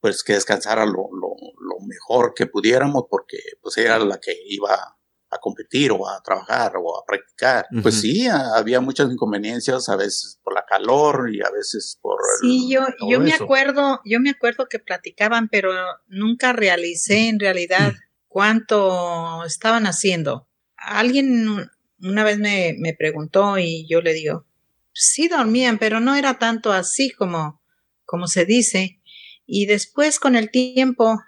pues 0.00 0.24
que 0.24 0.32
descansara 0.32 0.84
lo, 0.84 1.08
lo, 1.12 1.36
lo, 1.60 1.78
mejor 1.86 2.34
que 2.34 2.46
pudiéramos 2.46 3.04
porque 3.08 3.38
pues 3.60 3.76
era 3.78 3.98
la 4.00 4.18
que 4.18 4.34
iba 4.46 4.98
a 5.32 5.38
competir 5.38 5.90
o 5.92 6.06
a 6.06 6.22
trabajar 6.22 6.74
o 6.76 6.98
a 6.98 7.04
practicar. 7.06 7.66
Pues 7.82 8.00
sí, 8.00 8.28
había 8.28 8.80
muchas 8.80 9.10
inconveniencias, 9.10 9.88
a 9.88 9.96
veces 9.96 10.38
por 10.44 10.54
la 10.54 10.66
calor 10.66 11.30
y 11.32 11.40
a 11.40 11.50
veces 11.50 11.98
por... 12.02 12.20
Sí, 12.42 12.68
yo, 12.70 12.82
yo 13.08 13.18
me 13.18 13.32
acuerdo, 13.32 14.00
yo 14.04 14.20
me 14.20 14.30
acuerdo 14.30 14.68
que 14.68 14.78
platicaban, 14.78 15.48
pero 15.48 15.72
nunca 16.06 16.52
realicé 16.52 17.28
en 17.28 17.40
realidad 17.40 17.94
cuánto 18.28 19.42
estaban 19.44 19.86
haciendo. 19.86 20.46
Alguien 20.76 21.70
una 22.02 22.24
vez 22.24 22.38
me, 22.38 22.74
me 22.78 22.94
preguntó 22.94 23.58
y 23.58 23.86
yo 23.88 24.02
le 24.02 24.12
digo, 24.12 24.44
sí 24.92 25.28
dormían, 25.28 25.78
pero 25.78 25.98
no 25.98 26.14
era 26.14 26.38
tanto 26.38 26.72
así 26.72 27.10
como, 27.10 27.62
como 28.04 28.26
se 28.26 28.44
dice. 28.44 29.00
Y 29.46 29.64
después 29.64 30.20
con 30.20 30.36
el 30.36 30.50
tiempo 30.50 31.22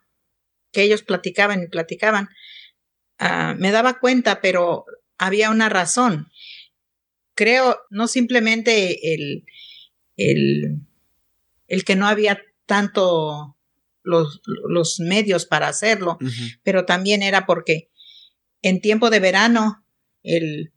que 0.73 0.83
ellos 0.83 1.03
platicaban 1.03 1.63
y 1.63 1.69
platicaban, 1.69 2.29
me 3.55 3.71
daba 3.71 3.99
cuenta, 3.99 4.41
pero 4.41 4.85
había 5.19 5.51
una 5.51 5.69
razón. 5.69 6.29
Creo, 7.35 7.79
no 7.91 8.07
simplemente 8.09 9.15
el, 9.15 9.45
el, 10.17 10.81
el 11.67 11.85
que 11.85 11.97
no 11.97 12.07
había 12.07 12.41
tanto 12.67 13.57
los, 14.03 14.41
los 14.45 15.01
medios 15.01 15.47
para 15.47 15.69
hacerlo, 15.69 16.19
uh 16.21 16.25
-huh. 16.25 16.59
pero 16.63 16.85
también 16.85 17.23
era 17.23 17.47
porque 17.47 17.91
en 18.63 18.81
tiempo 18.81 19.11
de 19.11 19.21
verano 19.21 19.85
el, 20.23 20.73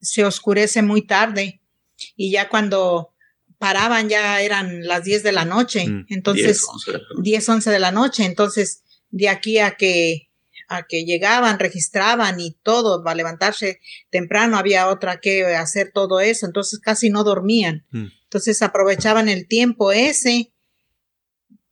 se 0.00 0.24
oscurece 0.24 0.82
muy 0.82 1.02
tarde 1.02 1.60
y 2.16 2.30
ya 2.30 2.48
cuando 2.48 3.14
paraban 3.58 4.08
ya 4.08 4.40
eran 4.40 4.86
las 4.86 5.04
10 5.04 5.22
de 5.22 5.32
la 5.32 5.44
noche, 5.44 5.86
mm, 5.86 6.06
entonces 6.08 6.66
10, 7.22 7.48
11 7.48 7.70
de 7.70 7.78
la 7.78 7.92
noche, 7.92 8.24
entonces 8.24 8.82
de 9.10 9.28
aquí 9.28 9.58
a 9.58 9.72
que 9.72 10.29
a 10.70 10.86
que 10.88 11.04
llegaban, 11.04 11.58
registraban 11.58 12.38
y 12.38 12.56
todo, 12.62 13.02
para 13.02 13.16
levantarse 13.16 13.80
temprano 14.08 14.56
había 14.56 14.88
otra 14.88 15.20
que 15.20 15.44
hacer 15.44 15.90
todo 15.92 16.20
eso, 16.20 16.46
entonces 16.46 16.78
casi 16.78 17.10
no 17.10 17.24
dormían. 17.24 17.84
Mm. 17.90 18.06
Entonces 18.22 18.62
aprovechaban 18.62 19.28
el 19.28 19.48
tiempo 19.48 19.90
ese 19.90 20.52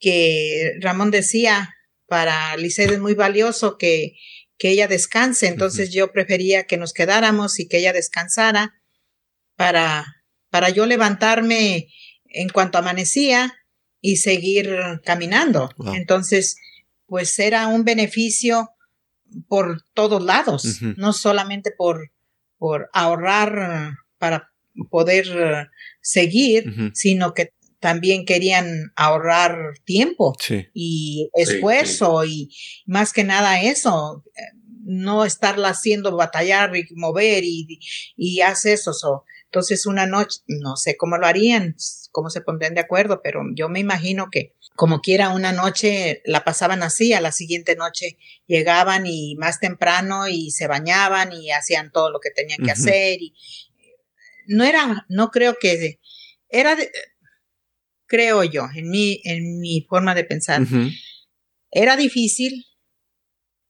que 0.01 0.72
Ramón 0.80 1.12
decía 1.12 1.74
para 2.07 2.57
Lisette 2.57 2.90
es 2.90 3.01
muy 3.01 3.14
valioso 3.14 3.78
que, 3.78 4.16
que 4.59 4.70
ella 4.70 4.88
descanse, 4.88 5.46
entonces 5.46 5.92
yo 5.92 6.11
prefería 6.11 6.64
que 6.64 6.76
nos 6.76 6.92
quedáramos 6.92 7.61
y 7.61 7.68
que 7.68 7.78
ella 7.78 7.92
descansara 7.92 8.74
para 9.57 10.07
para 10.51 10.70
yo 10.70 10.86
levantarme 10.86 11.88
en 12.24 12.49
cuanto 12.49 12.78
amanecía 12.78 13.55
y 14.01 14.16
seguir 14.16 14.76
caminando. 15.05 15.70
Wow. 15.76 15.94
Entonces, 15.94 16.57
pues 17.07 17.38
era 17.38 17.68
un 17.68 17.84
beneficio 17.84 18.70
por 19.47 19.82
todos 19.95 20.22
lados, 20.22 20.64
uh 20.64 20.68
-huh. 20.68 20.95
no 20.97 21.12
solamente 21.12 21.70
por, 21.76 22.12
por 22.57 22.89
ahorrar 22.93 23.95
para 24.18 24.51
poder 24.91 25.70
seguir, 26.01 26.68
uh 26.68 26.72
-huh. 26.72 26.91
sino 26.95 27.34
que 27.34 27.53
también 27.80 28.24
querían 28.24 28.93
ahorrar 28.97 29.74
tiempo 29.84 30.34
sí. 30.41 30.66
y 30.74 31.30
esfuerzo 31.34 32.22
sí, 32.22 32.28
sí. 32.28 32.34
y 32.34 32.91
más 32.91 33.12
que 33.12 33.22
nada 33.22 33.61
eso, 33.61 34.24
no 34.89 35.24
estarla 35.26 35.68
haciendo 35.68 36.16
batallar 36.16 36.74
y 36.74 36.86
mover 36.95 37.45
y, 37.45 37.78
y 38.16 38.41
hace 38.41 38.72
eso. 38.72 38.95
So, 38.95 39.24
entonces 39.45 39.86
una 39.86 40.07
noche, 40.07 40.41
no 40.47 40.76
sé 40.76 40.97
cómo 40.97 41.18
lo 41.18 41.26
harían, 41.26 41.76
cómo 42.11 42.30
se 42.30 42.41
pondrían 42.41 42.74
de 42.74 42.80
acuerdo, 42.80 43.20
pero 43.22 43.43
yo 43.55 43.68
me 43.68 43.80
imagino 43.80 44.28
que 44.30 44.55
como 44.79 45.01
quiera 45.01 45.31
una 45.31 45.51
noche 45.51 46.22
la 46.24 46.45
pasaban 46.45 46.85
así, 46.85 47.12
a 47.12 47.20
la 47.20 47.33
siguiente 47.33 47.74
noche 47.74 48.16
llegaban 48.47 49.07
y 49.07 49.35
más 49.35 49.59
temprano 49.59 50.29
y 50.29 50.53
se 50.53 50.68
bañaban 50.68 51.33
y 51.33 51.51
hacían 51.51 51.91
todo 51.91 52.12
lo 52.12 52.20
que 52.20 52.31
tenían 52.31 52.59
que 52.59 52.66
uh 52.66 52.68
-huh. 52.68 52.79
hacer 52.79 53.20
y 53.20 53.35
no 54.47 54.62
era, 54.62 55.05
no 55.09 55.33
creo 55.33 55.57
que 55.61 55.99
era, 56.49 56.76
de, 56.76 56.93
creo 58.07 58.45
yo, 58.45 58.68
en 58.72 58.89
mi, 58.89 59.20
en 59.24 59.59
mi 59.59 59.85
forma 59.89 60.14
de 60.14 60.22
pensar, 60.22 60.62
uh 60.62 60.66
-huh. 60.66 60.97
era 61.72 61.97
difícil 61.97 62.64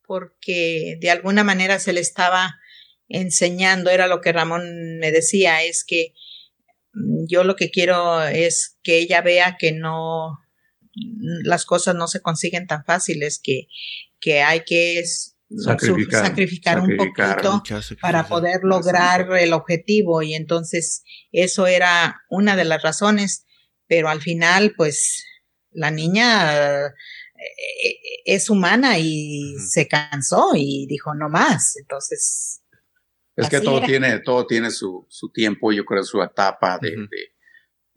porque 0.06 0.98
de 1.00 1.11
alguna 1.11 1.42
manera 1.42 1.78
se 1.78 1.94
le 1.94 2.00
estaba 2.00 2.54
enseñando, 3.09 3.88
era 3.88 4.09
lo 4.09 4.20
que 4.20 4.32
Ramón 4.32 4.98
me 4.98 5.11
decía, 5.11 5.64
es 5.64 5.84
que 5.86 6.12
mm, 6.92 7.24
yo 7.30 7.44
lo 7.44 7.56
que 7.56 7.70
quiero 7.70 8.22
es 8.24 8.76
que 8.82 8.98
ella 8.98 9.22
vea 9.22 9.56
que 9.59 9.72
no, 9.72 10.38
las 11.42 11.64
cosas 11.64 11.94
no 11.94 12.07
se 12.09 12.20
consiguen 12.20 12.66
tan 12.66 12.84
fáciles, 12.84 13.40
que, 13.42 13.68
que 14.20 14.42
hay 14.42 14.62
que 14.64 15.05
sacrificar, 15.57 16.26
sacrificar, 16.26 16.80
un 16.80 16.96
poquito 16.96 17.62
para 18.01 18.26
poder 18.28 18.61
lograr 18.62 19.28
el 19.38 19.53
objetivo 19.53 20.22
y 20.22 20.34
entonces 20.34 21.03
eso 21.32 21.66
era 21.66 22.22
una 22.28 22.57
de 22.57 22.64
las 22.64 22.82
razones, 22.82 23.46
pero 23.86 24.09
al 24.09 24.20
final 24.20 24.74
pues 24.76 25.24
la 25.70 25.90
niña 25.90 26.86
eh, 26.86 26.92
es 28.24 28.51
humana 28.51 28.99
y 28.99 29.55
uh 29.55 29.59
-huh. 29.59 29.68
se 29.68 29.88
cansó 29.88 30.51
y 30.55 30.86
dijo 30.86 31.14
no 31.14 31.28
más, 31.28 31.76
entonces 31.76 32.62
es 33.36 33.49
que 33.49 33.61
todo 33.61 33.78
era. 33.78 33.86
tiene, 33.86 34.18
todo 34.18 34.46
tiene 34.46 34.70
su, 34.72 35.07
su, 35.09 35.30
tiempo, 35.30 35.70
yo 35.72 35.84
creo, 35.84 36.03
su 36.03 36.20
etapa 36.20 36.78
de, 36.82 36.88
uh 36.88 37.01
-huh. 37.03 37.09
de 37.09 37.38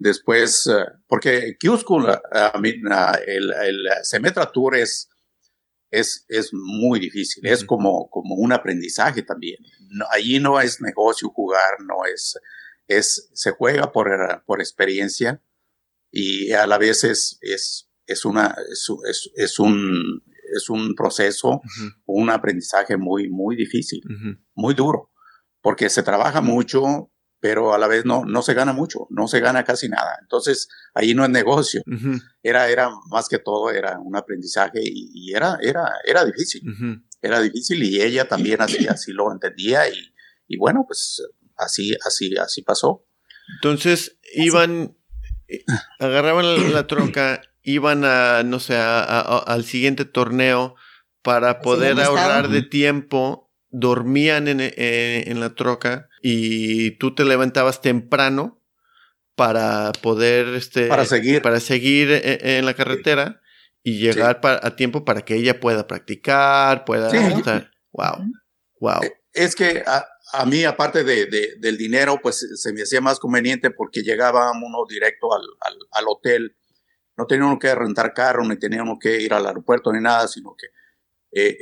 después, 0.02 0.66
uh, 0.68 0.86
porque 1.08 1.56
Q-School, 1.60 2.06
uh, 2.06 2.60
el, 3.28 3.54
el 3.54 3.88
Semetra 4.04 4.52
Tour 4.52 4.76
es, 4.76 5.10
es, 5.92 6.26
es 6.28 6.50
muy 6.54 7.00
difícil, 7.00 7.44
uh 7.46 7.50
-huh. 7.50 7.54
es 7.54 7.64
como, 7.64 8.10
como 8.10 8.36
un 8.36 8.52
aprendizaje 8.52 9.22
también. 9.24 9.60
No, 9.90 10.06
allí 10.12 10.40
no 10.40 10.60
es 10.60 10.82
negocio 10.82 11.30
jugar, 11.30 11.82
no 11.82 12.06
es, 12.06 12.38
es, 12.88 13.30
se 13.34 13.52
juega 13.52 13.92
por, 13.92 14.08
por 14.46 14.60
experiencia 14.60 15.42
y 16.12 16.52
a 16.54 16.66
la 16.66 16.78
vez 16.78 17.04
es, 17.04 17.38
es, 17.42 17.90
es 18.08 18.26
una, 18.26 18.56
es, 18.72 18.88
es, 19.10 19.30
es 19.36 19.60
un, 19.60 20.24
es 20.56 20.70
un 20.70 20.96
proceso, 20.96 21.50
uh 21.50 21.62
-huh. 21.62 21.94
un 22.06 22.30
aprendizaje 22.30 22.98
muy, 22.98 23.30
muy 23.30 23.56
difícil, 23.56 24.02
muy 24.56 24.74
duro 24.74 25.10
porque 25.64 25.90
se 25.90 26.02
trabaja 26.04 26.42
mucho, 26.42 27.12
pero 27.42 27.74
a 27.74 27.80
la 27.80 27.88
vez 27.88 28.06
no, 28.06 28.24
no 28.24 28.44
se 28.44 28.54
gana 28.54 28.72
mucho, 28.72 29.08
no 29.10 29.28
se 29.28 29.40
gana 29.40 29.64
casi 29.64 29.90
nada. 29.90 30.18
Entonces, 30.22 30.70
ahí 30.94 31.16
no 31.16 31.24
es 31.24 31.32
negocio. 31.32 31.82
Uh 31.88 31.92
-huh. 31.92 32.22
Era, 32.44 32.70
era 32.70 32.90
más 33.10 33.28
que 33.28 33.40
todo, 33.40 33.72
era 33.72 34.00
un 34.00 34.16
aprendizaje 34.16 34.80
y, 34.82 35.10
y 35.12 35.34
era, 35.34 35.58
era, 35.62 35.82
era 36.06 36.24
difícil. 36.24 36.62
Uh 36.70 36.72
-huh. 36.72 37.04
Era 37.20 37.42
difícil 37.42 37.84
y 37.84 38.00
ella 38.00 38.28
también 38.28 38.62
así, 38.62 38.88
así 38.88 39.12
lo 39.12 39.32
entendía 39.32 39.90
y, 39.90 40.14
y 40.48 40.58
bueno, 40.58 40.86
pues 40.88 41.24
así, 41.58 41.98
así, 42.06 42.36
así 42.38 42.62
pasó. 42.62 43.06
Entonces, 43.56 44.20
iban, 44.36 44.96
eh, 45.48 45.66
agarraban 46.00 46.72
la, 46.74 46.86
troca, 46.86 47.42
iban 47.64 48.06
a, 48.06 48.44
no 48.44 48.60
sé, 48.60 48.76
a, 48.76 49.02
a, 49.02 49.38
al 49.40 49.66
siguiente 49.66 50.06
torneo 50.06 50.76
para 51.24 51.60
poder 51.62 52.00
ahorrar 52.00 52.50
de 52.50 52.62
tiempo 52.62 53.52
dormían 53.72 54.48
en, 54.48 54.60
en, 54.60 54.72
en, 54.76 55.40
la 55.40 55.56
troca 55.56 56.10
y 56.22 56.92
tú 56.98 57.14
te 57.16 57.26
levantabas 57.26 57.82
temprano 57.82 58.62
para 59.36 59.92
poder 60.02 60.50
este 60.50 60.88
para 60.88 61.06
seguir. 61.06 61.42
para 61.42 61.60
seguir 61.60 62.12
en, 62.12 62.48
en 62.48 62.66
la 62.66 62.74
carretera 62.74 63.42
y 63.84 64.00
llegar 64.00 64.36
sí. 64.36 64.40
para, 64.42 64.60
a 64.66 64.76
tiempo 64.76 65.04
para 65.04 65.22
que 65.22 65.36
ella 65.36 65.60
pueda 65.60 65.88
practicar 65.88 66.86
pueda 66.86 67.10
sí. 67.10 67.18
estar. 67.18 67.72
Wow 67.92 68.26
wow 68.80 69.04
eh, 69.04 69.14
es 69.34 69.56
que 69.56 69.84
a, 69.86 70.06
a 70.34 70.46
mí 70.46 70.64
aparte 70.64 71.04
de, 71.04 71.26
de, 71.26 71.56
del 71.58 71.78
dinero 71.78 72.20
pues 72.22 72.48
se 72.56 72.74
me 72.74 72.84
hacía 72.84 73.02
más 73.02 73.20
conveniente 73.20 73.72
porque 73.72 74.02
llegaba 74.02 74.52
uno 74.52 74.86
directo 74.88 75.34
al, 75.34 75.42
al, 75.62 75.78
al 75.92 76.06
hotel. 76.08 76.56
No 77.18 77.26
tenía 77.28 77.46
uno 77.46 77.60
que 77.60 77.74
rentar 77.76 78.14
carro 78.14 78.44
ni 78.46 78.58
tenía 78.58 78.84
uno 78.84 78.98
que 79.00 79.22
ir 79.22 79.34
al 79.34 79.46
aeropuerto 79.46 79.92
ni 79.92 80.02
nada 80.02 80.28
sino 80.28 80.56
que 80.56 80.68
eh, 81.32 81.58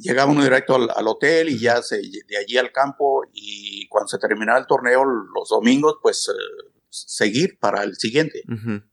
llegaba 0.00 0.30
uno 0.30 0.42
directo 0.42 0.74
al, 0.74 0.88
al, 0.94 1.06
hotel 1.06 1.48
y 1.48 1.58
ya 1.58 1.82
se, 1.82 1.96
de 1.98 2.36
allí 2.36 2.56
al 2.56 2.72
campo 2.72 3.22
y 3.32 3.86
cuando 3.88 4.08
se 4.08 4.18
terminaba 4.18 4.58
el 4.58 4.66
torneo 4.66 5.04
los 5.04 5.48
domingos, 5.48 5.96
pues 6.02 6.28
eh, 6.28 6.68
seguir 6.90 7.58
para 7.58 7.82
el 7.82 7.96
siguiente. 7.96 8.42
Uh 8.48 8.52
-huh. 8.52 8.90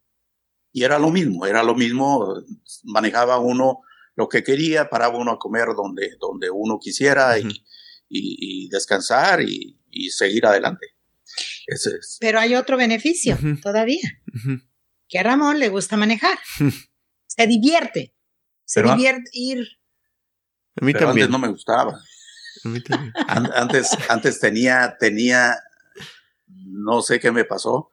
Y 0.71 0.83
era 0.83 0.99
lo 0.99 1.09
mismo, 1.09 1.45
era 1.45 1.63
lo 1.63 1.75
mismo, 1.75 2.35
manejaba 2.83 3.39
uno 3.39 3.81
lo 4.15 4.29
que 4.29 4.43
quería, 4.43 4.89
paraba 4.89 5.17
uno 5.17 5.31
a 5.31 5.39
comer 5.39 5.67
donde, 5.75 6.15
donde 6.19 6.49
uno 6.49 6.79
quisiera 6.79 7.37
y, 8.09 8.69
descansar 8.69 9.41
y, 9.41 9.79
seguir 10.09 10.45
adelante. 10.45 10.87
Pero 12.19 12.39
hay 12.39 12.55
otro 12.55 12.77
beneficio 12.77 13.37
todavía, 13.61 14.21
que 15.07 15.19
a 15.19 15.23
Ramón 15.23 15.59
le 15.59 15.69
gusta 15.69 15.97
manejar, 15.97 16.37
se 17.27 17.47
divierte, 17.47 18.13
se 18.65 18.83
divierte 18.83 19.29
ir. 19.33 19.65
A 20.79 20.85
mí 20.85 20.93
también. 20.93 21.09
Antes 21.09 21.29
no 21.29 21.39
me 21.39 21.47
gustaba. 21.47 21.99
Antes, 23.27 23.91
antes 24.09 24.39
tenía, 24.39 24.95
tenía, 24.99 25.55
no 26.47 27.01
sé 27.01 27.19
qué 27.19 27.31
me 27.31 27.45
pasó. 27.45 27.91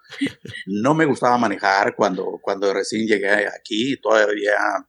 No 0.66 0.94
me 0.94 1.04
gustaba 1.04 1.36
manejar 1.36 1.94
cuando, 1.94 2.38
cuando 2.40 2.72
recién 2.72 3.06
llegué 3.06 3.46
aquí. 3.48 3.98
Todavía 4.00 4.86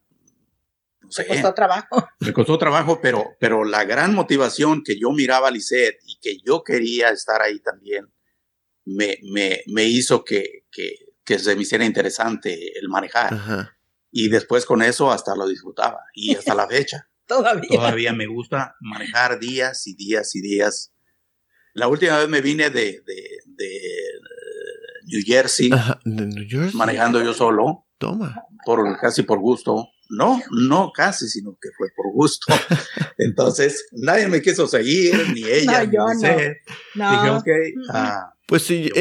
me 1.18 1.28
costó 1.28 1.54
trabajo. 1.54 2.08
Me 2.20 2.34
costó 2.34 2.58
trabajo, 2.58 3.00
pero, 3.02 3.36
pero 3.40 3.64
la 3.64 3.84
gran 3.84 4.14
motivación 4.14 4.84
que 4.84 5.00
yo 5.00 5.12
miraba 5.12 5.50
a 5.50 5.52
Lisette 5.52 6.00
y 6.06 6.18
que 6.22 6.38
yo 6.46 6.64
quería 6.64 7.10
estar 7.10 7.42
ahí 7.42 7.60
también, 7.60 8.12
me, 8.86 9.18
me, 9.32 9.62
me 9.68 9.84
hizo 9.84 10.24
que, 10.24 10.66
que, 10.72 10.96
que, 11.24 11.40
se 11.40 11.56
me 11.56 11.62
hiciera 11.62 11.86
interesante 11.86 12.78
el 12.78 12.90
manejar. 12.90 13.74
Y 14.12 14.30
después 14.30 14.66
con 14.66 14.82
eso 14.82 15.12
hasta 15.12 15.36
lo 15.36 15.48
disfrutaba. 15.48 16.00
Y 16.14 16.36
hasta 16.36 16.56
la 16.56 16.68
fecha. 16.68 17.10
Todavía. 17.28 17.70
Todavía 17.70 18.14
me 18.14 18.28
gusta 18.28 18.76
manejar 18.82 19.40
días 19.40 19.88
y 19.88 19.96
días 19.96 20.36
y 20.36 20.42
días. 20.42 20.94
La 21.74 21.88
última 21.88 22.20
vez 22.20 22.30
me 22.30 22.42
vine 22.42 22.70
de, 22.70 23.02
de, 23.06 23.40
de 23.46 23.80
New 25.06 25.22
Jersey, 25.26 25.70
New 26.06 26.46
Jersey, 26.48 26.78
manejando 26.78 27.24
yo 27.24 27.34
solo. 27.34 27.88
Toma. 27.98 28.36
Por, 28.66 29.00
casi 29.00 29.24
por 29.24 29.40
gusto. 29.40 29.90
No, 30.10 30.40
no 30.52 30.92
casi, 30.94 31.28
sino 31.28 31.58
que 31.60 31.70
fue 31.78 31.88
por 31.96 32.12
gusto. 32.12 32.54
Entonces, 33.18 33.88
nadie 33.94 34.28
me 34.28 34.42
quiso 34.42 34.68
seguir, 34.68 35.30
ni 35.34 35.44
ella, 35.44 35.86
ni 35.86 35.96
yo 35.96 36.06
no. 36.96 37.12
Dije, 37.12 37.30
ok. 37.30 37.48
Ah, 37.90 38.34
pues 38.46 38.64
sí, 38.64 38.92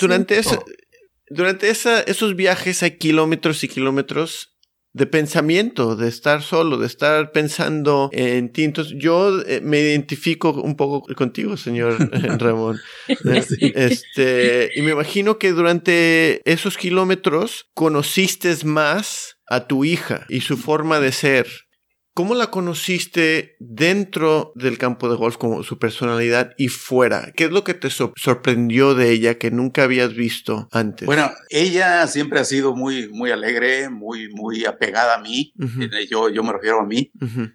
durante, 0.00 0.38
ese, 0.38 0.58
durante 1.30 1.70
esa, 1.70 2.00
esos 2.00 2.36
viajes 2.36 2.82
hay 2.82 2.98
kilómetros 2.98 3.64
y 3.64 3.68
kilómetros 3.68 4.53
de 4.94 5.06
pensamiento, 5.06 5.96
de 5.96 6.08
estar 6.08 6.40
solo, 6.40 6.78
de 6.78 6.86
estar 6.86 7.32
pensando 7.32 8.08
en 8.12 8.52
tintos. 8.52 8.94
yo 8.96 9.42
eh, 9.42 9.60
me 9.60 9.80
identifico 9.80 10.52
un 10.52 10.76
poco 10.76 11.12
contigo, 11.14 11.56
señor 11.56 11.98
Ramón. 12.40 12.80
Este, 13.74 14.70
y 14.76 14.82
me 14.82 14.92
imagino 14.92 15.38
que 15.38 15.50
durante 15.50 16.40
esos 16.50 16.78
kilómetros 16.78 17.66
conociste 17.74 18.54
más 18.64 19.36
a 19.48 19.66
tu 19.66 19.84
hija 19.84 20.26
y 20.28 20.42
su 20.42 20.56
forma 20.56 21.00
de 21.00 21.10
ser. 21.10 21.46
¿Cómo 22.14 22.36
la 22.36 22.46
conociste 22.46 23.56
dentro 23.58 24.52
del 24.54 24.78
campo 24.78 25.10
de 25.10 25.16
golf 25.16 25.36
como 25.36 25.64
su 25.64 25.80
personalidad 25.80 26.54
y 26.56 26.68
fuera? 26.68 27.32
¿Qué 27.34 27.46
es 27.46 27.50
lo 27.50 27.64
que 27.64 27.74
te 27.74 27.90
sorprendió 27.90 28.94
de 28.94 29.10
ella 29.10 29.36
que 29.36 29.50
nunca 29.50 29.82
habías 29.82 30.14
visto 30.14 30.68
antes? 30.70 31.06
Bueno, 31.06 31.32
ella 31.50 32.06
siempre 32.06 32.38
ha 32.38 32.44
sido 32.44 32.76
muy, 32.76 33.08
muy 33.08 33.32
alegre, 33.32 33.90
muy, 33.90 34.28
muy 34.32 34.64
apegada 34.64 35.16
a 35.16 35.20
mí. 35.20 35.52
yo, 36.08 36.28
yo 36.28 36.44
me 36.44 36.52
refiero 36.52 36.82
a 36.82 36.86
mí. 36.86 37.10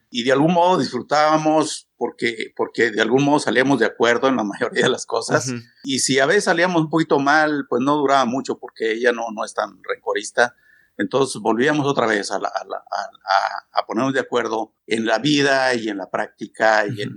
Y 0.09 0.23
de 0.23 0.33
algún 0.33 0.51
modo 0.51 0.77
disfrutábamos 0.77 1.89
porque, 1.95 2.51
porque 2.53 2.91
de 2.91 3.01
algún 3.01 3.23
modo 3.23 3.39
salíamos 3.39 3.79
de 3.79 3.85
acuerdo 3.85 4.27
en 4.27 4.35
la 4.35 4.43
mayoría 4.43 4.83
de 4.83 4.89
las 4.89 5.05
cosas. 5.05 5.53
Y 5.85 5.99
si 5.99 6.19
a 6.19 6.25
veces 6.25 6.43
salíamos 6.43 6.81
un 6.81 6.89
poquito 6.89 7.17
mal, 7.19 7.65
pues 7.69 7.81
no 7.81 7.95
duraba 7.95 8.25
mucho 8.25 8.59
porque 8.59 8.91
ella 8.91 9.13
no, 9.13 9.31
no 9.33 9.45
es 9.45 9.53
tan 9.53 9.79
rencorista 9.87 10.53
entonces 10.99 11.41
volvíamos 11.41 11.87
otra 11.87 12.05
vez 12.05 12.29
a, 12.29 12.35
a, 12.35 13.85
ponernos 13.87 14.13
de 14.13 14.19
acuerdo 14.19 14.75
en 14.85 15.05
la 15.05 15.17
vida 15.17 15.73
y 15.73 15.87
en 15.87 15.97
la 15.97 16.09
práctica 16.09 16.85
y 16.85 17.01
en, 17.01 17.13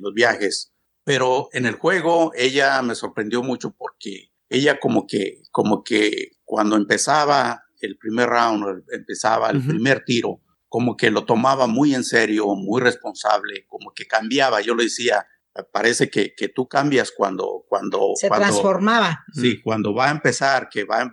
los 0.00 0.14
viajes. 0.14 0.72
Pero 1.04 1.50
en 1.52 1.66
el 1.66 1.74
juego 1.74 2.32
ella 2.34 2.80
me 2.80 2.94
sorprendió 2.94 3.42
mucho 3.42 3.74
porque 3.76 4.32
ella 4.48 4.80
como 4.80 5.06
que, 5.06 5.42
como 5.52 5.84
que 5.84 6.38
cuando 6.42 6.76
empezaba 6.76 7.64
el 7.82 7.98
primer 7.98 8.30
round, 8.30 8.84
empezaba 8.90 9.50
el 9.50 9.62
primer 9.64 10.02
tiro, 10.04 10.40
como 10.66 10.96
que 10.96 11.10
lo 11.10 11.26
tomaba 11.26 11.66
muy 11.66 11.94
en 11.94 12.02
serio, 12.02 12.46
muy 12.54 12.80
responsable, 12.80 13.66
como 13.68 13.92
que 13.92 14.06
cambiaba. 14.06 14.62
Yo 14.62 14.74
le 14.74 14.84
decía, 14.84 15.26
parece 15.70 16.08
que, 16.08 16.34
que 16.34 16.48
tú 16.48 16.66
cambias 16.66 17.12
cuando... 17.14 17.66
cuando 17.68 18.12
Se 18.14 18.30
transformaba. 18.30 19.22
Sí, 19.34 19.60
cuando 19.60 19.94
va 19.94 20.08
a 20.08 20.12
empezar, 20.12 20.70
que 20.70 20.84
va, 20.84 21.10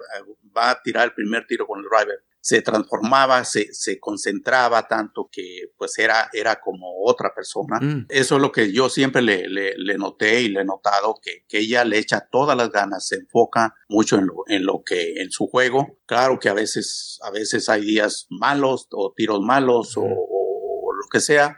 va 0.55 0.71
a 0.71 0.81
tirar 0.81 1.05
el 1.05 1.13
primer 1.13 1.45
tiro 1.47 1.65
con 1.67 1.79
el 1.79 1.85
driver, 1.85 2.23
se 2.43 2.61
transformaba, 2.61 3.45
se, 3.45 3.73
se 3.73 4.01
concentraba 4.01 4.85
tanto 4.85 5.29
que 5.31 5.71
pues 5.77 5.97
era, 5.97 6.29
era 6.33 6.59
como 6.59 7.05
otra 7.05 7.33
persona. 7.33 7.79
Mm. 7.79 8.07
Eso 8.09 8.35
es 8.35 8.41
lo 8.41 8.51
que 8.51 8.73
yo 8.73 8.89
siempre 8.89 9.21
le, 9.21 9.47
le, 9.47 9.97
noté 9.97 10.41
y 10.41 10.49
le 10.49 10.59
he 10.59 10.65
notado, 10.65 11.15
que, 11.21 11.45
que, 11.47 11.59
ella 11.59 11.85
le 11.85 11.99
echa 11.99 12.27
todas 12.29 12.57
las 12.57 12.69
ganas, 12.69 13.07
se 13.07 13.15
enfoca 13.15 13.75
mucho 13.87 14.17
en 14.17 14.27
lo, 14.27 14.43
en 14.47 14.65
lo 14.65 14.83
que, 14.85 15.21
en 15.21 15.31
su 15.31 15.47
juego. 15.47 16.01
Claro 16.05 16.37
que 16.37 16.49
a 16.49 16.53
veces, 16.53 17.17
a 17.23 17.31
veces 17.31 17.69
hay 17.69 17.85
días 17.85 18.27
malos 18.29 18.89
o 18.91 19.13
tiros 19.15 19.39
malos 19.39 19.93
o, 19.95 20.03
lo 20.03 21.07
que 21.09 21.21
sea, 21.21 21.57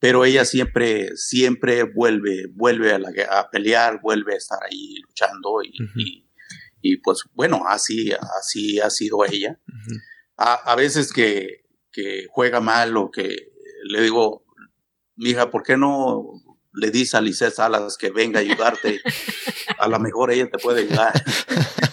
pero 0.00 0.24
ella 0.24 0.44
siempre, 0.44 1.16
siempre 1.16 1.84
vuelve, 1.84 2.46
vuelve 2.52 2.92
a, 2.92 2.98
la, 2.98 3.10
a 3.30 3.48
pelear, 3.48 4.00
vuelve 4.02 4.34
a 4.34 4.38
estar 4.38 4.58
ahí 4.64 4.96
luchando 5.06 5.62
y 5.62 5.72
y 5.94 6.25
pues 7.02 7.24
bueno, 7.34 7.64
así, 7.68 8.12
así 8.38 8.80
ha 8.80 8.90
sido 8.90 9.24
ella. 9.24 9.58
a, 10.36 10.74
veces 10.76 11.12
que, 11.12 11.64
que, 11.90 12.26
juega 12.30 12.60
mal 12.60 12.96
o 12.96 13.10
que 13.10 13.52
le 13.88 14.02
digo, 14.02 14.44
mija, 15.16 15.50
¿por 15.50 15.62
qué 15.62 15.76
no 15.76 16.24
le 16.72 16.90
dices 16.90 17.14
a 17.14 17.20
Lisette 17.20 17.54
Salas 17.54 17.96
que 17.96 18.10
venga 18.10 18.38
a 18.38 18.42
ayudarte? 18.42 19.00
a 19.78 19.88
lo 19.88 19.98
mejor 19.98 20.30
ella 20.30 20.48
te 20.50 20.58
puede 20.58 20.82
ayudar. 20.82 21.12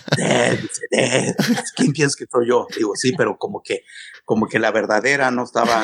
¿quién 1.75 1.93
piensas 1.93 2.15
que 2.15 2.25
soy 2.31 2.47
yo? 2.47 2.67
Digo, 2.75 2.95
sí, 2.95 3.13
pero 3.17 3.37
como 3.37 3.61
que 3.61 3.83
como 4.25 4.47
que 4.47 4.57
la 4.57 4.71
verdadera 4.71 5.31
no 5.31 5.43
estaba 5.43 5.83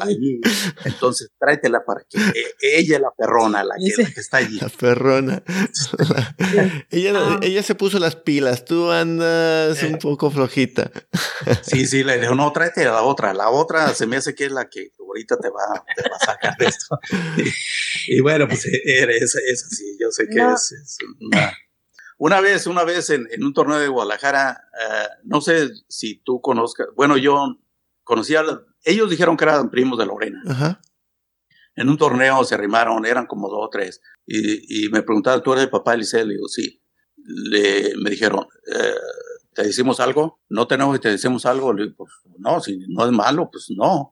allí. 0.00 0.40
Entonces 0.84 1.30
tráetela 1.38 1.84
para 1.84 2.02
que 2.08 2.18
e, 2.18 2.78
ella 2.78 2.96
es 2.96 3.02
la 3.02 3.12
perrona, 3.16 3.64
la 3.64 3.76
que, 3.76 4.20
está 4.20 4.38
allí. 4.38 4.58
La 4.60 4.68
perrona. 4.68 5.42
ella, 6.90 7.12
ah. 7.16 7.40
ella 7.42 7.62
se 7.62 7.74
puso 7.74 7.98
las 7.98 8.16
pilas, 8.16 8.64
tú 8.64 8.90
andas 8.90 9.82
un 9.82 9.94
eh. 9.94 9.98
poco 10.00 10.30
flojita. 10.30 10.90
sí, 11.62 11.86
sí, 11.86 12.04
le 12.04 12.18
dijo, 12.18 12.34
no, 12.34 12.52
tráete 12.52 12.84
a 12.84 12.92
la 12.92 13.02
otra. 13.02 13.32
La 13.32 13.50
otra 13.50 13.94
se 13.94 14.06
me 14.06 14.16
hace 14.16 14.34
que 14.34 14.46
es 14.46 14.52
la 14.52 14.68
que 14.68 14.90
ahorita 14.98 15.38
te 15.38 15.48
va, 15.48 15.84
te 15.96 16.08
va 16.08 16.16
a 16.16 16.24
sacar 16.24 16.56
de 16.58 16.66
esto. 16.66 16.98
y, 18.06 18.20
bueno, 18.20 18.46
pues 18.48 18.66
e, 18.66 18.80
es, 18.84 19.34
es, 19.34 19.64
así, 19.64 19.96
yo 19.98 20.10
sé 20.10 20.26
que 20.28 20.38
es, 20.38 20.98
una... 21.20 21.52
Una 22.18 22.40
vez, 22.40 22.66
una 22.66 22.82
vez 22.82 23.10
en, 23.10 23.28
un 23.40 23.54
torneo 23.54 23.78
de 23.78 23.86
Guadalajara, 23.86 24.68
eh, 24.74 25.08
no 25.24 25.40
sé 25.40 25.70
si 25.88 26.20
tú 26.24 26.40
conozcas, 26.40 26.88
bueno, 26.96 27.16
yo 27.16 27.60
conocía, 28.02 28.42
ellos 28.82 29.08
dijeron 29.08 29.36
que 29.36 29.44
eran 29.44 29.70
primos 29.70 29.98
de 29.98 30.06
Lorena. 30.06 30.42
En 31.76 31.88
un 31.88 31.96
torneo 31.96 32.42
se 32.42 32.56
arrimaron, 32.56 33.06
eran 33.06 33.26
como 33.26 33.48
dos 33.48 33.60
o 33.62 33.68
tres, 33.70 34.00
y, 34.26 34.88
me 34.90 35.02
preguntaron, 35.02 35.42
¿tú 35.42 35.52
eres 35.52 35.64
el 35.64 35.70
papá 35.70 35.92
de 35.92 35.98
Liceo? 35.98 36.24
Le 36.24 36.34
digo, 36.34 36.48
sí. 36.48 36.82
Le, 37.16 37.94
me 37.96 38.10
dijeron, 38.10 38.46
eh, 38.66 38.94
¿te 39.54 39.62
decimos 39.62 40.00
algo? 40.00 40.40
¿No 40.48 40.66
tenemos 40.66 40.96
y 40.96 41.00
te 41.00 41.10
decimos 41.10 41.46
algo? 41.46 41.72
Le 41.72 41.84
digo, 41.84 41.96
pues 41.98 42.10
no, 42.38 42.60
si 42.60 42.78
no 42.88 43.06
es 43.06 43.12
malo, 43.12 43.48
pues 43.50 43.66
no. 43.70 44.10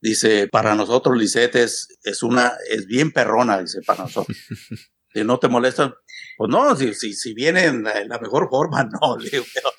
Dice, 0.00 0.46
para 0.46 0.74
nosotros 0.74 1.16
Lisette 1.16 1.56
es, 1.56 2.22
una, 2.22 2.52
es 2.70 2.86
bien 2.86 3.12
perrona, 3.12 3.60
dice, 3.60 3.80
para 3.82 4.04
nosotros. 4.04 4.36
si 5.12 5.24
no 5.24 5.38
te 5.38 5.48
molestan, 5.48 5.94
pues 6.38 6.50
no, 6.50 6.74
si, 6.76 6.94
si, 6.94 7.12
si 7.14 7.34
viene 7.34 7.64
en 7.64 7.82
la, 7.82 8.18
mejor 8.20 8.48
forma, 8.48 8.84
no, 9.02 9.16
digo, 9.16 9.44
pero, 9.52 9.72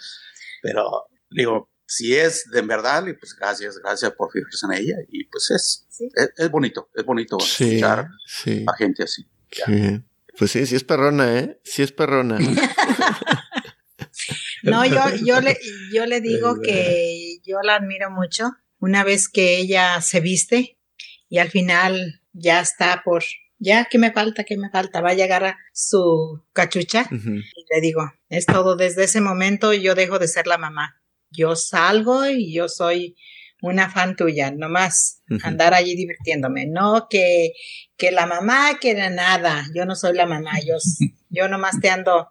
pero 0.62 1.06
digo, 1.32 1.72
si 1.86 2.16
es 2.16 2.50
de 2.52 2.62
verdad, 2.62 3.06
pues 3.18 3.34
gracias, 3.34 3.80
gracias 3.80 4.12
por 4.12 4.30
fijarse 4.30 4.66
en 4.66 4.74
ella. 4.74 4.96
Y 5.08 5.24
pues 5.24 5.50
es, 5.52 5.88
es, 6.36 6.52
bonito, 6.52 6.90
es 6.94 7.06
bonito 7.06 7.38
escuchar 7.40 8.10
a 8.68 8.78
gente 8.78 9.04
así. 9.04 9.26
Pues 10.38 10.52
sí, 10.52 10.66
sí 10.66 10.76
es 10.76 10.84
perrona, 10.84 11.40
¿eh? 11.40 11.62
Sí 11.64 11.82
es 11.82 11.94
perrona. 11.94 12.38
no, 14.64 14.86
yo, 14.86 15.16
yo, 15.24 15.40
le, 15.40 15.58
yo 15.94 16.06
le 16.06 16.22
digo 16.22 16.60
que 16.62 17.40
yo 17.44 17.60
la 17.64 17.78
admiro 17.78 18.12
mucho. 18.12 18.52
Una 18.80 19.04
vez 19.04 19.30
que 19.30 19.58
ella 19.58 20.02
se 20.02 20.20
viste 20.20 20.78
y 21.30 21.38
al 21.38 21.50
final 21.50 22.22
ya 22.34 22.60
está 22.60 23.02
por, 23.04 23.24
ya, 23.60 23.86
¿qué 23.86 23.98
me 23.98 24.12
falta? 24.12 24.44
¿Qué 24.46 24.58
me 24.58 24.70
falta? 24.70 25.02
Va 25.02 25.12
a 25.12 25.16
llegar 25.16 25.44
a 25.44 25.58
su 25.74 26.44
cachucha. 26.54 27.08
Y 27.12 27.76
le 27.76 27.82
digo, 27.82 28.12
es 28.30 28.46
todo. 28.46 28.76
Desde 28.76 29.04
ese 29.04 29.22
momento 29.22 29.74
yo 29.74 29.96
dejo 29.96 30.18
de 30.18 30.28
ser 30.28 30.48
la 30.48 30.58
mamá. 30.58 31.02
Yo 31.30 31.56
salgo 31.56 32.26
y 32.26 32.54
yo 32.54 32.70
soy 32.70 33.16
una 33.62 33.90
fan 33.90 34.16
tuya, 34.16 34.52
nomás 34.52 35.22
andar 35.44 35.74
allí 35.74 35.96
divirtiéndome, 35.96 36.66
no 36.66 37.08
que, 37.10 37.52
que 37.98 38.12
la 38.12 38.26
mamá 38.26 38.78
quiere 38.80 39.10
nada, 39.10 39.66
yo 39.76 39.86
no 39.86 39.96
soy 39.96 40.16
la 40.16 40.26
mamá, 40.26 40.54
yo, 40.66 40.76
yo 41.30 41.48
nomás 41.50 41.80
te 41.82 41.90
ando, 41.90 42.30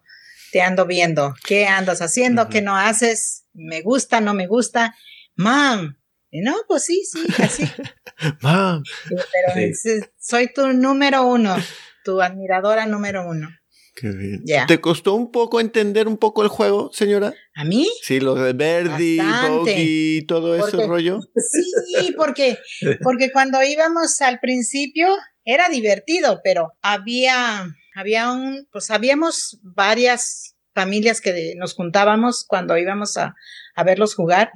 te 0.52 0.62
ando 0.62 0.86
viendo, 0.86 1.34
qué 1.46 1.66
andas 1.66 2.00
haciendo, 2.00 2.48
qué 2.48 2.62
no 2.62 2.76
haces, 2.76 3.44
me 3.52 3.82
gusta, 3.82 4.20
no 4.20 4.34
me 4.34 4.46
gusta, 4.46 4.94
mam, 5.34 5.97
no, 6.32 6.56
pues 6.66 6.84
sí, 6.84 7.02
sí, 7.04 7.26
así. 7.42 7.64
Mam. 8.42 8.82
Pero 9.08 9.72
soy 10.18 10.52
tu 10.52 10.72
número 10.72 11.26
uno, 11.26 11.56
tu 12.04 12.20
admiradora 12.20 12.86
número 12.86 13.26
uno. 13.28 13.48
Qué 13.94 14.10
bien. 14.10 14.44
¿Te 14.68 14.80
costó 14.80 15.14
un 15.14 15.32
poco 15.32 15.58
entender 15.58 16.06
un 16.06 16.18
poco 16.18 16.44
el 16.44 16.48
juego, 16.48 16.90
señora? 16.92 17.34
¿A 17.56 17.64
mí? 17.64 17.88
Sí, 18.02 18.20
lo 18.20 18.36
de 18.36 18.52
Verdi, 18.52 19.18
Bogey, 19.18 20.24
todo 20.26 20.54
ese 20.54 20.86
rollo. 20.86 21.18
Sí, 21.34 22.14
porque, 22.16 22.58
porque 23.02 23.32
cuando 23.32 23.60
íbamos 23.62 24.20
al 24.20 24.38
principio 24.38 25.08
era 25.44 25.68
divertido, 25.68 26.40
pero 26.44 26.74
había, 26.80 27.66
había 27.96 28.30
un, 28.30 28.68
pues 28.70 28.90
habíamos 28.92 29.58
varias 29.62 30.54
familias 30.74 31.20
que 31.20 31.54
nos 31.56 31.74
juntábamos 31.74 32.44
cuando 32.46 32.78
íbamos 32.78 33.16
a, 33.16 33.34
a 33.74 33.82
verlos 33.82 34.14
jugar. 34.14 34.52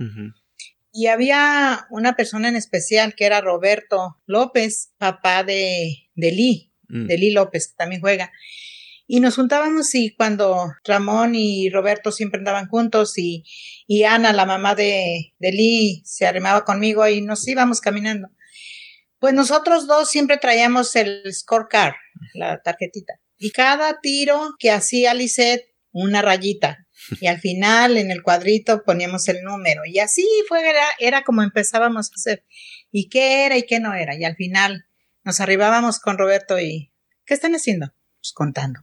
Y 0.92 1.06
había 1.06 1.86
una 1.90 2.14
persona 2.16 2.48
en 2.48 2.56
especial 2.56 3.14
que 3.14 3.24
era 3.24 3.40
Roberto 3.40 4.18
López, 4.26 4.92
papá 4.98 5.42
de, 5.42 6.10
de 6.14 6.32
Lee, 6.32 6.72
mm. 6.88 7.06
de 7.06 7.18
Lee 7.18 7.32
López, 7.32 7.68
que 7.68 7.74
también 7.76 8.00
juega. 8.00 8.30
Y 9.06 9.20
nos 9.20 9.36
juntábamos 9.36 9.94
y 9.94 10.14
cuando 10.14 10.72
Ramón 10.84 11.34
y 11.34 11.70
Roberto 11.70 12.12
siempre 12.12 12.38
andaban 12.38 12.68
juntos 12.68 13.18
y, 13.18 13.44
y 13.86 14.04
Ana, 14.04 14.32
la 14.32 14.46
mamá 14.46 14.74
de, 14.74 15.34
de 15.38 15.52
Lee, 15.52 16.02
se 16.04 16.26
arrimaba 16.26 16.64
conmigo 16.64 17.06
y 17.08 17.20
nos 17.20 17.46
íbamos 17.48 17.80
caminando. 17.80 18.28
Pues 19.18 19.34
nosotros 19.34 19.86
dos 19.86 20.10
siempre 20.10 20.36
traíamos 20.36 20.96
el 20.96 21.22
scorecard, 21.32 21.94
la 22.34 22.60
tarjetita. 22.62 23.14
Y 23.38 23.50
cada 23.50 24.00
tiro 24.00 24.54
que 24.58 24.70
hacía 24.70 25.14
Lisette, 25.14 25.74
una 25.90 26.22
rayita. 26.22 26.86
Y 27.20 27.26
al 27.26 27.40
final 27.40 27.96
en 27.96 28.10
el 28.10 28.22
cuadrito 28.22 28.82
poníamos 28.84 29.28
el 29.28 29.42
número. 29.42 29.82
Y 29.84 29.98
así 29.98 30.26
fue, 30.48 30.68
era, 30.68 30.84
era 30.98 31.24
como 31.24 31.42
empezábamos 31.42 32.10
a 32.10 32.14
hacer. 32.14 32.44
Y 32.90 33.08
qué 33.08 33.46
era 33.46 33.56
y 33.56 33.64
qué 33.64 33.80
no 33.80 33.94
era. 33.94 34.16
Y 34.16 34.24
al 34.24 34.36
final 34.36 34.86
nos 35.24 35.40
arribábamos 35.40 35.98
con 35.98 36.18
Roberto 36.18 36.58
y, 36.58 36.92
¿qué 37.24 37.34
están 37.34 37.54
haciendo? 37.54 37.92
Pues, 38.20 38.32
contando. 38.32 38.80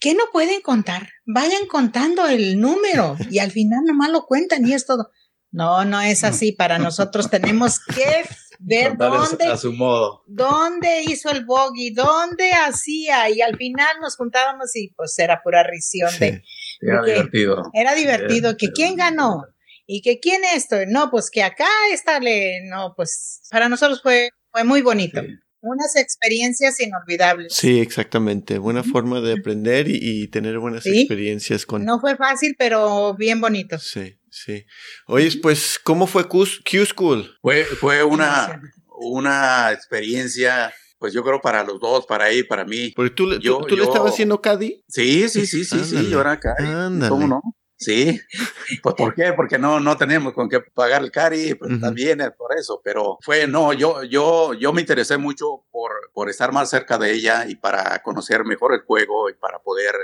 ¿Qué 0.00 0.14
no 0.14 0.24
pueden 0.32 0.60
contar? 0.60 1.10
Vayan 1.26 1.66
contando 1.66 2.28
el 2.28 2.60
número 2.60 3.16
y 3.30 3.40
al 3.40 3.50
final 3.50 3.80
nomás 3.84 4.10
lo 4.10 4.26
cuentan 4.26 4.66
y 4.66 4.72
es 4.72 4.86
todo. 4.86 5.10
No, 5.50 5.84
no 5.84 6.00
es 6.00 6.24
así. 6.24 6.52
Para 6.52 6.78
nosotros 6.78 7.30
tenemos 7.30 7.80
que 7.80 8.24
ver 8.58 8.96
dónde, 8.96 9.44
a 9.46 9.56
su 9.56 9.72
modo. 9.72 10.24
dónde 10.26 11.02
hizo 11.04 11.30
el 11.30 11.44
bogey, 11.44 11.90
dónde 11.90 12.50
hacía 12.52 13.30
y 13.30 13.40
al 13.40 13.56
final 13.56 13.96
nos 14.00 14.16
juntábamos 14.16 14.74
y 14.74 14.92
pues 14.96 15.18
era 15.18 15.40
pura 15.42 15.62
risión 15.62 16.10
de, 16.18 16.42
era 16.80 17.02
divertido. 17.04 17.62
Era 17.72 17.94
divertido 17.94 18.56
que 18.56 18.70
quién 18.72 18.96
ganó 18.96 19.44
y 19.86 20.02
que 20.02 20.18
quién 20.20 20.42
esto, 20.54 20.76
no, 20.86 21.10
pues 21.10 21.30
que 21.30 21.42
acá 21.42 21.68
está, 21.92 22.20
no, 22.68 22.94
pues 22.96 23.42
para 23.50 23.68
nosotros 23.68 24.02
fue 24.02 24.30
fue 24.52 24.64
muy 24.64 24.82
bonito. 24.82 25.22
Unas 25.60 25.96
experiencias 25.96 26.80
inolvidables. 26.80 27.52
Sí, 27.52 27.80
exactamente. 27.80 28.58
Buena 28.58 28.84
forma 28.84 29.20
de 29.20 29.32
aprender 29.32 29.86
y, 29.88 30.28
tener 30.28 30.58
buenas 30.58 30.86
experiencias 30.86 31.66
con. 31.66 31.84
No 31.84 32.00
fue 32.00 32.16
fácil, 32.16 32.54
pero 32.56 33.14
bien 33.14 33.40
bonito. 33.40 33.78
Sí, 33.78 34.17
sí. 34.44 34.66
Oye, 35.06 35.30
pues, 35.42 35.78
¿cómo 35.82 36.06
fue 36.06 36.26
Q, 36.28 36.46
School? 36.86 37.36
Fue, 37.40 37.64
fue 37.64 38.02
una, 38.04 38.60
una 39.00 39.72
experiencia 39.72 40.72
pues 40.98 41.12
yo 41.12 41.22
creo 41.22 41.40
para 41.40 41.62
los 41.62 41.78
dos, 41.78 42.06
para 42.06 42.28
él, 42.28 42.46
para 42.48 42.64
mí. 42.64 42.92
Porque 42.96 43.10
tú, 43.10 43.38
yo, 43.38 43.58
tú, 43.60 43.76
le 43.76 43.84
estabas 43.84 44.12
haciendo 44.12 44.42
Cadi. 44.42 44.82
Sí, 44.88 45.28
sí, 45.28 45.46
sí, 45.46 45.64
sí, 45.64 45.84
sí, 45.84 46.10
yo 46.10 46.20
era 46.20 46.40
Cadi. 46.40 47.08
¿Cómo 47.08 47.28
no? 47.28 47.40
Sí, 47.78 48.20
pues 48.82 48.94
¿por 48.96 49.14
qué? 49.14 49.32
Porque 49.34 49.56
no, 49.56 49.78
no 49.78 49.96
tenemos 49.96 50.32
con 50.32 50.48
qué 50.48 50.60
pagar 50.60 51.02
el 51.02 51.12
cari, 51.12 51.54
pues 51.54 51.80
también 51.80 52.20
es 52.20 52.32
por 52.32 52.52
eso, 52.58 52.80
pero 52.82 53.18
fue, 53.20 53.46
no, 53.46 53.72
yo, 53.72 54.02
yo, 54.02 54.52
yo 54.54 54.72
me 54.72 54.80
interesé 54.80 55.16
mucho 55.16 55.64
por, 55.70 55.92
por 56.12 56.28
estar 56.28 56.50
más 56.52 56.70
cerca 56.70 56.98
de 56.98 57.12
ella 57.12 57.48
y 57.48 57.54
para 57.54 58.02
conocer 58.02 58.44
mejor 58.44 58.74
el 58.74 58.80
juego 58.80 59.30
y 59.30 59.34
para 59.34 59.60
poder 59.60 59.94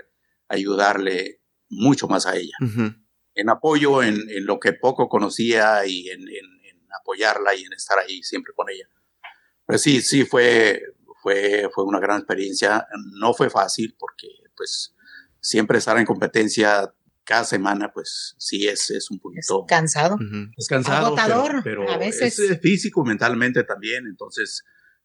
ayudarle 0.48 1.40
mucho 1.68 2.06
más 2.06 2.26
a 2.26 2.36
ella. 2.36 2.56
En 3.34 3.50
apoyo 3.50 4.02
en, 4.02 4.28
en, 4.30 4.46
lo 4.46 4.60
que 4.60 4.72
poco 4.72 5.08
conocía 5.08 5.84
y 5.86 6.08
en, 6.08 6.20
en, 6.20 6.54
apoyarla 7.00 7.54
y 7.54 7.64
en 7.64 7.72
estar 7.72 7.98
ahí 7.98 8.22
siempre 8.22 8.52
con 8.54 8.70
ella. 8.70 8.88
Pues 9.66 9.82
sí, 9.82 10.00
sí, 10.00 10.24
fue, 10.24 10.80
fue, 11.22 11.68
fue 11.74 11.84
una 11.84 11.98
gran 11.98 12.18
experiencia. 12.18 12.86
No 13.18 13.34
fue 13.34 13.50
fácil 13.50 13.96
porque 13.98 14.28
pues 14.56 14.94
siempre 15.40 15.78
estar 15.78 15.98
en 15.98 16.06
competencia 16.06 16.94
cada 17.24 17.44
semana, 17.44 17.90
pues 17.92 18.34
sí 18.38 18.66
es, 18.68 18.90
es 18.90 19.10
un 19.10 19.18
poquito... 19.18 19.64
Es 19.66 19.68
cansado. 19.68 20.16
Es 20.56 20.68
cansado. 20.68 21.06
Agotador, 21.06 21.62
pero, 21.64 21.90
a 21.90 21.96
veces. 21.98 22.38
Es 22.38 22.60
físico, 22.60 23.04
mentalmente 23.04 23.64
también, 23.64 24.06
entonces, 24.06 24.62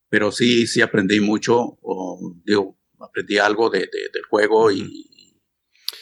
pero 0.10 0.32
sí, 0.32 0.68
sí 0.68 0.82
aprendí 0.82 1.22
mucho, 1.22 1.58
o, 1.82 2.36
digo, 2.44 2.78
aprendí 3.00 3.38
algo 3.38 3.70
de, 3.70 3.80
del 3.80 4.24
juego 4.30 4.72
y, 4.72 5.10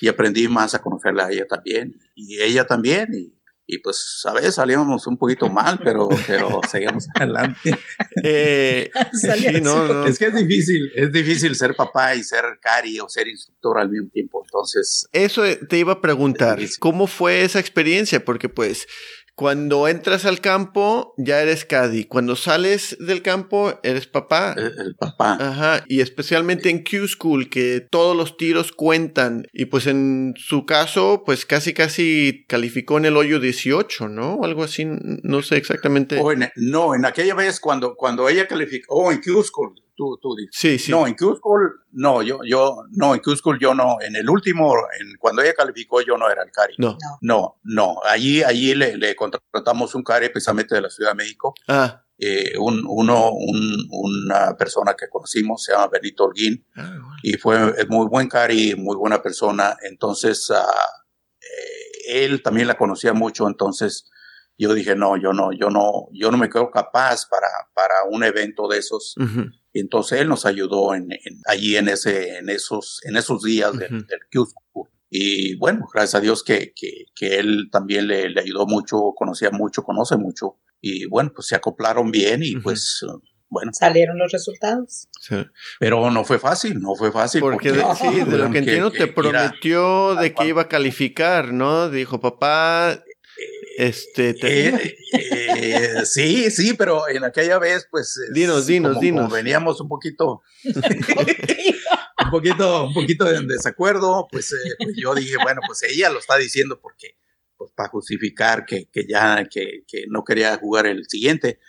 y, 0.02 0.08
aprendí 0.08 0.48
más 0.48 0.76
a 0.76 0.82
conocerla 0.82 1.28
a 1.28 1.32
ella 1.32 1.46
también, 1.48 2.00
y 2.16 2.42
ella 2.42 2.66
también, 2.66 3.10
y 3.14 3.38
y 3.70 3.80
pues 3.80 4.22
a 4.26 4.32
veces 4.32 4.56
salíamos 4.56 5.06
un 5.08 5.18
poquito 5.18 5.50
mal, 5.50 5.78
pero, 5.84 6.08
pero 6.26 6.62
seguimos 6.72 7.06
adelante. 7.16 7.78
Eh, 8.24 8.90
sí, 9.12 9.60
no, 9.62 10.06
Es 10.06 10.18
que 10.18 10.28
es 10.28 10.36
difícil, 10.36 10.90
es 10.96 11.12
difícil 11.12 11.54
ser 11.54 11.76
papá 11.76 12.16
y 12.16 12.24
ser 12.24 12.46
cari 12.62 12.98
o 13.02 13.10
ser 13.10 13.28
instructor 13.28 13.78
al 13.78 13.90
mismo 13.90 14.10
tiempo, 14.10 14.42
entonces... 14.46 15.06
Eso 15.12 15.44
te 15.68 15.78
iba 15.78 15.94
a 15.94 16.02
preguntar, 16.02 16.60
¿cómo 16.80 17.08
fue 17.08 17.44
esa 17.44 17.60
experiencia? 17.60 18.24
Porque 18.24 18.48
pues 18.48 18.88
cuando 19.38 19.88
entras 19.88 20.26
al 20.26 20.42
campo, 20.42 21.14
ya 21.16 21.44
eres 21.44 21.64
Cadi. 21.64 22.06
Cuando 22.06 22.36
sales 22.36 22.98
del 23.00 23.22
campo, 23.22 23.80
eres 23.84 24.08
papá. 24.08 24.56
El, 24.58 24.96
papá. 24.96 25.38
Ajá. 25.40 25.84
Y 25.88 26.02
especialmente 26.02 26.72
en 26.72 26.84
Q 26.84 27.08
School, 27.08 27.48
que 27.48 27.86
todos 27.92 28.18
los 28.18 28.36
tiros 28.36 28.72
cuentan. 28.72 29.46
Y 29.54 29.66
pues 29.66 29.86
en 29.86 30.34
su 30.38 30.66
caso, 30.66 31.22
pues 31.24 31.46
casi 31.46 31.76
casi 31.76 32.46
calificó 32.48 32.98
en 32.98 33.06
el 33.06 33.16
hoyo 33.16 33.40
18, 33.40 34.10
¿no? 34.10 34.40
Algo 34.44 34.64
así, 34.64 34.86
no 34.88 35.44
sé 35.44 35.58
exactamente. 35.58 36.20
no, 36.56 36.96
en 36.96 37.06
aquella 37.06 37.36
vez 37.36 37.60
cuando, 37.60 37.96
cuando 37.96 38.28
ella 38.30 38.48
calificó, 38.48 38.96
oh, 38.96 39.12
en 39.12 39.22
Q 39.22 39.44
School 39.44 39.76
tú, 39.98 40.18
tú 40.22 40.36
dices. 40.36 40.52
Sí, 40.54 40.80
sí. 40.80 40.92
No, 40.92 41.06
en 41.06 41.16
Q-School, 41.16 41.86
no, 41.92 42.22
yo, 42.22 42.40
yo, 42.46 42.84
no, 42.92 43.14
en 43.16 43.20
Q-School 43.20 43.60
yo 43.60 43.74
no, 43.74 43.98
en 44.00 44.16
el 44.16 44.30
último, 44.30 44.74
en, 45.00 45.18
cuando 45.20 45.42
ella 45.42 45.54
calificó 45.54 46.00
yo 46.02 46.18
no 46.18 46.30
era 46.30 46.44
el 46.44 46.52
CARI. 46.52 46.76
No. 46.78 46.98
No, 47.22 47.60
no, 47.64 47.98
allí, 48.06 48.44
allí 48.44 48.76
le, 48.76 48.96
le 48.96 49.16
contratamos 49.16 49.94
un 49.96 50.04
CARI 50.04 50.30
precisamente 50.30 50.76
de 50.76 50.82
la 50.82 50.90
Ciudad 50.90 51.12
de 51.12 51.16
México. 51.16 51.54
Ah. 51.68 52.04
Eh, 52.20 52.58
un, 52.58 52.84
uno, 52.88 53.32
un, 53.32 53.88
una 53.92 54.56
persona 54.58 54.96
que 54.96 55.08
conocimos, 55.08 55.64
se 55.64 55.74
llama 55.74 55.88
Benito 55.88 56.24
Holguín, 56.24 56.66
ah, 56.76 57.18
y 57.22 57.34
fue 57.34 57.86
muy 57.90 58.08
buen 58.08 58.28
cari, 58.28 58.76
muy 58.76 58.96
buena 58.96 59.22
persona. 59.22 59.78
Entonces, 59.84 60.50
uh, 60.50 60.56
eh, 60.56 62.24
él 62.24 62.42
también 62.42 62.68
la 62.68 62.78
conocía 62.78 63.14
mucho, 63.14 63.48
entonces 63.48 64.10
yo 64.58 64.74
dije, 64.74 64.96
no, 64.96 65.16
yo 65.18 65.34
no, 65.34 65.52
yo 65.52 65.70
no, 65.70 66.08
yo 66.12 66.32
no 66.32 66.38
me 66.38 66.50
quedo 66.50 66.72
capaz 66.72 67.28
para, 67.30 67.48
para 67.76 68.06
un 68.10 68.24
evento 68.24 68.68
de 68.68 68.80
esos. 68.80 69.14
Y 69.67 69.67
entonces 69.80 70.22
él 70.22 70.28
nos 70.28 70.46
ayudó 70.46 70.96
en, 70.96 71.10
allí 71.46 71.78
en, 71.78 71.90
ese, 71.90 72.38
en, 72.38 72.50
esos, 72.50 73.00
en 73.04 73.18
esos 73.18 73.44
días 73.44 73.78
del, 73.78 74.06
Q 74.32 74.48
Y 75.10 75.56
bueno, 75.58 75.88
gracias 75.94 76.16
a 76.16 76.22
Dios 76.22 76.44
que, 76.44 76.74
que, 76.76 77.06
que 77.16 77.40
él 77.40 77.70
también 77.72 78.08
le, 78.08 78.30
le, 78.30 78.42
ayudó 78.42 78.66
mucho, 78.66 79.14
conocía 79.16 79.52
mucho, 79.52 79.84
conoce 79.84 80.18
mucho. 80.18 80.58
Y 80.82 81.06
bueno, 81.08 81.32
pues 81.34 81.48
se 81.48 81.56
acoplaron 81.56 82.12
bien 82.12 82.42
y 82.44 82.56
pues 82.56 83.04
bueno. 83.50 83.72
Salieron 83.74 84.18
los 84.18 84.32
resultados. 84.32 85.08
Pero 85.80 86.12
no 86.12 86.24
fue 86.24 86.40
fácil, 86.40 86.80
no 86.80 86.96
fue 86.96 87.12
fácil. 87.12 87.42
Porque, 87.42 87.72
de, 87.72 87.84
sí, 87.96 88.30
de 88.30 88.38
lo 88.38 88.52
que 88.52 88.58
entiendo 88.60 88.92
te 88.92 89.08
prometió 89.08 90.16
de 90.16 90.34
que 90.34 90.48
iba 90.48 90.64
a 90.64 90.68
calificar, 90.68 91.54
¿no? 91.54 91.90
Dijo, 91.90 92.20
papá, 92.20 93.04
este, 93.78 94.32
eh, 94.32 94.98
eh, 95.14 95.47
sí, 96.06 96.52
sí, 96.52 96.74
pero 96.74 97.08
en 97.08 97.24
aquella 97.24 97.60
vez, 97.60 97.88
pues. 97.90 98.20
Dinos, 98.34 98.66
dinos, 98.68 99.00
dinos. 99.00 99.32
veníamos 99.32 99.80
un 99.82 99.88
poquito. 99.88 100.42
un 100.64 102.32
poquito, 102.32 102.86
un 102.88 102.94
poquito 102.94 103.30
en 103.32 103.48
desacuerdo, 103.48 104.28
pues, 104.32 104.52
eh, 104.54 104.76
pues, 104.78 104.96
yo 104.98 105.14
dije, 105.16 105.36
bueno, 105.42 105.62
pues 105.66 105.84
ella 105.84 106.10
lo 106.10 106.20
está 106.20 106.38
diciendo 106.38 106.80
porque, 106.82 107.18
pues 107.56 107.72
para 107.76 107.90
justificar 107.90 108.66
que, 108.66 108.90
que 108.92 109.06
ya, 109.08 109.46
que, 109.50 109.84
que, 109.88 110.06
no 110.10 110.24
quería 110.24 110.58
jugar 110.58 110.88
el 110.88 111.06
siguiente. 111.08 111.60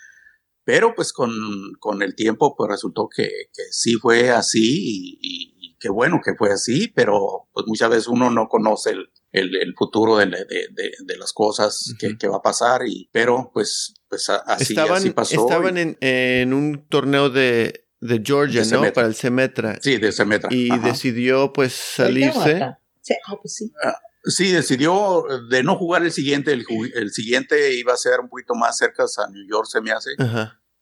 Pero 0.63 0.93
pues 0.93 1.13
con, 1.13 1.31
con 1.79 2.03
el 2.03 2.15
tiempo, 2.15 2.55
pues 2.55 2.69
resultó 2.69 3.09
que, 3.09 3.27
que 3.53 3.63
sí 3.71 3.95
fue 3.95 4.29
así 4.29 4.59
y, 4.61 5.19
y, 5.19 5.53
y 5.71 5.77
qué 5.79 5.89
bueno 5.89 6.21
que 6.23 6.35
fue 6.35 6.51
así, 6.51 6.89
pero 6.89 7.47
pues 7.53 7.65
muchas 7.65 7.89
veces 7.89 8.07
uno 8.07 8.29
no 8.29 8.47
conoce 8.47 8.91
el, 8.91 9.09
el, 9.31 9.55
el 9.55 9.73
futuro 9.77 10.17
de, 10.17 10.25
de, 10.25 10.91
de, 10.99 11.17
las 11.17 11.33
cosas 11.33 11.93
que, 11.99 12.17
que, 12.17 12.27
va 12.27 12.37
a 12.37 12.41
pasar, 12.41 12.81
y, 12.87 13.09
pero 13.11 13.51
pues, 13.53 13.93
pues 14.07 14.29
así, 14.29 14.73
estaban, 14.73 14.97
así 14.97 15.11
pasó. 15.11 15.47
Estaban 15.47 15.77
en, 15.77 15.97
en, 16.01 16.53
un 16.53 16.87
torneo 16.87 17.29
de, 17.29 17.85
de 17.99 18.21
Georgia, 18.23 18.63
¿no? 18.65 18.93
Para 18.93 19.07
el 19.07 19.15
Semetra. 19.15 19.77
Sí, 19.81 19.97
de 19.97 20.11
Semetra. 20.11 20.49
Y 20.51 20.69
decidió 20.79 21.53
pues 21.53 21.73
salirse. 21.73 22.75
Sí, 23.01 23.15
oh, 23.31 23.39
pues 23.41 23.55
sí. 23.55 23.71
Ah, 23.83 23.97
Sí, 24.23 24.51
decidió 24.51 25.23
de 25.49 25.63
no 25.63 25.77
jugar 25.77 26.03
el 26.03 26.11
siguiente. 26.11 26.51
El, 26.51 26.65
el, 26.93 27.11
siguiente 27.11 27.75
iba 27.75 27.93
a 27.93 27.97
ser 27.97 28.19
un 28.19 28.27
poquito 28.27 28.53
más 28.53 28.77
cerca 28.77 29.03
a 29.03 29.29
New 29.29 29.45
York, 29.49 29.65
se 29.65 29.81
me 29.81 29.91
hace. 29.91 30.11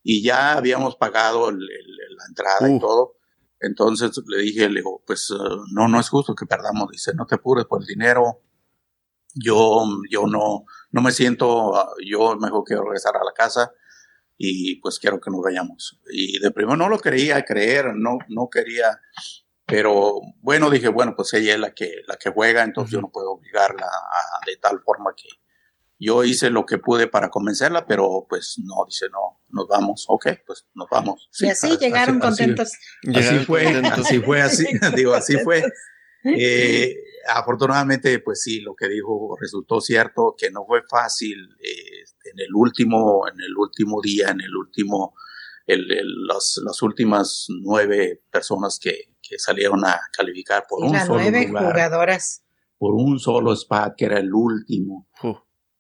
Y 0.04 0.24
ya 0.24 0.54
habíamos 0.54 0.96
pagado 0.96 1.52
la 1.52 2.26
entrada 2.28 2.70
y 2.70 2.80
todo. 2.80 3.17
Entonces 3.60 4.12
le 4.28 4.42
dije, 4.42 4.70
le 4.70 4.82
digo, 4.82 5.04
pues 5.06 5.34
no, 5.74 5.88
no 5.88 6.00
es 6.00 6.10
justo 6.10 6.36
que 6.36 6.46
perdamos. 6.46 6.90
Dice, 6.92 7.14
no 7.16 7.26
te 7.26 7.36
apures 7.36 7.66
por 7.66 7.82
el 7.82 7.88
dinero. 7.88 8.42
Yo, 9.34 9.86
yo 10.10 10.26
no, 10.26 10.66
no 10.92 11.02
me 11.02 11.12
siento, 11.12 11.74
yo 12.04 12.36
mejor 12.38 12.64
quiero 12.64 12.84
regresar 12.84 13.16
a 13.18 13.24
la 13.24 13.34
casa 13.34 13.72
y 14.38 14.80
pues 14.82 15.00
quiero 15.00 15.20
que 15.20 15.30
nos 15.30 15.42
vayamos. 15.42 16.00
Y 16.12 16.40
de 16.40 16.52
primero 16.52 16.78
no 16.78 16.90
lo 16.90 17.00
quería 17.00 17.44
creer, 17.44 17.94
no, 17.96 18.18
no 18.30 18.50
quería 18.50 19.00
pero 19.68 20.22
bueno, 20.40 20.70
dije, 20.70 20.88
bueno, 20.88 21.14
pues 21.14 21.34
ella 21.34 21.54
es 21.54 21.60
la 21.60 21.74
que, 21.74 22.02
la 22.08 22.16
que 22.16 22.32
juega, 22.32 22.64
entonces 22.64 22.90
yo 22.90 23.02
no 23.02 23.12
puedo 23.12 23.34
obligarla 23.34 23.86
de 24.46 24.56
tal 24.56 24.80
forma 24.82 25.14
que 25.14 25.28
yo 26.00 26.24
hice 26.24 26.50
lo 26.50 26.66
que 26.66 26.78
pude 26.78 27.08
para 27.08 27.30
convencerla, 27.30 27.86
pero 27.88 28.26
pues 28.30 28.60
no, 28.64 28.86
dice, 28.86 29.08
no, 29.12 29.42
nos 29.50 29.68
vamos, 29.68 30.06
ok, 30.08 30.28
pues 30.46 30.66
nos 30.76 30.88
vamos. 30.90 31.30
y 31.40 31.48
así 31.48 31.78
llegaron 31.78 32.20
contentos. 32.20 32.74
Así, 33.16 33.40
fue, 33.46 33.68
así 33.68 34.20
fue, 34.26 34.42
así, 34.42 34.66
digo, 34.96 35.14
así 35.14 35.38
fue. 35.40 35.64
Eh, 36.24 36.96
afortunadamente, 37.30 38.20
pues 38.20 38.42
sí, 38.42 38.60
lo 38.62 38.76
que 38.76 38.90
dijo 38.90 39.36
resultó 39.40 39.82
cierto, 39.82 40.36
que 40.38 40.52
no 40.52 40.66
fue 40.66 40.82
fácil 40.90 41.38
eh, 41.64 42.04
en 42.32 42.40
el 42.40 42.54
último, 42.54 43.28
en 43.28 43.40
el 43.40 43.56
último 43.58 44.02
día, 44.02 44.30
en 44.30 44.42
el 44.42 44.56
último, 44.56 45.16
el, 45.66 45.88
las 46.26 46.82
últimas 46.82 47.48
nueve 47.62 48.24
personas 48.30 48.80
que, 48.80 49.14
que 49.22 49.40
salieron 49.40 49.84
a 49.86 50.00
calificar 50.16 50.66
por 50.68 50.84
un 50.84 50.98
solo 51.00 51.22
nueve 51.22 51.48
jugadoras. 51.48 52.44
Por 52.78 52.94
un 52.94 53.20
solo 53.20 53.54
spot, 53.54 53.96
que 53.98 54.06
era 54.06 54.20
el 54.20 54.32
último. 54.32 55.08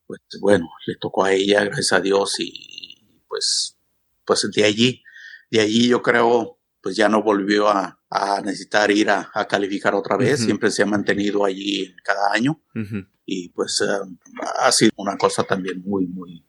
Pues 0.08 0.22
bueno, 0.40 0.70
le 0.86 0.96
tocó 0.96 1.26
a 1.26 1.34
ella, 1.34 1.66
gracias 1.66 1.94
a 1.94 2.00
Dios, 2.00 2.40
y 2.40 3.22
pues, 3.28 3.78
pues 4.26 4.50
de 4.54 4.64
allí, 4.64 5.04
de 5.52 5.60
allí 5.60 5.90
yo 5.90 6.02
creo, 6.02 6.60
pues 6.82 6.96
ya 6.96 7.10
no 7.10 7.22
volvió 7.22 7.68
a, 7.68 8.02
a 8.10 8.42
necesitar 8.42 8.90
ir 8.90 9.10
a, 9.10 9.30
a, 9.34 9.48
calificar 9.48 9.94
otra 9.94 10.16
vez, 10.16 10.40
siempre 10.40 10.72
se 10.72 10.84
ha 10.84 10.86
mantenido 10.86 11.44
allí 11.44 11.94
cada 12.04 12.32
año, 12.32 12.64
y 13.26 13.50
pues 13.50 13.82
eh, 13.82 14.16
ha 14.60 14.72
sido 14.72 14.92
una 14.96 15.18
cosa 15.18 15.44
también 15.44 15.82
muy, 15.86 16.08
muy, 16.08 16.46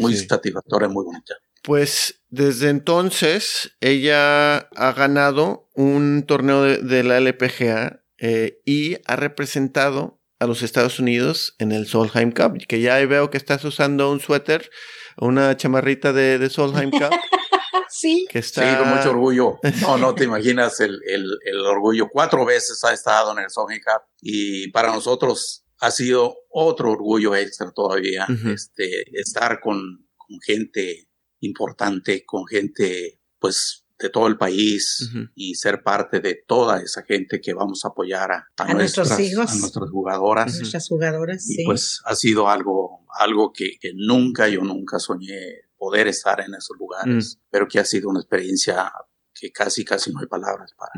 muy 0.00 0.16
satisfactoria, 0.16 0.88
muy 0.88 1.04
bonita. 1.04 1.34
Pues 1.62 2.22
desde 2.28 2.70
entonces 2.70 3.72
ella 3.80 4.56
ha 4.58 4.92
ganado 4.92 5.68
un 5.74 6.24
torneo 6.26 6.62
de, 6.62 7.02
la 7.04 7.18
LPGA 7.18 8.02
eh, 8.18 8.60
y 8.64 8.96
ha 9.06 9.16
representado 9.16 10.17
a 10.38 10.46
los 10.46 10.62
Estados 10.62 10.98
Unidos 10.98 11.54
en 11.58 11.72
el 11.72 11.86
Solheim 11.86 12.32
Cup, 12.32 12.58
que 12.66 12.80
ya 12.80 13.04
veo 13.06 13.30
que 13.30 13.36
estás 13.36 13.64
usando 13.64 14.10
un 14.10 14.20
suéter, 14.20 14.70
una 15.16 15.56
chamarrita 15.56 16.12
de, 16.12 16.38
de 16.38 16.50
Solheim 16.50 16.90
Cup. 16.90 17.10
sí. 17.90 18.26
Que 18.30 18.38
está... 18.38 18.70
Sí, 18.70 18.78
con 18.78 18.96
mucho 18.96 19.10
orgullo. 19.10 19.58
No, 19.82 19.98
no 19.98 20.14
te 20.14 20.24
imaginas 20.24 20.80
el, 20.80 21.00
el, 21.06 21.60
orgullo. 21.66 22.08
Cuatro 22.10 22.44
veces 22.44 22.82
ha 22.84 22.92
estado 22.92 23.32
en 23.32 23.44
el 23.44 23.50
Solheim 23.50 23.80
Cup 23.82 24.02
y 24.20 24.70
para 24.70 24.92
nosotros 24.92 25.64
ha 25.80 25.90
sido 25.90 26.36
otro 26.50 26.92
orgullo 26.92 27.34
extra 27.36 27.70
todavía, 27.70 28.26
este, 28.52 29.04
estar 29.12 29.60
con, 29.60 30.08
con 30.16 30.40
gente 30.40 31.08
importante 31.40 32.24
con 32.24 32.46
gente 32.46 33.20
pues 33.38 33.84
de 33.98 34.10
todo 34.10 34.28
el 34.28 34.36
país 34.36 35.10
y 35.34 35.54
ser 35.54 35.82
parte 35.82 36.20
de 36.20 36.42
toda 36.46 36.80
esa 36.80 37.02
gente 37.02 37.40
que 37.40 37.52
vamos 37.52 37.84
a 37.84 37.88
apoyar 37.88 38.30
a, 38.30 38.74
nuestros 38.74 39.18
hijos, 39.18 39.50
a 39.50 39.56
nuestras 39.56 39.90
jugadoras. 39.90 40.54
A 40.54 40.58
nuestras 40.58 40.88
jugadoras, 40.88 41.50
y 41.50 41.64
pues 41.64 42.00
ha 42.04 42.14
sido 42.14 42.48
algo, 42.48 43.04
algo 43.18 43.52
que, 43.52 43.72
que, 43.80 43.92
nunca, 43.94 44.48
yo 44.48 44.62
nunca 44.62 44.98
soñé 44.98 45.68
poder 45.76 46.08
estar 46.08 46.40
en 46.40 46.54
esos 46.54 46.76
lugares, 46.78 47.36
mm. 47.36 47.46
pero 47.50 47.66
que 47.66 47.78
ha 47.78 47.84
sido 47.84 48.08
una 48.08 48.20
experiencia 48.20 48.90
que 49.34 49.50
casi, 49.50 49.84
casi 49.84 50.12
no 50.12 50.20
hay 50.20 50.26
palabras 50.26 50.72
para. 50.76 50.92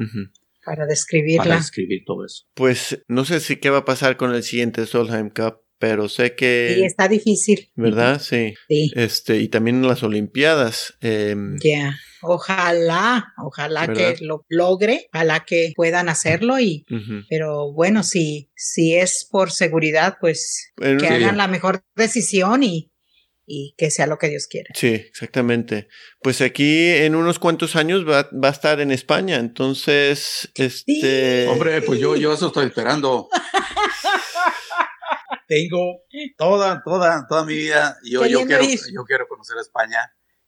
Para 0.65 0.87
describirla. 0.87 1.45
Para 1.45 1.57
describir 1.57 2.03
todo 2.05 2.25
eso. 2.25 2.45
Pues 2.55 3.03
no 3.09 3.25
sé 3.25 3.41
si 3.41 3.57
qué 3.57 3.71
va 3.71 3.79
a 3.79 3.85
pasar 3.85 4.17
con 4.17 4.35
el 4.35 4.43
siguiente 4.43 4.85
Solheim 4.87 5.31
Cup, 5.31 5.63
pero 5.79 6.09
sé 6.11 6.35
que... 6.35 6.75
Sí, 6.77 6.85
está 6.85 7.09
difícil. 7.09 7.71
¿Verdad? 7.77 8.21
Sí. 8.21 8.55
Sí. 8.69 8.93
Este, 8.95 9.39
y 9.39 9.49
también 9.49 9.77
en 9.77 9.89
las 9.89 10.03
Olimpiadas. 10.03 10.95
Em, 11.01 11.59
ya. 11.65 11.97
Ojalá, 12.23 13.33
ojalá 13.39 13.93
que 13.93 14.17
lo 14.21 14.45
logre, 14.49 15.09
ojalá 15.13 15.45
que 15.45 15.73
puedan 15.75 16.09
hacerlo 16.09 16.59
y, 16.59 16.85
pero 17.29 17.73
bueno, 17.73 18.03
si, 18.03 18.51
si 18.57 18.95
es 18.95 19.27
por 19.31 19.51
seguridad, 19.51 20.19
pues 20.21 20.73
que 20.77 21.07
hagan 21.07 21.37
la 21.37 21.49
mejor 21.49 21.83
decisión 21.95 22.63
y, 22.63 22.93
y 23.47 23.75
que 23.77 23.91
sea 23.91 24.07
lo 24.07 24.19
que 24.19 24.29
Dios 24.29 24.47
quiera. 24.47 24.71
Sí, 24.75 24.89
exactamente. 24.89 25.89
Pues 26.23 26.41
aquí 26.41 26.89
en 26.89 27.15
unos 27.15 27.39
cuantos 27.39 27.75
años 27.77 28.09
va, 28.09 28.29
va 28.33 28.49
a 28.49 28.53
estar 28.53 28.81
en 28.81 28.91
España, 28.91 29.37
entonces, 29.37 30.51
este... 30.55 31.49
Hombre, 31.49 31.83
pues 31.83 32.01
yo, 32.01 32.17
yo 32.17 32.33
eso 32.33 32.49
estoy 32.49 32.67
esperando. 32.67 33.29
tengo 35.51 36.03
toda, 36.39 36.81
toda, 36.85 37.27
toda 37.29 37.45
mi 37.45 37.55
vida. 37.55 37.99
Yo, 38.05 38.25
yo, 38.25 38.47
quiero, 38.47 38.63
yo 38.65 39.05
quiero 39.05 39.27
conocer 39.27 39.57
España. 39.59 39.99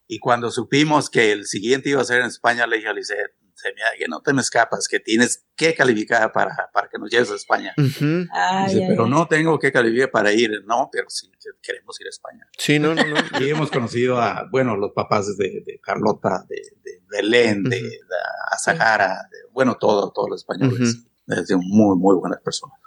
Y 0.07 0.19
cuando 0.19 0.51
supimos 0.51 1.09
que 1.09 1.33
el 1.33 1.47
siguiente 1.47 1.91
iba 1.91 2.01
a 2.01 2.05
ser 2.05 2.21
en 2.21 2.27
España, 2.27 2.67
le 2.67 2.77
dije 2.77 2.89
a 2.89 2.93
Lisette, 2.93 3.33
que 3.99 4.09
no 4.09 4.21
te 4.21 4.33
me 4.33 4.41
escapas, 4.41 4.89
que 4.89 5.01
tienes 5.01 5.47
que 5.55 5.75
calificar 5.75 6.33
para, 6.33 6.71
para 6.73 6.89
que 6.89 6.99
nos 6.99 7.11
lleves 7.11 7.31
a 7.31 7.37
España. 7.37 7.73
pero 7.77 9.07
no 9.07 9.27
tengo 9.29 9.59
que 9.59 9.71
calificar 9.71 10.11
para 10.11 10.33
ir. 10.33 10.51
No, 10.67 10.89
pero 10.91 11.09
sí, 11.09 11.31
queremos 11.63 12.01
ir 12.01 12.07
a 12.07 12.11
España. 12.11 12.47
Sí, 12.59 12.79
no, 12.79 12.95
no, 12.95 13.05
no. 13.05 13.17
y 13.41 13.51
hemos 13.51 13.71
conocido 13.71 14.21
a, 14.21 14.49
bueno, 14.51 14.77
los 14.77 14.93
papás 14.93 15.37
de, 15.37 15.63
de 15.65 15.81
Carlota, 15.81 16.45
de, 16.49 16.57
de 16.83 17.03
Belén, 17.09 17.63
de, 17.65 17.81
de 17.81 17.99
Azahara, 18.51 19.29
bueno, 19.53 19.77
todos, 19.79 20.13
todos 20.13 20.31
los 20.31 20.41
españoles. 20.41 20.97
Uh 20.97 21.13
muy, 21.63 21.97
muy 21.97 22.17
buenas 22.17 22.41
personas 22.43 22.79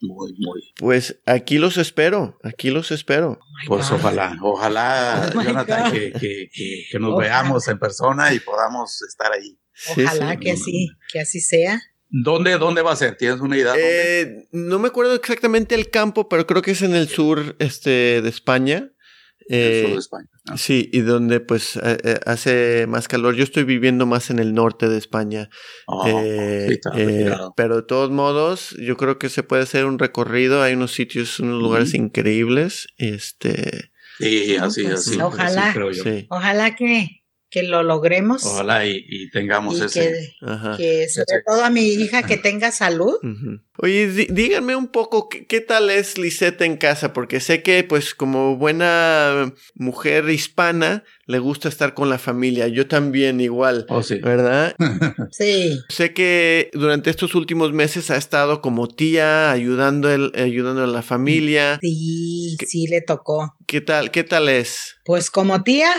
muy, 0.00 0.32
muy. 0.38 0.72
Pues 0.76 1.20
aquí 1.26 1.58
los 1.58 1.76
espero, 1.76 2.38
aquí 2.42 2.70
los 2.70 2.90
espero. 2.90 3.38
Oh 3.40 3.68
pues 3.68 3.90
ojalá, 3.90 4.36
ojalá, 4.42 5.30
oh 5.34 5.42
Jonathan, 5.42 5.92
que, 5.92 6.12
que, 6.12 6.48
que, 6.90 6.98
nos 6.98 7.16
veamos 7.18 7.68
en 7.68 7.78
persona 7.78 8.32
y 8.32 8.40
podamos 8.40 9.02
estar 9.02 9.32
ahí. 9.32 9.58
Ojalá 9.90 10.36
que 10.36 10.56
sí, 10.56 10.88
que 11.12 11.20
así 11.20 11.40
sea. 11.40 11.80
¿Dónde, 12.10 12.58
¿Dónde 12.58 12.82
va 12.82 12.92
a 12.92 12.96
ser? 12.96 13.16
¿Tienes 13.16 13.40
una 13.40 13.56
idea? 13.56 13.72
Eh, 13.76 14.48
no 14.50 14.80
me 14.80 14.88
acuerdo 14.88 15.14
exactamente 15.14 15.76
el 15.76 15.90
campo, 15.90 16.28
pero 16.28 16.46
creo 16.46 16.60
que 16.60 16.72
es 16.72 16.82
en 16.82 16.94
el 16.94 17.08
sur 17.08 17.56
este, 17.60 18.20
de 18.20 18.28
España. 18.28 18.90
Eh, 19.48 19.82
sur 19.84 19.92
de 19.92 19.98
España. 19.98 20.28
Sí, 20.56 20.88
y 20.92 21.00
donde 21.00 21.40
pues 21.40 21.76
eh, 21.76 21.98
eh, 22.02 22.20
hace 22.26 22.86
más 22.88 23.08
calor. 23.08 23.34
Yo 23.34 23.44
estoy 23.44 23.64
viviendo 23.64 24.06
más 24.06 24.30
en 24.30 24.38
el 24.38 24.54
norte 24.54 24.88
de 24.88 24.98
España. 24.98 25.48
Oh, 25.86 26.06
eh, 26.24 26.80
pero 27.56 27.76
de 27.76 27.82
todos 27.82 28.10
modos, 28.10 28.76
yo 28.78 28.96
creo 28.96 29.18
que 29.18 29.28
se 29.28 29.42
puede 29.42 29.62
hacer 29.62 29.84
un 29.84 29.98
recorrido. 29.98 30.62
Hay 30.62 30.74
unos 30.74 30.92
sitios, 30.92 31.40
unos 31.40 31.62
lugares 31.62 31.94
increíbles. 31.94 32.88
Este. 32.98 33.90
Sí, 34.18 34.56
así, 34.56 34.82
pues, 34.82 34.94
así. 34.94 35.20
Ojalá, 35.20 35.74
ojalá 36.28 36.74
que, 36.74 37.19
que 37.50 37.64
lo 37.64 37.82
logremos. 37.82 38.46
Ojalá 38.46 38.86
y, 38.86 39.28
tengamos 39.30 39.80
ese. 39.80 40.36
Que, 40.76 41.08
sobre 41.08 41.42
todo 41.44 41.64
a 41.64 41.70
mi 41.70 41.82
hija 41.82 42.22
que 42.22 42.36
tenga 42.36 42.70
salud. 42.70 43.16
Oye, 43.76 44.06
díganme 44.30 44.76
un 44.76 44.88
poco 44.88 45.28
¿qué, 45.28 45.60
tal 45.60 45.90
es 45.90 46.16
Lisette 46.16 46.60
en 46.62 46.76
casa, 46.76 47.12
porque 47.12 47.40
sé 47.40 47.62
que 47.62 47.82
pues 47.82 48.14
como 48.14 48.56
buena 48.56 49.52
mujer 49.74 50.28
hispana 50.28 51.02
le 51.26 51.38
gusta 51.38 51.68
estar 51.68 51.94
con 51.94 52.08
la 52.08 52.18
familia. 52.18 52.68
Yo 52.68 52.86
también 52.86 53.40
igual, 53.40 53.86
oh, 53.88 54.02
sí. 54.02 54.18
¿verdad? 54.18 54.76
sí. 55.32 55.80
Sé 55.88 56.12
que 56.14 56.70
durante 56.72 57.10
estos 57.10 57.34
últimos 57.34 57.72
meses 57.72 58.10
ha 58.10 58.16
estado 58.16 58.60
como 58.60 58.86
tía 58.86 59.50
ayudando 59.50 60.10
el, 60.12 60.30
ayudando 60.36 60.84
a 60.84 60.86
la 60.86 61.02
familia. 61.02 61.78
Sí, 61.80 62.56
sí 62.64 62.86
le 62.86 63.00
tocó. 63.00 63.56
¿Qué 63.66 63.80
tal? 63.80 64.10
¿Qué 64.12 64.22
tal 64.22 64.48
es? 64.48 64.98
Pues 65.04 65.30
como 65.30 65.62
tía 65.64 65.92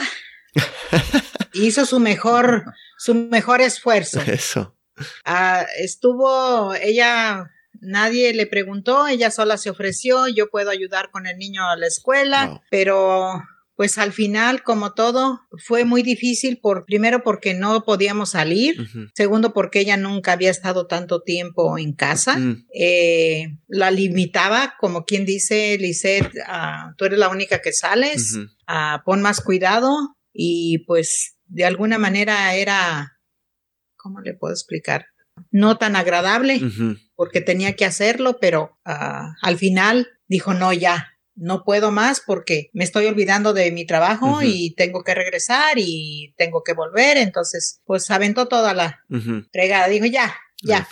hizo 1.54 1.86
su 1.86 2.00
mejor, 2.00 2.66
su 2.98 3.16
mejor 3.16 3.62
esfuerzo. 3.62 4.22
Eso. 4.22 4.76
Ah, 5.26 5.66
estuvo, 5.80 6.74
ella, 6.76 7.50
nadie 7.80 8.34
le 8.34 8.48
preguntó, 8.48 9.08
ella 9.08 9.32
sola 9.32 9.58
se 9.58 9.70
ofreció, 9.70 10.28
yo 10.28 10.50
puedo 10.50 10.70
ayudar 10.70 11.12
con 11.12 11.28
el 11.28 11.38
niño 11.38 11.68
a 11.68 11.76
la 11.76 11.88
escuela, 11.88 12.62
pero 12.70 13.42
pues 13.82 13.98
al 13.98 14.14
final, 14.14 14.62
como 14.62 14.94
todo, 14.94 15.42
fue 15.58 15.86
muy 15.86 16.04
difícil 16.04 16.60
por, 16.60 16.86
primero 16.86 17.24
porque 17.24 17.56
no 17.56 17.84
podíamos 17.84 18.30
salir, 18.30 18.76
segundo 19.16 19.54
porque 19.54 19.80
ella 19.80 19.98
nunca 19.98 20.34
había 20.34 20.52
estado 20.52 20.86
tanto 20.86 21.24
tiempo 21.24 21.80
en 21.80 21.94
casa, 21.94 22.38
mm. 22.38 22.68
eh, 22.76 23.58
la 23.68 23.90
limitaba, 23.90 24.76
como 24.80 25.04
quien 25.04 25.26
dice, 25.26 25.80
Lisette, 25.80 26.32
ah, 26.46 26.94
tú 26.96 27.06
eres 27.06 27.18
la 27.18 27.30
única 27.30 27.60
que 27.60 27.74
sales, 27.74 28.38
ah, 28.68 29.02
pon 29.04 29.24
más 29.24 29.42
cuidado, 29.42 30.16
y 30.34 30.80
pues 30.86 31.38
de 31.46 31.66
alguna 31.66 31.98
manera 31.98 32.54
era, 32.56 33.20
¿cómo 33.96 34.22
le 34.22 34.34
puedo 34.34 34.54
explicar? 34.54 35.06
no 35.50 35.78
tan 35.78 35.96
agradable 35.96 36.62
porque 37.16 37.42
tenía 37.42 37.76
que 37.76 37.86
hacerlo, 37.86 38.38
pero 38.40 38.78
ah, 38.86 39.34
al 39.42 39.58
final 39.58 40.10
dijo, 40.28 40.54
no, 40.54 40.74
ya, 40.74 41.14
no 41.36 41.64
puedo 41.64 41.92
más 41.92 42.22
porque 42.22 42.70
me 42.74 42.84
estoy 42.84 43.06
olvidando 43.06 43.54
de 43.54 43.72
mi 43.72 43.86
trabajo 43.86 44.42
y 44.42 44.76
tengo 44.76 45.04
que 45.04 45.16
regresar 45.16 45.76
y 45.78 46.34
tengo 46.38 46.64
que 46.64 46.74
volver. 46.74 47.18
Entonces, 47.18 47.82
pues 47.86 48.10
aventó 48.12 48.48
toda 48.48 48.74
la 48.74 49.04
fregada. 49.52 49.88
Dijo, 49.88 50.06
ya, 50.06 50.36
ya. 50.62 50.88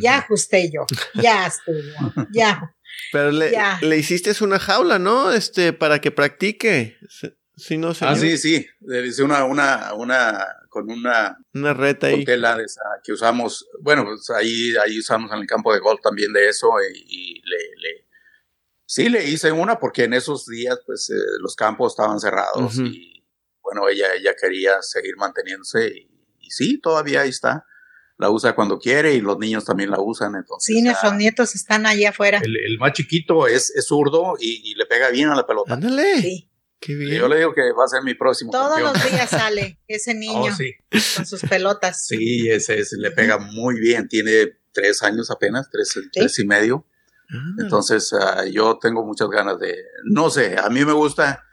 Ya 0.00 0.18
ajusté 0.18 0.70
yo. 0.70 0.84
Ya 1.14 1.46
estuvo. 1.46 2.12
ya. 2.32 2.74
Pero 3.12 3.30
le, 3.30 3.52
le 3.82 3.98
hiciste 3.98 4.32
una 4.42 4.58
jaula, 4.58 4.98
¿no? 4.98 5.32
Este, 5.32 5.72
para 5.72 6.00
que 6.00 6.10
practique. 6.10 6.96
Si 7.56 7.78
no, 7.78 7.92
ah, 8.00 8.16
sí, 8.16 8.36
sí. 8.36 8.66
Le 8.80 9.06
hice 9.06 9.22
una, 9.22 9.44
una, 9.44 9.94
una, 9.94 10.46
con 10.68 10.90
una, 10.90 11.38
una 11.54 11.72
reta 11.72 12.08
ahí. 12.08 12.24
Tela 12.24 12.60
esa 12.62 12.82
que 13.02 13.12
usamos. 13.12 13.66
Bueno, 13.80 14.04
pues 14.04 14.28
ahí, 14.30 14.74
ahí 14.76 14.98
usamos 14.98 15.32
en 15.32 15.38
el 15.38 15.46
campo 15.46 15.72
de 15.72 15.80
golf 15.80 16.00
también 16.02 16.32
de 16.32 16.48
eso 16.48 16.68
y, 16.92 17.40
le, 17.44 17.56
le, 17.78 18.08
sí 18.84 19.08
le 19.08 19.24
hice 19.24 19.52
una 19.52 19.78
porque 19.78 20.04
en 20.04 20.12
esos 20.12 20.46
días, 20.46 20.78
pues, 20.84 21.08
eh, 21.08 21.14
los 21.40 21.56
campos 21.56 21.92
estaban 21.92 22.20
cerrados 22.20 22.78
y, 22.78 23.26
bueno, 23.62 23.88
ella, 23.88 24.14
ella 24.14 24.34
quería 24.38 24.82
seguir 24.82 25.16
manteniéndose 25.16 25.88
y, 25.88 26.10
y 26.40 26.50
sí, 26.50 26.78
todavía 26.78 27.22
ahí 27.22 27.30
está 27.30 27.64
la 28.18 28.30
usa 28.30 28.54
cuando 28.54 28.78
quiere 28.78 29.14
y 29.14 29.20
los 29.20 29.38
niños 29.38 29.64
también 29.64 29.90
la 29.90 30.00
usan. 30.00 30.34
Entonces, 30.34 30.74
sí, 30.74 30.82
nuestros 30.82 31.14
nietos 31.14 31.54
están 31.54 31.86
allá 31.86 32.10
afuera. 32.10 32.40
El, 32.42 32.78
más 32.78 32.92
chiquito 32.92 33.46
es, 33.46 33.74
es 33.74 33.86
zurdo 33.86 34.34
y, 34.40 34.74
le 34.74 34.86
pega 34.86 35.10
bien 35.10 35.28
a 35.28 35.36
la 35.36 35.46
pelota. 35.46 35.74
Ándale. 35.74 36.20
Sí. 36.20 36.50
Qué 36.80 36.94
bien. 36.94 37.18
Yo 37.18 37.28
le 37.28 37.38
digo 37.38 37.54
que 37.54 37.72
va 37.72 37.84
a 37.84 37.88
ser 37.88 38.02
mi 38.02 38.14
próximo. 38.14 38.52
Todos 38.52 38.80
los 38.80 38.92
días 39.10 39.30
sale 39.30 39.80
ese 39.88 40.10
oh, 40.12 40.14
niño 40.14 40.56
con 41.16 41.26
sus 41.26 41.42
pelotas. 41.42 42.06
Sí, 42.06 42.48
ese, 42.50 42.82
le 42.98 43.10
pega 43.10 43.38
muy 43.38 43.80
bien. 43.80 44.08
Tiene 44.08 44.58
tres 44.72 45.02
años 45.02 45.30
apenas, 45.30 45.70
tres, 45.70 45.98
tres 46.12 46.38
y 46.38 46.46
medio. 46.46 46.86
Ah. 47.30 47.54
Entonces, 47.58 48.12
ah, 48.12 48.44
yo 48.46 48.78
tengo 48.80 49.04
muchas 49.04 49.28
ganas 49.28 49.58
de, 49.58 49.74
no 50.04 50.30
sé, 50.30 50.56
a 50.58 50.68
mí 50.68 50.84
me 50.84 50.92
gusta 50.92 51.44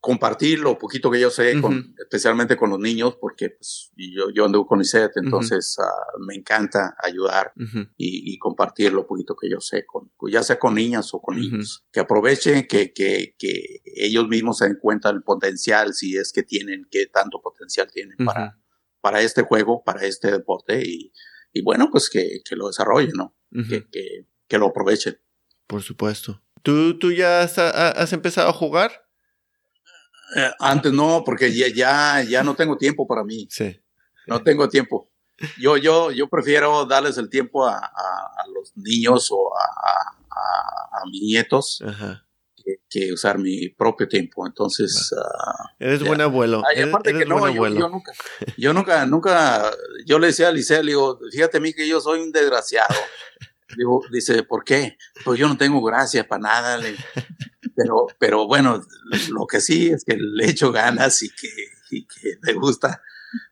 compartir 0.00 0.60
lo 0.60 0.78
poquito 0.78 1.10
que 1.10 1.20
yo 1.20 1.30
sé, 1.30 1.60
con, 1.60 1.94
especialmente 1.98 2.56
con 2.56 2.70
los 2.70 2.78
niños, 2.78 3.16
porque 3.20 3.50
pues, 3.50 3.90
yo, 3.96 4.30
yo 4.32 4.44
ando 4.44 4.64
con 4.64 4.80
ISET, 4.80 5.10
entonces 5.16 5.76
ah, 5.80 6.18
me 6.20 6.36
encanta 6.36 6.96
ayudar 7.02 7.52
y, 7.96 8.38
compartir 8.38 8.92
lo 8.92 9.06
poquito 9.06 9.34
que 9.34 9.50
yo 9.50 9.60
sé, 9.60 9.84
con, 9.84 10.12
ya 10.30 10.42
sea 10.44 10.58
con 10.58 10.76
niñas 10.76 11.12
o 11.12 11.20
con 11.20 11.36
niños. 11.36 11.84
Que 11.90 12.00
aprovechen, 12.00 12.66
que, 12.68 12.92
que, 12.92 13.34
que, 13.36 13.82
ellos 13.84 14.28
mismos 14.28 14.58
se 14.58 14.66
den 14.66 14.78
cuenta 14.80 15.12
del 15.12 15.22
potencial, 15.22 15.92
si 15.94 16.16
es 16.16 16.32
que 16.32 16.44
tienen, 16.44 16.86
qué 16.90 17.06
tanto 17.06 17.40
potencial 17.42 17.90
tienen 17.90 18.16
para, 18.24 18.56
para 19.00 19.20
este 19.20 19.42
juego, 19.42 19.82
para 19.82 20.04
este 20.04 20.30
deporte, 20.30 20.80
y, 20.84 21.12
y 21.52 21.62
bueno, 21.62 21.88
pues 21.90 22.08
que, 22.08 22.40
que 22.48 22.54
lo 22.54 22.68
desarrollen, 22.68 23.12
¿no? 23.14 23.36
que, 23.50 23.88
que, 23.90 24.26
que, 24.46 24.58
lo 24.58 24.66
aprovechen. 24.66 25.18
Por 25.66 25.82
supuesto. 25.82 26.40
¿Tú, 26.62 26.98
tú 26.98 27.12
ya 27.12 27.42
has 27.42 28.12
empezado 28.12 28.48
a 28.48 28.52
jugar? 28.52 29.07
Eh, 30.36 30.50
antes 30.58 30.92
no, 30.92 31.22
porque 31.24 31.52
ya, 31.52 31.68
ya, 31.68 32.22
ya 32.22 32.42
no 32.42 32.54
tengo 32.54 32.76
tiempo 32.76 33.06
para 33.06 33.24
mí. 33.24 33.46
Sí. 33.50 33.80
No 34.26 34.42
tengo 34.42 34.68
tiempo. 34.68 35.10
Yo, 35.58 35.76
yo, 35.76 36.10
yo 36.10 36.28
prefiero 36.28 36.84
darles 36.84 37.16
el 37.16 37.30
tiempo 37.30 37.66
a, 37.66 37.92
los 38.52 38.76
niños 38.76 39.28
o 39.30 39.52
a, 39.56 41.04
mis 41.10 41.22
nietos 41.22 41.82
que, 42.88 43.12
usar 43.12 43.38
mi 43.38 43.68
propio 43.68 44.08
tiempo. 44.08 44.46
Entonces. 44.46 45.14
Ah, 45.16 45.70
Eres 45.78 46.02
buen 46.02 46.20
abuelo. 46.20 46.62
aparte 46.62 47.14
que 47.14 47.24
no, 47.24 47.48
yo, 47.48 47.68
nunca, 47.88 48.12
yo 48.56 48.72
nunca, 48.72 49.06
nunca, 49.06 49.70
yo 50.06 50.18
le 50.18 50.28
decía 50.28 50.48
a 50.48 50.52
Licea, 50.52 50.82
le 50.82 50.92
digo, 50.92 51.18
fíjate 51.30 51.58
a 51.58 51.60
mí 51.60 51.72
que 51.72 51.86
yo 51.88 52.00
soy 52.00 52.20
un 52.20 52.32
desgraciado. 52.32 52.94
Digo, 53.76 54.02
dice, 54.10 54.42
¿por 54.42 54.64
qué? 54.64 54.96
Pues 55.24 55.38
yo 55.38 55.46
no 55.46 55.56
tengo 55.56 55.82
gracia 55.82 56.26
para 56.26 56.42
nada. 56.42 56.80
Pero, 57.74 58.06
pero 58.18 58.46
bueno, 58.46 58.84
lo 59.30 59.46
que 59.46 59.60
sí 59.60 59.88
es 59.88 60.04
que 60.04 60.16
le 60.16 60.48
echo 60.50 60.72
ganas 60.72 61.22
y 61.22 61.30
que, 61.30 61.48
me 62.42 62.52
gusta. 62.54 63.02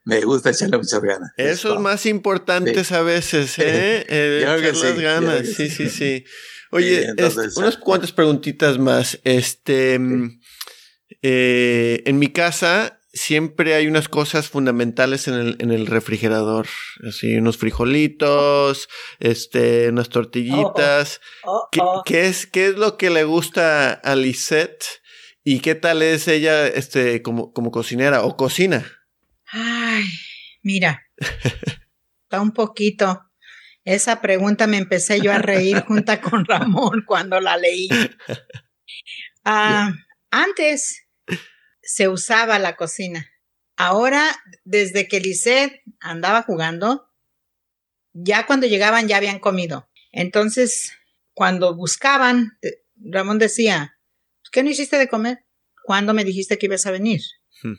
Me 0.04 0.22
gusta 0.22 0.50
echarle 0.50 0.78
muchas 0.78 1.02
ganas. 1.02 1.32
Eso 1.36 1.74
es 1.74 1.80
más 1.80 2.06
importante 2.06 2.82
a 2.90 3.02
veces, 3.02 3.58
¿eh? 3.58 4.06
echarle 4.40 4.72
las 4.72 4.98
ganas, 4.98 5.46
sí, 5.48 5.68
sí, 5.68 5.90
sí. 5.90 6.24
Oye, 6.70 7.06
unas 7.56 7.76
cuantas 7.76 8.12
preguntitas 8.12 8.78
más. 8.78 9.20
Este, 9.22 9.98
mm, 9.98 10.40
eh, 11.22 12.02
en 12.06 12.18
mi 12.18 12.32
casa 12.32 12.95
siempre 13.16 13.74
hay 13.74 13.86
unas 13.86 14.08
cosas 14.08 14.48
fundamentales 14.48 15.26
en 15.26 15.34
el, 15.34 15.56
en 15.58 15.72
el 15.72 15.86
refrigerador. 15.86 16.66
Así, 17.08 17.36
unos 17.36 17.56
frijolitos, 17.56 18.88
este, 19.18 19.88
unas 19.88 20.10
tortillitas. 20.10 21.20
Oh, 21.42 21.68
oh, 21.80 22.02
¿Qué, 22.04 22.26
es, 22.26 22.46
¿Qué 22.46 22.68
es 22.68 22.76
lo 22.76 22.96
que 22.96 23.10
le 23.10 23.24
gusta 23.24 23.92
a 23.92 24.14
Lisette? 24.14 24.84
¿Y 25.42 25.60
qué 25.60 25.74
tal 25.74 26.02
es 26.02 26.28
ella 26.28 26.66
este, 26.66 27.22
como, 27.22 27.52
como 27.52 27.70
cocinera 27.70 28.22
o 28.22 28.36
cocina? 28.36 28.86
Ay, 29.46 30.04
mira. 30.62 31.02
está 31.16 32.40
un 32.40 32.52
poquito. 32.52 33.22
Esa 33.84 34.20
pregunta 34.20 34.66
me 34.66 34.76
empecé 34.76 35.20
yo 35.20 35.32
a 35.32 35.38
reír 35.38 35.80
junto 35.86 36.20
con 36.20 36.44
Ramón 36.44 37.04
cuando 37.06 37.40
la 37.40 37.56
leí. 37.56 37.88
Ah, 39.48 39.92
antes 40.32 41.05
se 41.86 42.08
usaba 42.08 42.58
la 42.58 42.76
cocina. 42.76 43.26
Ahora, 43.76 44.36
desde 44.64 45.06
que 45.08 45.20
Lisette 45.20 45.82
andaba 46.00 46.42
jugando, 46.42 47.10
ya 48.12 48.46
cuando 48.46 48.66
llegaban 48.66 49.08
ya 49.08 49.18
habían 49.18 49.38
comido. 49.38 49.88
Entonces, 50.12 50.92
cuando 51.34 51.74
buscaban, 51.74 52.58
eh, 52.62 52.82
Ramón 52.96 53.38
decía, 53.38 53.98
¿qué 54.50 54.62
no 54.62 54.70
hiciste 54.70 54.98
de 54.98 55.08
comer? 55.08 55.44
¿Cuándo 55.84 56.14
me 56.14 56.24
dijiste 56.24 56.58
que 56.58 56.66
ibas 56.66 56.86
a 56.86 56.90
venir? 56.90 57.20
Hmm. 57.62 57.74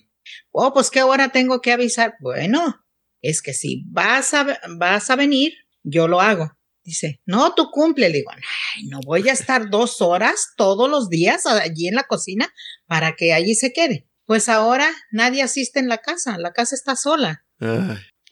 Oh, 0.51 0.73
pues 0.73 0.89
qué 0.89 1.03
hora 1.03 1.29
tengo 1.29 1.61
que 1.61 1.71
avisar. 1.71 2.15
Bueno, 2.21 2.85
es 3.21 3.41
que 3.41 3.53
si 3.53 3.83
vas 3.87 4.33
a, 4.33 4.59
vas 4.77 5.09
a 5.09 5.15
venir, 5.15 5.53
yo 5.83 6.07
lo 6.07 6.21
hago. 6.21 6.56
Dice, 6.87 7.19
no, 7.25 7.53
tú 7.53 7.69
cumple. 7.69 8.07
Le 8.07 8.19
digo, 8.19 8.31
no 8.85 9.01
voy 9.05 9.27
a 9.27 9.33
estar 9.33 9.69
dos 9.69 10.01
horas 10.01 10.53
todos 10.55 10.89
los 10.89 11.09
días 11.09 11.45
allí 11.45 11.89
en 11.89 11.95
la 11.95 12.03
cocina 12.03 12.47
para 12.85 13.17
que 13.17 13.33
allí 13.33 13.55
se 13.55 13.73
quede. 13.73 14.07
Pues 14.25 14.47
ahora 14.47 14.89
nadie 15.11 15.43
asiste 15.43 15.79
en 15.81 15.89
la 15.89 15.97
casa, 15.97 16.37
la 16.37 16.53
casa 16.53 16.75
está 16.75 16.95
sola. 16.95 17.45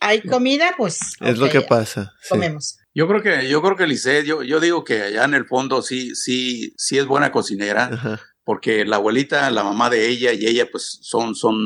Hay 0.00 0.22
comida, 0.22 0.72
pues. 0.78 1.00
Es 1.20 1.36
lo 1.36 1.50
que 1.50 1.60
pasa. 1.60 2.14
Comemos. 2.30 2.78
Yo 2.94 3.06
creo 3.06 3.22
que, 3.22 3.46
yo 3.46 3.60
creo 3.60 3.76
que 3.76 3.86
Lice, 3.86 4.24
yo, 4.24 4.42
yo 4.42 4.58
digo 4.58 4.84
que 4.84 5.02
allá 5.02 5.24
en 5.24 5.34
el 5.34 5.44
fondo 5.44 5.82
sí, 5.82 6.14
sí, 6.14 6.72
sí 6.78 6.96
es 6.96 7.04
buena 7.04 7.32
cocinera, 7.32 8.22
porque 8.42 8.86
la 8.86 8.96
abuelita, 8.96 9.50
la 9.50 9.64
mamá 9.64 9.90
de 9.90 10.08
ella 10.08 10.32
y 10.32 10.46
ella, 10.46 10.66
pues 10.72 10.98
son, 11.02 11.34
son, 11.34 11.58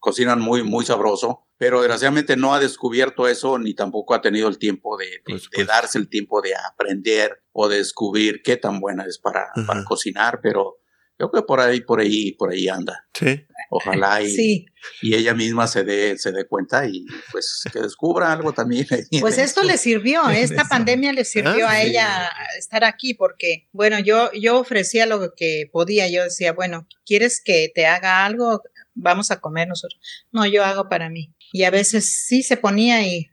cocinan 0.00 0.40
muy, 0.40 0.64
muy 0.64 0.84
sabroso 0.84 1.43
pero 1.56 1.80
desgraciadamente 1.80 2.36
no 2.36 2.54
ha 2.54 2.60
descubierto 2.60 3.28
eso 3.28 3.58
ni 3.58 3.74
tampoco 3.74 4.14
ha 4.14 4.20
tenido 4.20 4.48
el 4.48 4.58
tiempo 4.58 4.96
de, 4.96 5.22
darse 5.64 5.98
el 5.98 6.08
tiempo 6.08 6.42
de 6.42 6.54
aprender 6.54 7.42
o 7.52 7.68
de 7.68 7.78
descubrir 7.78 8.42
qué 8.42 8.56
tan 8.56 8.80
buena 8.80 9.04
es 9.04 9.18
para, 9.18 9.50
para 9.66 9.84
cocinar, 9.84 10.40
pero 10.42 10.78
yo 11.18 11.30
creo 11.30 11.42
que 11.42 11.46
por 11.46 11.60
ahí, 11.60 11.80
por 11.80 12.00
ahí, 12.00 12.32
por 12.32 12.50
ahí 12.50 12.68
anda. 12.68 13.06
Sí. 13.12 13.46
Ojalá 13.70 14.20
y, 14.22 14.66
y 15.00 15.14
ella 15.14 15.32
misma 15.34 15.66
se 15.66 15.84
dé, 15.84 16.18
se 16.18 16.32
dé 16.32 16.46
cuenta 16.46 16.86
y 16.86 17.06
pues 17.30 17.62
que 17.72 17.80
descubra 17.80 18.32
algo 18.32 18.52
también. 18.52 18.86
Pues 19.20 19.38
esto 19.38 19.62
le 19.62 19.78
sirvió, 19.78 20.28
esta 20.30 20.64
pandemia 20.64 21.12
le 21.12 21.24
sirvió 21.24 21.66
ah, 21.66 21.72
a 21.72 21.82
ella 21.82 22.30
estar 22.58 22.84
aquí 22.84 23.14
porque, 23.14 23.68
bueno, 23.72 23.98
yo, 24.00 24.30
yo 24.32 24.58
ofrecía 24.58 25.06
lo 25.06 25.34
que 25.34 25.68
podía, 25.72 26.08
yo 26.08 26.24
decía, 26.24 26.52
bueno, 26.52 26.86
¿quieres 27.06 27.40
que 27.42 27.70
te 27.74 27.86
haga 27.86 28.24
algo? 28.24 28.62
Vamos 28.94 29.30
a 29.30 29.40
comer 29.40 29.68
nosotros. 29.68 30.00
No, 30.30 30.46
yo 30.46 30.64
hago 30.64 30.88
para 30.88 31.10
mí 31.10 31.33
y 31.54 31.62
a 31.62 31.70
veces 31.70 32.26
sí 32.26 32.42
se 32.42 32.56
ponía 32.56 33.06
y... 33.06 33.30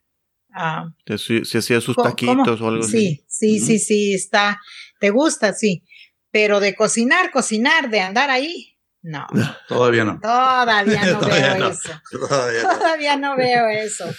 Uh, 0.52 1.18
se, 1.18 1.58
hacía 1.58 1.82
sus 1.82 1.96
taquitos 1.96 2.62
o 2.62 2.68
algo 2.68 2.84
así. 2.84 3.26
Sí, 3.28 3.58
sí, 3.58 3.60
sí, 3.60 3.80
sí, 3.80 4.14
está, 4.14 4.62
te 5.00 5.10
gusta, 5.10 5.54
sí, 5.54 5.84
pero 6.30 6.60
de 6.60 6.76
cocinar, 6.76 7.32
cocinar, 7.32 7.90
de 7.90 8.02
andar 8.02 8.30
ahí, 8.30 8.78
no. 9.02 9.26
Todavía 9.68 10.06
no. 10.06 10.20
Todavía 10.20 11.04
no 11.08 11.20
veo 11.20 11.68
eso. 11.72 12.00
Todavía 12.12 13.18
no. 13.18 13.36
veo 13.36 13.70
eso. 13.70 14.14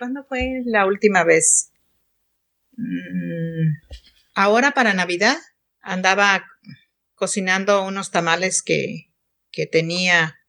¿Cuándo 0.00 0.24
fue 0.28 0.62
la 0.64 0.86
última 0.86 1.22
vez? 1.22 1.70
Mm, 2.72 3.76
ahora 4.34 4.72
para 4.72 4.92
Navidad 4.92 5.36
andaba 5.80 6.46
cocinando 7.14 7.84
unos 7.84 8.10
tamales 8.10 8.60
que, 8.60 9.12
que 9.52 9.68
tenía 9.68 10.41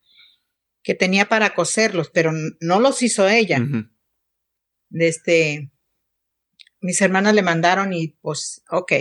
que 0.84 0.94
tenía 0.94 1.28
para 1.28 1.54
coserlos, 1.54 2.10
pero 2.10 2.30
no 2.60 2.78
los 2.78 3.02
hizo 3.02 3.28
ella. 3.28 3.58
Este, 4.92 5.72
mis 6.80 7.00
hermanas 7.00 7.34
le 7.34 7.42
mandaron 7.42 7.92
y 7.92 8.08
pues, 8.20 8.62
ok, 8.70 8.92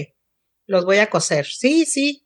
los 0.66 0.86
voy 0.86 0.98
a 0.98 1.12
coser. 1.12 1.46
Sí, 1.46 1.86
sí, 1.86 2.26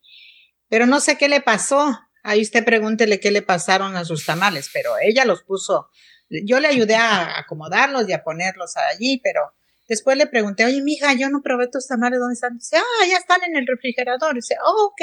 pero 0.69 0.85
no 0.85 1.01
sé 1.01 1.17
qué 1.17 1.27
le 1.27 1.41
pasó. 1.41 1.99
Ahí 2.23 2.41
usted 2.41 2.63
pregúntele 2.63 3.19
qué 3.19 3.31
le 3.31 3.41
pasaron 3.41 3.97
a 3.97 4.05
sus 4.05 4.25
tamales, 4.25 4.69
pero 4.71 4.91
ella 5.01 5.25
los 5.25 5.43
puso 5.43 5.89
yo 6.29 6.59
le 6.59 6.67
ayudé 6.67 6.95
a 6.95 7.39
acomodarlos 7.39 8.07
y 8.07 8.13
a 8.13 8.23
ponerlos 8.23 8.75
allí, 8.77 9.19
pero 9.23 9.53
después 9.87 10.17
le 10.17 10.27
pregunté, 10.27 10.65
oye, 10.65 10.81
mija, 10.81 11.13
yo 11.13 11.29
no 11.29 11.41
probé 11.41 11.67
tus 11.67 11.87
tamales, 11.87 12.19
¿dónde 12.19 12.33
están? 12.33 12.57
Dice, 12.57 12.77
ah, 12.77 13.05
ya 13.09 13.17
están 13.17 13.43
en 13.43 13.55
el 13.55 13.65
refrigerador. 13.65 14.35
Dice, 14.35 14.55
oh, 14.63 14.91
ok. 14.91 15.01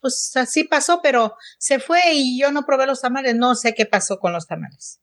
Pues 0.00 0.32
así 0.36 0.64
pasó, 0.64 1.00
pero 1.02 1.36
se 1.58 1.78
fue 1.78 2.00
y 2.12 2.40
yo 2.40 2.50
no 2.52 2.64
probé 2.64 2.86
los 2.86 3.00
tamales, 3.00 3.36
no 3.36 3.54
sé 3.54 3.74
qué 3.74 3.86
pasó 3.86 4.18
con 4.18 4.32
los 4.32 4.46
tamales. 4.46 5.00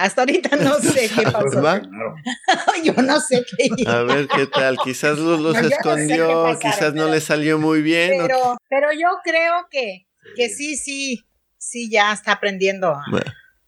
Hasta 0.00 0.22
ahorita 0.22 0.56
no 0.56 0.74
sé 0.78 1.10
qué 1.14 1.22
pasó. 1.22 1.62
yo 2.84 2.94
no 2.94 3.20
sé 3.20 3.44
qué. 3.56 3.68
A 3.86 4.02
ver 4.02 4.28
qué 4.28 4.46
tal. 4.46 4.78
Quizás 4.82 5.18
los, 5.18 5.56
escondió, 5.56 6.58
quizás 6.58 6.94
no 6.94 7.08
le 7.08 7.20
salió 7.20 7.58
muy 7.58 7.82
bien. 7.82 8.12
Pero, 8.18 8.56
pero 8.68 8.92
yo 8.92 9.08
creo 9.22 9.68
que, 9.70 10.06
que 10.36 10.48
sí, 10.48 10.76
sí, 10.76 11.26
sí, 11.58 11.90
ya 11.90 12.12
está 12.12 12.32
aprendiendo 12.32 12.88
a. 12.88 13.04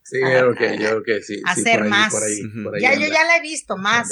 Sí, 0.03 0.19
yo 0.21 0.55
creo 0.55 1.03
que, 1.03 1.23
sí. 1.23 1.41
Hacer 1.47 1.85
más. 1.85 2.15
ya, 2.81 2.95
yo 2.95 3.07
ya 3.07 3.25
la 3.25 3.37
he 3.37 3.41
visto 3.41 3.77
más, 3.77 4.09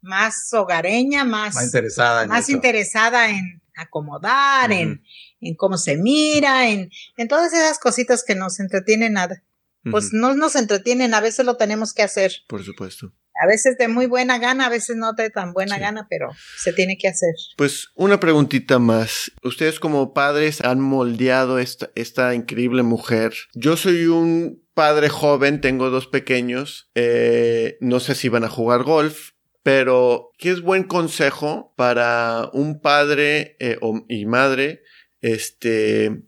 más 0.00 0.52
hogareña, 0.52 1.24
más, 1.24 1.54
más 1.54 1.64
interesada, 1.64 2.22
en, 2.24 2.28
más 2.28 2.48
interesada 2.48 3.30
en 3.30 3.62
acomodar, 3.76 4.72
en, 4.72 5.02
en 5.40 5.54
cómo 5.54 5.78
se 5.78 5.96
mira, 5.96 6.68
en, 6.68 6.90
en 7.16 7.28
todas 7.28 7.52
esas 7.52 7.78
cositas 7.78 8.24
que 8.24 8.34
nos 8.34 8.60
entretienen 8.60 9.14
nada 9.14 9.42
pues 9.90 10.12
no 10.12 10.34
nos 10.34 10.56
entretienen, 10.56 11.14
a 11.14 11.20
veces 11.20 11.46
lo 11.46 11.56
tenemos 11.56 11.94
que 11.94 12.02
hacer. 12.02 12.32
Por 12.46 12.62
supuesto. 12.64 13.12
A 13.42 13.46
veces 13.46 13.78
de 13.78 13.88
muy 13.88 14.06
buena 14.06 14.38
gana, 14.38 14.66
a 14.66 14.68
veces 14.68 14.96
no 14.96 15.14
de 15.14 15.30
tan 15.30 15.54
buena 15.54 15.78
gana, 15.78 16.06
pero 16.10 16.28
se 16.58 16.74
tiene 16.74 16.98
que 16.98 17.08
hacer. 17.08 17.32
Pues 17.56 17.88
una 17.94 18.20
preguntita 18.20 18.78
más. 18.78 19.32
Ustedes 19.42 19.80
como 19.80 20.12
padres 20.12 20.60
han 20.60 20.80
moldeado 20.80 21.58
esta, 21.58 21.90
esta 21.94 22.34
increíble 22.34 22.82
mujer. 22.82 23.32
Yo 23.54 23.78
soy 23.78 24.06
un 24.06 24.62
padre 24.74 25.08
joven, 25.08 25.62
tengo 25.62 25.88
dos 25.88 26.06
pequeños, 26.06 26.90
eh, 26.94 27.78
no 27.80 28.00
sé 28.00 28.14
si 28.14 28.28
van 28.28 28.44
a 28.44 28.50
jugar 28.50 28.82
golf, 28.82 29.30
pero 29.62 30.30
¿qué 30.36 30.50
es 30.50 30.60
buen 30.60 30.84
consejo 30.84 31.72
para 31.76 32.50
un 32.52 32.80
padre 32.80 33.56
eh, 33.60 33.78
y 34.08 34.26
madre 34.26 34.82
este, 35.20 36.22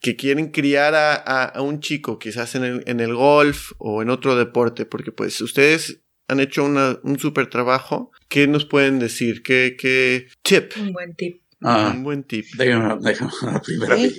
que 0.00 0.16
quieren 0.16 0.50
criar 0.50 0.94
a, 0.94 1.60
un 1.60 1.80
chico, 1.80 2.18
quizás 2.18 2.54
en 2.54 2.64
el, 2.64 2.84
en 2.86 3.00
el, 3.00 3.14
golf 3.14 3.72
o 3.78 4.02
en 4.02 4.10
otro 4.10 4.36
deporte, 4.36 4.86
porque 4.86 5.12
pues 5.12 5.40
ustedes 5.40 6.00
han 6.28 6.40
hecho 6.40 6.64
un 6.64 7.18
súper 7.18 7.48
trabajo. 7.48 8.10
¿Qué 8.28 8.46
nos 8.46 8.64
pueden 8.64 8.98
decir? 8.98 9.42
¿Qué, 9.42 9.76
qué 9.78 10.26
tip? 10.42 10.72
Un 10.78 10.92
buen 10.92 11.14
tip. 11.14 11.42
Ah, 11.62 11.92
un 11.94 12.02
buen 12.02 12.24
tip. 12.24 12.46
Déjame, 12.56 12.96
déjame 13.00 13.32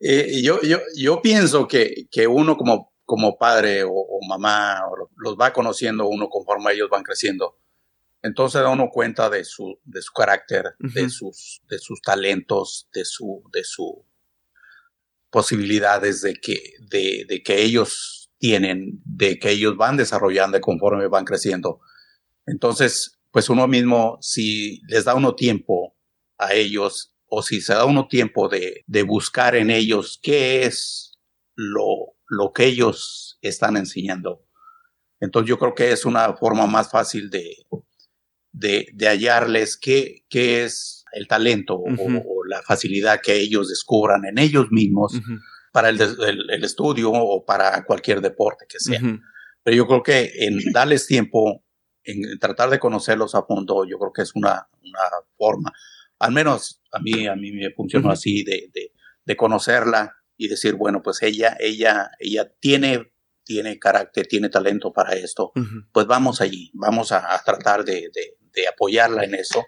eh, 0.00 0.42
yo, 0.42 0.60
yo, 0.62 0.80
yo 0.96 1.20
pienso 1.20 1.68
que, 1.68 2.06
que 2.10 2.26
uno 2.26 2.56
como, 2.56 2.92
como 3.04 3.36
padre 3.36 3.84
o, 3.84 4.18
mamá 4.28 4.80
los 5.16 5.36
va 5.36 5.52
conociendo 5.52 6.08
uno 6.08 6.28
conforme 6.28 6.72
ellos 6.72 6.88
van 6.90 7.02
creciendo. 7.02 7.58
Entonces 8.22 8.62
da 8.62 8.70
uno 8.70 8.88
cuenta 8.88 9.28
de 9.28 9.44
su, 9.44 9.80
de 9.84 10.00
su 10.00 10.12
carácter, 10.12 10.76
de, 10.78 11.10
sus, 11.10 11.60
de 11.68 11.78
sus 11.78 12.00
talentos, 12.00 12.88
de 12.94 13.04
su, 13.04 13.42
de 13.52 13.64
su 13.64 14.06
posibilidades 15.30 16.20
de 16.20 16.34
que, 16.34 16.74
de, 16.90 17.24
de 17.26 17.42
que 17.42 17.62
ellos 17.62 18.30
tienen, 18.38 19.00
de 19.04 19.38
que 19.38 19.50
ellos 19.50 19.76
van 19.76 19.96
desarrollando 19.96 20.60
conforme 20.60 21.08
van 21.08 21.24
creciendo. 21.24 21.80
Entonces, 22.46 23.18
pues 23.30 23.48
uno 23.48 23.66
mismo, 23.66 24.18
si 24.20 24.82
les 24.88 25.06
da 25.06 25.14
uno 25.14 25.34
tiempo 25.34 25.96
a 26.38 26.52
ellos, 26.52 27.14
o 27.26 27.42
si 27.42 27.62
se 27.62 27.72
da 27.72 27.86
uno 27.86 28.08
tiempo 28.08 28.48
de, 28.48 28.84
de 28.86 29.02
buscar 29.04 29.56
en 29.56 29.70
ellos 29.70 30.20
qué 30.22 30.64
es 30.64 31.18
lo, 31.54 32.14
lo 32.28 32.52
que 32.52 32.66
ellos 32.66 33.38
están 33.40 33.78
enseñando. 33.78 34.44
Entonces 35.18 35.48
yo 35.48 35.58
creo 35.58 35.74
que 35.74 35.92
es 35.92 36.04
una 36.04 36.36
forma 36.36 36.66
más 36.66 36.90
fácil 36.90 37.30
de, 37.30 37.56
de, 38.52 38.86
de 38.92 39.08
hallarles 39.08 39.76
qué, 39.76 40.24
qué 40.28 40.64
es 40.64 41.04
el 41.12 41.26
talento 41.26 41.76
o, 41.76 42.44
la 42.46 42.62
facilidad 42.62 43.20
que 43.22 43.36
ellos 43.36 43.68
descubran 43.68 44.24
en 44.24 44.38
ellos 44.38 44.66
mismos 44.70 45.18
para 45.72 45.88
el, 45.88 46.00
el, 46.00 46.64
estudio 46.64 47.10
o 47.10 47.44
para 47.44 47.84
cualquier 47.84 48.20
deporte 48.20 48.66
que 48.68 48.78
sea. 48.78 49.00
Pero 49.62 49.76
yo 49.76 49.86
creo 49.86 50.02
que 50.02 50.32
en 50.46 50.58
darles 50.72 51.06
tiempo, 51.06 51.64
en 52.04 52.38
tratar 52.38 52.68
de 52.68 52.78
conocerlos 52.78 53.34
a 53.34 53.44
fondo, 53.44 53.84
yo 53.88 53.98
creo 53.98 54.12
que 54.12 54.22
es 54.22 54.34
una, 54.34 54.68
una 54.82 55.00
forma, 55.36 55.72
al 56.18 56.32
menos 56.32 56.82
a 56.92 56.98
mí, 56.98 57.26
a 57.26 57.36
mí 57.36 57.52
me 57.52 57.70
funcionó 57.70 58.10
así, 58.10 58.42
de, 58.42 58.70
de, 58.74 58.92
de, 59.24 59.36
conocerla 59.36 60.16
y 60.36 60.48
decir, 60.48 60.74
bueno, 60.74 61.02
pues 61.02 61.22
ella, 61.22 61.56
ella, 61.60 62.10
ella 62.18 62.52
tiene, 62.60 63.12
tiene 63.44 63.78
carácter, 63.78 64.26
tiene 64.26 64.48
talento 64.48 64.92
para 64.92 65.14
esto, 65.14 65.52
pues 65.92 66.06
vamos 66.06 66.40
allí, 66.40 66.70
vamos 66.74 67.12
a, 67.12 67.34
a 67.34 67.38
tratar 67.42 67.84
de, 67.84 68.10
de, 68.12 68.36
apoyarla 68.68 69.24
en 69.24 69.34
eso 69.34 69.64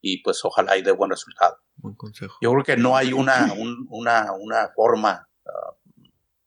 y 0.00 0.22
pues 0.22 0.44
ojalá 0.44 0.76
y 0.76 0.82
dé 0.82 0.92
buen 0.92 1.10
resultado. 1.10 1.56
Buen 1.76 1.94
consejo. 1.94 2.36
Yo 2.40 2.50
creo 2.52 2.64
que 2.64 2.76
no 2.76 2.96
hay 2.96 3.12
una, 3.12 3.54
una, 3.88 4.32
una 4.32 4.68
forma 4.74 5.28
ah, 5.46 5.76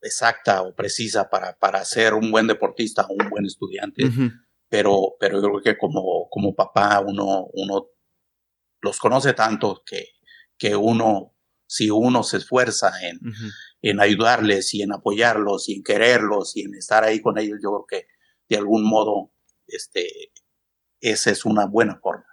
exacta 0.02 0.62
o 0.62 0.76
precisa 0.76 1.30
para, 1.30 1.58
para 1.58 1.84
ser 1.84 2.14
un 2.14 2.32
buen 2.32 2.48
deportista 2.48 3.06
o 3.10 3.14
un 3.14 3.30
buen 3.30 3.46
estudiante, 3.46 4.04
pero, 4.70 5.16
pero 5.20 5.42
yo 5.42 5.50
creo 5.50 5.62
que 5.62 5.78
como, 5.78 6.28
como 6.30 6.54
papá 6.56 7.00
uno, 7.00 7.48
uno 7.54 7.88
los 8.82 9.00
conoce 9.00 9.34
tanto 9.34 9.82
que, 9.86 10.06
que 10.58 10.76
uno, 10.76 11.34
si 11.66 11.90
uno 11.90 12.24
se 12.24 12.38
esfuerza 12.38 12.92
en, 13.02 13.20
en 13.82 14.00
ayudarles 14.00 14.74
y 14.74 14.84
en 14.84 14.94
apoyarlos 14.94 15.68
y 15.70 15.76
en 15.76 15.84
quererlos 15.84 16.56
y 16.56 16.62
en 16.62 16.76
estar 16.76 17.04
ahí 17.04 17.22
con 17.22 17.38
ellos, 17.38 17.60
yo 17.62 17.72
creo 17.72 17.86
que 17.88 18.08
de 18.50 18.58
algún 18.58 18.88
modo 18.88 19.32
este, 19.68 20.32
esa 21.02 21.32
es 21.32 21.46
una 21.46 21.66
buena 21.66 22.00
forma 22.00 22.28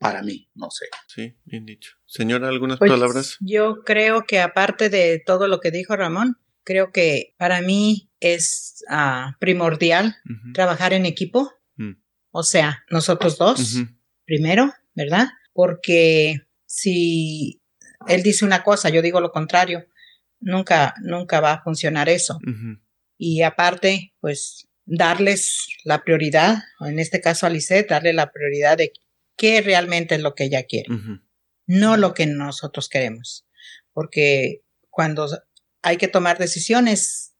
para 0.00 0.22
mí, 0.22 0.48
no 0.54 0.70
sé. 0.70 0.86
Sí, 1.08 1.36
bien 1.44 1.66
dicho. 1.66 1.92
Señora, 2.06 2.48
¿algunas 2.48 2.78
pues, 2.78 2.90
palabras? 2.90 3.36
Yo 3.40 3.82
creo 3.84 4.24
que 4.24 4.40
aparte 4.40 4.88
de 4.88 5.22
todo 5.24 5.46
lo 5.46 5.60
que 5.60 5.70
dijo 5.70 5.94
Ramón, 5.94 6.38
creo 6.64 6.90
que 6.90 7.34
para 7.36 7.60
mí 7.60 8.10
es 8.18 8.82
ah, 8.88 9.36
primordial 9.38 10.16
trabajar 10.54 10.94
en 10.94 11.04
equipo. 11.04 11.52
Mm. 11.76 11.92
O 12.30 12.42
sea, 12.42 12.82
nosotros 12.88 13.36
dos, 13.36 13.76
primero, 14.24 14.72
¿verdad? 14.94 15.28
Porque 15.52 16.46
si 16.64 17.60
él 18.08 18.22
dice 18.22 18.46
una 18.46 18.62
cosa, 18.64 18.88
yo 18.88 19.02
digo 19.02 19.20
lo 19.20 19.32
contrario, 19.32 19.84
nunca, 20.38 20.94
nunca 21.02 21.40
va 21.40 21.52
a 21.52 21.62
funcionar 21.62 22.08
eso. 22.08 22.38
Y 23.18 23.42
aparte, 23.42 24.14
pues 24.20 24.69
darles 24.90 25.68
la 25.84 26.02
prioridad, 26.02 26.58
en 26.80 26.98
este 26.98 27.20
caso 27.20 27.46
a 27.46 27.50
Lisette, 27.50 27.90
darle 27.90 28.12
la 28.12 28.32
prioridad 28.32 28.76
de 28.76 28.92
qué 29.36 29.62
realmente 29.62 30.16
es 30.16 30.20
lo 30.20 30.34
que 30.34 30.44
ella 30.44 30.64
quiere, 30.64 30.88
no 31.66 31.96
lo 31.96 32.12
que 32.12 32.26
nosotros 32.26 32.88
queremos. 32.88 33.46
Porque 33.92 34.62
cuando 34.90 35.28
hay 35.82 35.96
que 35.96 36.08
tomar 36.08 36.38
decisiones, 36.38 37.36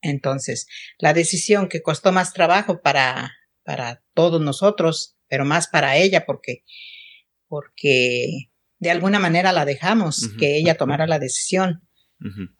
entonces 0.00 0.66
la 0.98 1.12
decisión 1.12 1.68
que 1.68 1.82
costó 1.82 2.12
más 2.12 2.32
trabajo 2.32 2.80
para, 2.80 3.32
para 3.62 4.02
todos 4.14 4.40
nosotros, 4.40 5.16
pero 5.28 5.44
más 5.44 5.68
para 5.68 5.96
ella, 5.98 6.24
porque, 6.24 6.64
porque 7.46 8.50
de 8.78 8.90
alguna 8.90 9.18
manera 9.18 9.52
la 9.52 9.66
dejamos 9.66 10.30
que 10.38 10.56
ella 10.56 10.76
tomara 10.76 11.06
la 11.06 11.18
decisión, 11.18 11.86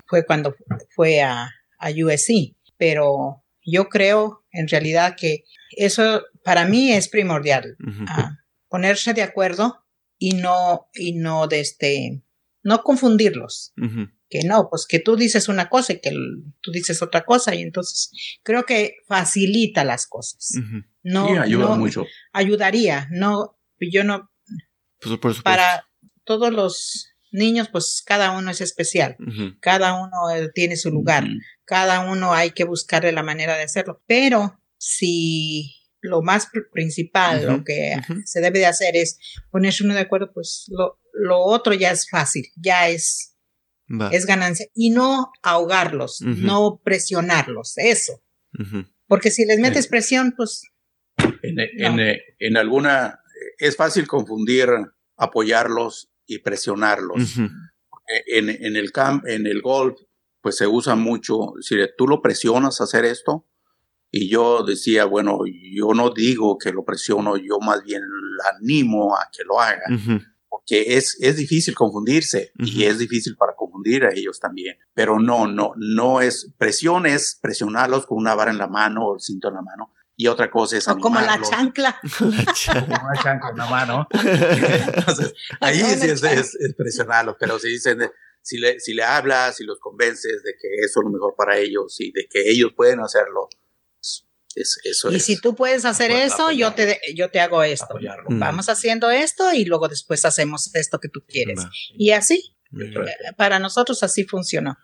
fue 0.07 0.26
cuando 0.26 0.55
fue 0.95 1.22
a, 1.22 1.51
a 1.78 1.91
USC. 1.91 2.55
Pero 2.78 3.45
yo 3.66 3.88
creo 3.88 4.44
en 4.52 4.68
realidad 4.68 5.16
que 5.16 5.44
eso 5.76 6.22
para 6.44 6.64
mí 6.64 6.92
es 6.92 7.08
primordial 7.08 7.76
ponerse 8.68 9.12
de 9.12 9.22
acuerdo 9.22 9.84
y 10.18 10.32
no, 10.32 10.88
y 10.94 11.14
no 11.14 11.46
de 11.48 11.60
este, 11.60 12.22
no 12.62 12.82
confundirlos. 12.82 13.74
Que 14.28 14.40
no, 14.44 14.68
pues 14.68 14.86
que 14.88 14.98
tú 14.98 15.14
dices 15.16 15.48
una 15.48 15.68
cosa 15.68 15.92
y 15.92 16.00
que 16.00 16.10
tú 16.60 16.72
dices 16.72 17.00
otra 17.00 17.24
cosa 17.24 17.54
y 17.54 17.62
entonces 17.62 18.10
creo 18.42 18.64
que 18.64 18.96
facilita 19.06 19.84
las 19.84 20.06
cosas. 20.06 20.52
No, 21.02 21.40
ayuda 21.40 21.76
mucho. 21.76 22.06
Ayudaría, 22.32 23.08
no, 23.10 23.56
yo 23.78 24.02
no, 24.04 24.30
pues, 25.20 25.42
para 25.42 25.86
todos 26.24 26.52
los 26.52 27.08
niños, 27.37 27.68
pues 27.70 28.03
cada 28.05 28.32
uno 28.32 28.51
es 28.51 28.61
especial, 28.61 29.16
cada 29.61 29.95
uno 30.03 30.30
eh, 30.34 30.51
tiene 30.55 30.76
su 30.76 30.91
lugar, 30.91 31.24
cada 31.64 32.01
uno 32.11 32.32
hay 32.34 32.51
que 32.51 32.64
buscarle 32.64 33.12
la 33.12 33.22
manera 33.22 33.57
de 33.57 33.62
hacerlo, 33.62 34.03
pero 34.07 34.61
si 34.78 35.76
lo 36.01 36.22
más 36.22 36.49
principal, 36.72 37.47
lo 37.47 37.64
que 37.64 37.97
se 38.24 38.41
debe 38.41 38.61
de 38.61 38.66
hacer 38.66 38.97
es 38.97 39.18
ponerse 39.51 39.84
uno 39.84 39.95
de 39.95 40.01
acuerdo, 40.01 40.32
pues 40.32 40.66
lo, 40.68 41.01
lo 41.12 41.41
otro 41.41 41.74
ya 41.74 41.91
es 41.91 42.09
fácil, 42.09 42.47
ya 42.57 42.89
es, 42.89 43.37
es 44.12 44.26
ganancia. 44.26 44.66
Y 44.74 44.91
no 44.91 45.32
ahogarlos, 45.43 46.20
no 46.20 46.80
presionarlos, 46.84 47.76
eso. 47.76 48.22
Porque 49.07 49.30
si 49.30 49.45
les 49.45 49.59
metes 49.59 49.89
presión, 49.89 50.34
pues... 50.37 50.62
En, 51.43 51.59
en, 51.59 52.18
en, 52.39 52.57
alguna, 52.57 53.20
es 53.59 53.76
fácil 53.76 54.07
confundir 54.07 54.68
apoyarlos 55.16 56.11
y 56.27 56.39
presionarlos. 56.39 57.37
En, 58.27 58.49
en, 58.49 58.77
el 58.77 58.93
camp, 58.93 59.27
en 59.27 59.47
el 59.47 59.62
golf, 59.62 59.99
pues 60.41 60.57
se 60.57 60.66
usa 60.66 60.95
mucho, 60.95 61.55
si 61.61 61.77
tú 61.99 62.07
lo 62.07 62.22
presionas 62.22 62.81
a 62.81 62.85
hacer 62.85 63.05
esto, 63.05 63.47
Y 64.12 64.29
yo 64.29 64.62
decía, 64.62 65.05
bueno, 65.05 65.41
yo 65.47 65.93
no 65.93 66.11
digo 66.11 66.57
que 66.57 66.72
lo 66.72 66.85
presiono, 66.85 67.37
yo 67.37 67.59
más 67.61 67.83
bien 67.83 68.03
la 68.39 68.57
animo 68.57 69.16
a 69.16 69.29
que 69.37 69.45
lo 69.45 69.61
haga. 69.61 69.83
Porque 70.49 70.97
es, 70.97 71.18
es 71.20 71.37
difícil 71.37 71.74
confundirse 71.74 72.53
y 72.59 72.85
es 72.85 72.99
difícil 72.99 73.37
para 73.37 73.55
confundir 73.55 74.05
a 74.05 74.12
ellos 74.14 74.39
también. 74.39 74.77
Pero 74.95 75.18
no, 75.18 75.47
no, 75.47 75.72
no 75.77 76.20
es, 76.20 76.53
presión 76.57 77.07
es 77.07 77.39
presionarlos 77.43 78.07
con 78.07 78.18
una 78.18 78.35
vara 78.35 78.51
en 78.51 78.59
la 78.59 78.68
mano 78.68 79.09
o 79.09 79.14
el 79.16 79.20
cinto 79.20 79.49
en 79.49 79.55
la 79.55 79.62
mano 79.62 79.93
y 80.16 80.26
otra 80.28 80.50
cosa 80.50 80.78
es 80.78 80.88
o 80.88 80.98
como 80.98 81.20
la 81.20 81.40
chancla. 81.42 82.00
la 82.20 82.52
chancla. 82.54 82.98
Como 82.98 83.08
una 83.08 83.22
chancla 83.22 83.50
en 83.50 83.56
la 83.56 83.66
mano. 83.66 84.08
Entonces, 84.12 85.34
ahí 85.60 85.78
sí 85.78 86.08
es, 86.08 86.22
es, 86.22 86.74
presionarlos, 86.76 87.36
pero 87.38 87.58
si 87.58 87.68
dicen, 87.68 88.10
si 88.40 88.56
le, 88.56 88.80
si 88.80 88.94
le 88.94 89.04
hablas, 89.04 89.56
si 89.56 89.64
los 89.64 89.78
convences 89.78 90.42
de 90.42 90.52
que 90.52 90.68
eso 90.84 91.00
es 91.00 91.04
lo 91.04 91.10
mejor 91.10 91.34
para 91.36 91.58
ellos 91.58 92.00
y 92.00 92.12
de 92.12 92.26
que 92.30 92.50
ellos 92.50 92.72
pueden 92.74 93.00
hacerlo, 93.00 93.48
es, 94.00 94.80
eso 94.84 95.12
y 95.12 95.20
si 95.20 95.38
tú 95.38 95.54
puedes 95.54 95.84
hacer 95.84 96.10
eso, 96.10 96.50
yo 96.50 96.72
te, 96.72 96.98
yo 97.14 97.30
te 97.30 97.40
hago 97.40 97.62
esto. 97.62 97.98
Vamos 98.30 98.70
haciendo 98.70 99.10
esto 99.10 99.52
y 99.52 99.66
luego 99.66 99.86
después 99.88 100.24
hacemos 100.24 100.74
esto 100.74 100.98
que 100.98 101.10
tú 101.10 101.22
quieres. 101.28 101.60
Y 101.92 102.12
así, 102.12 102.56
eh, 102.72 103.34
para 103.36 103.58
nosotros 103.58 104.02
así 104.02 104.24
funcionó. 104.24 104.78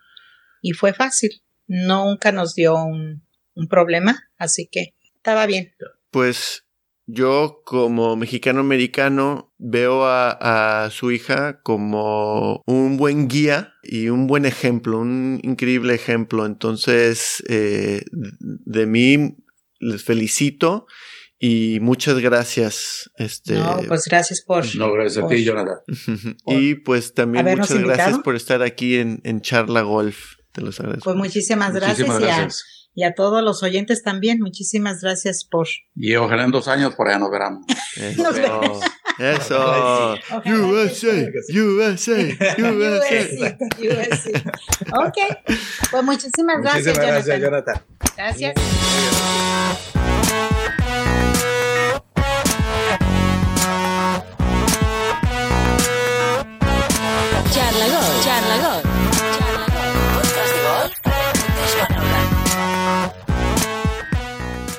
Y 0.61 0.73
fue 0.73 0.93
fácil. 0.93 1.41
Nunca 1.65 2.31
nos 2.31 2.53
dio 2.53 2.75
un, 2.75 3.25
un 3.55 3.67
problema, 3.67 4.29
así 4.37 4.67
que 4.71 4.93
estaba 5.23 5.45
bien. 5.45 5.73
Pues 6.11 6.65
yo 7.05 7.61
como 7.63 8.17
mexicano 8.17 8.59
americano 8.59 9.53
veo 9.57 10.05
a, 10.05 10.89
su 10.91 11.11
hija 11.11 11.61
como 11.61 12.61
un 12.65 12.97
buen 12.97 13.29
guía 13.29 13.73
y 13.83 14.09
un 14.09 14.27
buen 14.27 14.45
ejemplo, 14.45 14.99
un 14.99 15.39
increíble 15.41 15.95
ejemplo. 15.95 16.45
Entonces, 16.45 17.41
eh, 17.47 18.03
de 18.11 18.85
mí 18.85 19.37
les 19.79 20.03
felicito 20.03 20.87
y 21.39 21.79
muchas 21.79 22.19
gracias. 22.19 23.09
Este, 23.15 23.53
no, 23.53 23.79
pues 23.87 24.03
gracias 24.05 24.41
por. 24.41 24.65
No, 24.75 24.91
gracias 24.91 25.23
a 25.23 25.27
ti, 25.29 25.45
Jonathan. 25.45 25.77
y 26.47 26.75
pues 26.75 27.13
también 27.13 27.45
muchas 27.45 27.79
gracias 27.79 28.19
por 28.19 28.35
estar 28.35 28.61
aquí 28.61 28.97
en, 28.97 29.21
en 29.23 29.39
Charla 29.39 29.83
Golf. 29.83 30.35
Te 30.51 30.59
los 30.59 30.81
agradezco. 30.81 31.05
Pues 31.05 31.15
muchísimas 31.15 31.73
gracias. 31.73 32.07
gracias 32.19 32.21
y 32.21 32.25
a 32.29 32.82
todos 33.15 33.43
los 33.43 33.63
oyentes 33.63 34.03
también. 34.03 34.39
Muchísimas 34.39 35.01
gracias 35.01 35.43
por. 35.43 35.67
Y 35.95 36.15
ojalá 36.15 36.43
en 36.43 36.51
dos 36.51 36.67
años 36.67 36.95
por 36.95 37.07
allá 37.07 37.19
nos 37.19 37.31
veremos. 37.31 37.65
Eso. 37.95 38.79
Eso. 39.19 40.15
USA, 40.45 41.31
USA, 41.49 42.17
USA. 42.57 43.57
USA. 43.79 44.41
Ok. 45.05 45.17
Pues 45.91 46.03
muchísimas 46.03 46.61
gracias, 46.61 46.97
muchísimas 46.97 47.25
gracias, 47.25 47.39
Jonathan. 47.39 47.81
Gracias. 48.15 49.92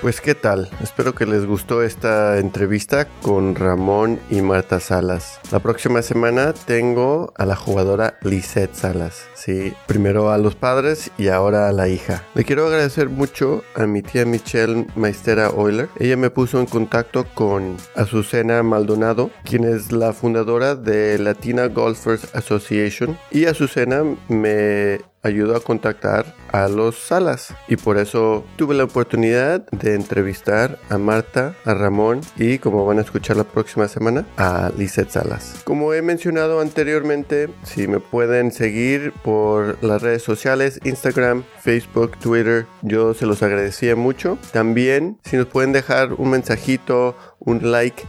Pues 0.05 0.21
qué 0.21 0.35
tal, 0.35 0.69
espero 0.83 1.15
que 1.15 1.25
les 1.25 1.47
gustó 1.47 1.83
esta 1.83 2.39
entrevista 2.39 3.09
con 3.23 3.55
Ramón 3.55 4.21
y 4.29 4.43
Marta 4.43 4.79
Salas. 4.79 5.41
La 5.51 5.61
próxima 5.61 6.03
semana 6.03 6.53
tengo 6.53 7.33
a 7.39 7.47
la 7.47 7.57
jugadora 7.57 8.19
Lisette 8.21 8.75
Salas, 8.75 9.27
sí, 9.33 9.73
primero 9.87 10.31
a 10.31 10.37
los 10.37 10.57
padres 10.57 11.11
y 11.17 11.29
ahora 11.29 11.71
a 11.71 11.73
la 11.73 11.89
hija. 11.89 12.23
Le 12.35 12.45
quiero 12.45 12.67
agradecer 12.67 13.09
mucho 13.09 13.65
a 13.75 13.87
mi 13.87 14.03
tía 14.03 14.27
Michelle 14.27 14.87
Maestera 14.95 15.47
Euler. 15.47 15.89
Ella 15.99 16.19
me 16.19 16.29
puso 16.29 16.61
en 16.61 16.67
contacto 16.67 17.25
con 17.33 17.79
Azucena 17.97 18.63
Maldonado, 18.63 19.31
quien 19.43 19.65
es 19.65 19.91
la 19.91 20.13
fundadora 20.13 20.75
de 20.75 21.19
Latina 21.19 21.69
Golfers 21.69 22.29
Association 22.35 23.17
y 23.31 23.47
Azucena 23.47 24.03
me 24.29 25.01
ayudó 25.25 25.57
a 25.57 25.61
contactar 25.61 26.35
a 26.53 26.69
los 26.69 26.97
Salas 26.97 27.53
y 27.67 27.77
por 27.77 27.99
eso 27.99 28.45
tuve 28.57 28.75
la 28.75 28.85
oportunidad 28.85 29.67
de 29.71 29.95
entrevistar 29.95 30.79
a 30.89 30.99
Marta, 30.99 31.57
a 31.65 31.75
Ramón 31.75 32.21
y 32.37 32.59
como 32.59 32.87
van 32.87 32.99
a 32.99 33.03
escuchar 33.03 33.37
la 33.37 33.45
próxima 33.45 33.89
semana 33.89 34.27
a 34.37 34.71
Lizeth 34.77 35.11
Salas. 35.11 35.63
Como 35.65 35.93
he 35.93 36.03
mencionado 36.03 36.61
anteriormente, 36.61 37.49
si 37.65 37.89
me 37.89 37.99
pueden 37.99 38.53
seguir 38.53 39.13
por 39.25 39.83
las 39.83 40.03
redes 40.03 40.23
sociales, 40.23 40.79
Instagram, 40.85 41.45
Facebook, 41.61 42.19
Twitter, 42.19 42.67
yo 42.83 43.15
se 43.15 43.27
los 43.27 43.43
agradecía 43.43 43.97
mucho. 43.97 44.39
También 44.53 45.19
si 45.25 45.37
nos 45.37 45.47
pueden 45.47 45.73
dejar 45.73 46.13
un 46.13 46.31
mensajito, 46.31 47.17
un 47.39 47.73
like 47.73 48.05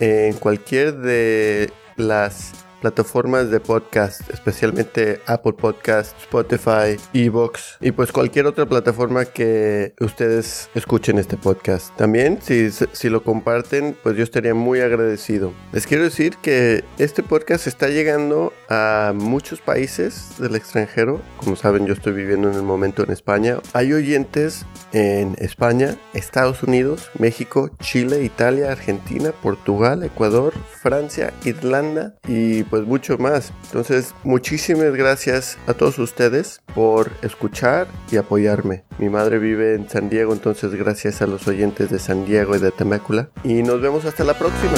en 0.00 0.34
cualquier 0.34 0.98
de 0.98 1.72
las 1.96 2.52
plataformas 2.80 3.50
de 3.50 3.60
podcast, 3.60 4.28
especialmente 4.30 5.20
Apple 5.26 5.52
Podcast, 5.52 6.18
Spotify, 6.20 6.96
Evox 7.12 7.78
y 7.80 7.92
pues 7.92 8.12
cualquier 8.12 8.46
otra 8.46 8.66
plataforma 8.66 9.24
que 9.24 9.94
ustedes 10.00 10.68
escuchen 10.74 11.18
este 11.18 11.36
podcast. 11.36 11.96
También 11.96 12.38
si, 12.42 12.70
si 12.70 13.08
lo 13.08 13.22
comparten, 13.22 13.96
pues 14.02 14.16
yo 14.16 14.22
estaría 14.22 14.54
muy 14.54 14.80
agradecido. 14.80 15.52
Les 15.72 15.86
quiero 15.86 16.04
decir 16.04 16.36
que 16.38 16.84
este 16.98 17.22
podcast 17.22 17.66
está 17.66 17.88
llegando 17.88 18.52
a 18.68 19.12
muchos 19.14 19.60
países 19.60 20.38
del 20.38 20.56
extranjero. 20.56 21.20
Como 21.38 21.56
saben, 21.56 21.86
yo 21.86 21.94
estoy 21.94 22.12
viviendo 22.12 22.50
en 22.50 22.56
el 22.56 22.62
momento 22.62 23.02
en 23.02 23.10
España. 23.10 23.58
Hay 23.72 23.92
oyentes 23.92 24.66
en 24.92 25.36
España, 25.38 25.96
Estados 26.14 26.62
Unidos, 26.62 27.10
México, 27.18 27.70
Chile, 27.80 28.24
Italia, 28.24 28.72
Argentina, 28.72 29.32
Portugal, 29.42 30.02
Ecuador, 30.02 30.52
Francia, 30.82 31.32
Irlanda 31.44 32.14
y 32.26 32.62
pues 32.70 32.84
mucho 32.84 33.18
más. 33.18 33.52
Entonces, 33.64 34.14
muchísimas 34.24 34.94
gracias 34.94 35.58
a 35.66 35.74
todos 35.74 35.98
ustedes 35.98 36.60
por 36.74 37.10
escuchar 37.22 37.88
y 38.10 38.16
apoyarme. 38.16 38.84
Mi 38.98 39.08
madre 39.08 39.38
vive 39.38 39.74
en 39.74 39.88
San 39.88 40.08
Diego, 40.08 40.32
entonces 40.32 40.74
gracias 40.74 41.22
a 41.22 41.26
los 41.26 41.46
oyentes 41.48 41.90
de 41.90 41.98
San 41.98 42.24
Diego 42.24 42.56
y 42.56 42.58
de 42.58 42.70
Temécula. 42.70 43.30
Y 43.44 43.62
nos 43.62 43.80
vemos 43.80 44.04
hasta 44.04 44.24
la 44.24 44.34
próxima. 44.34 44.74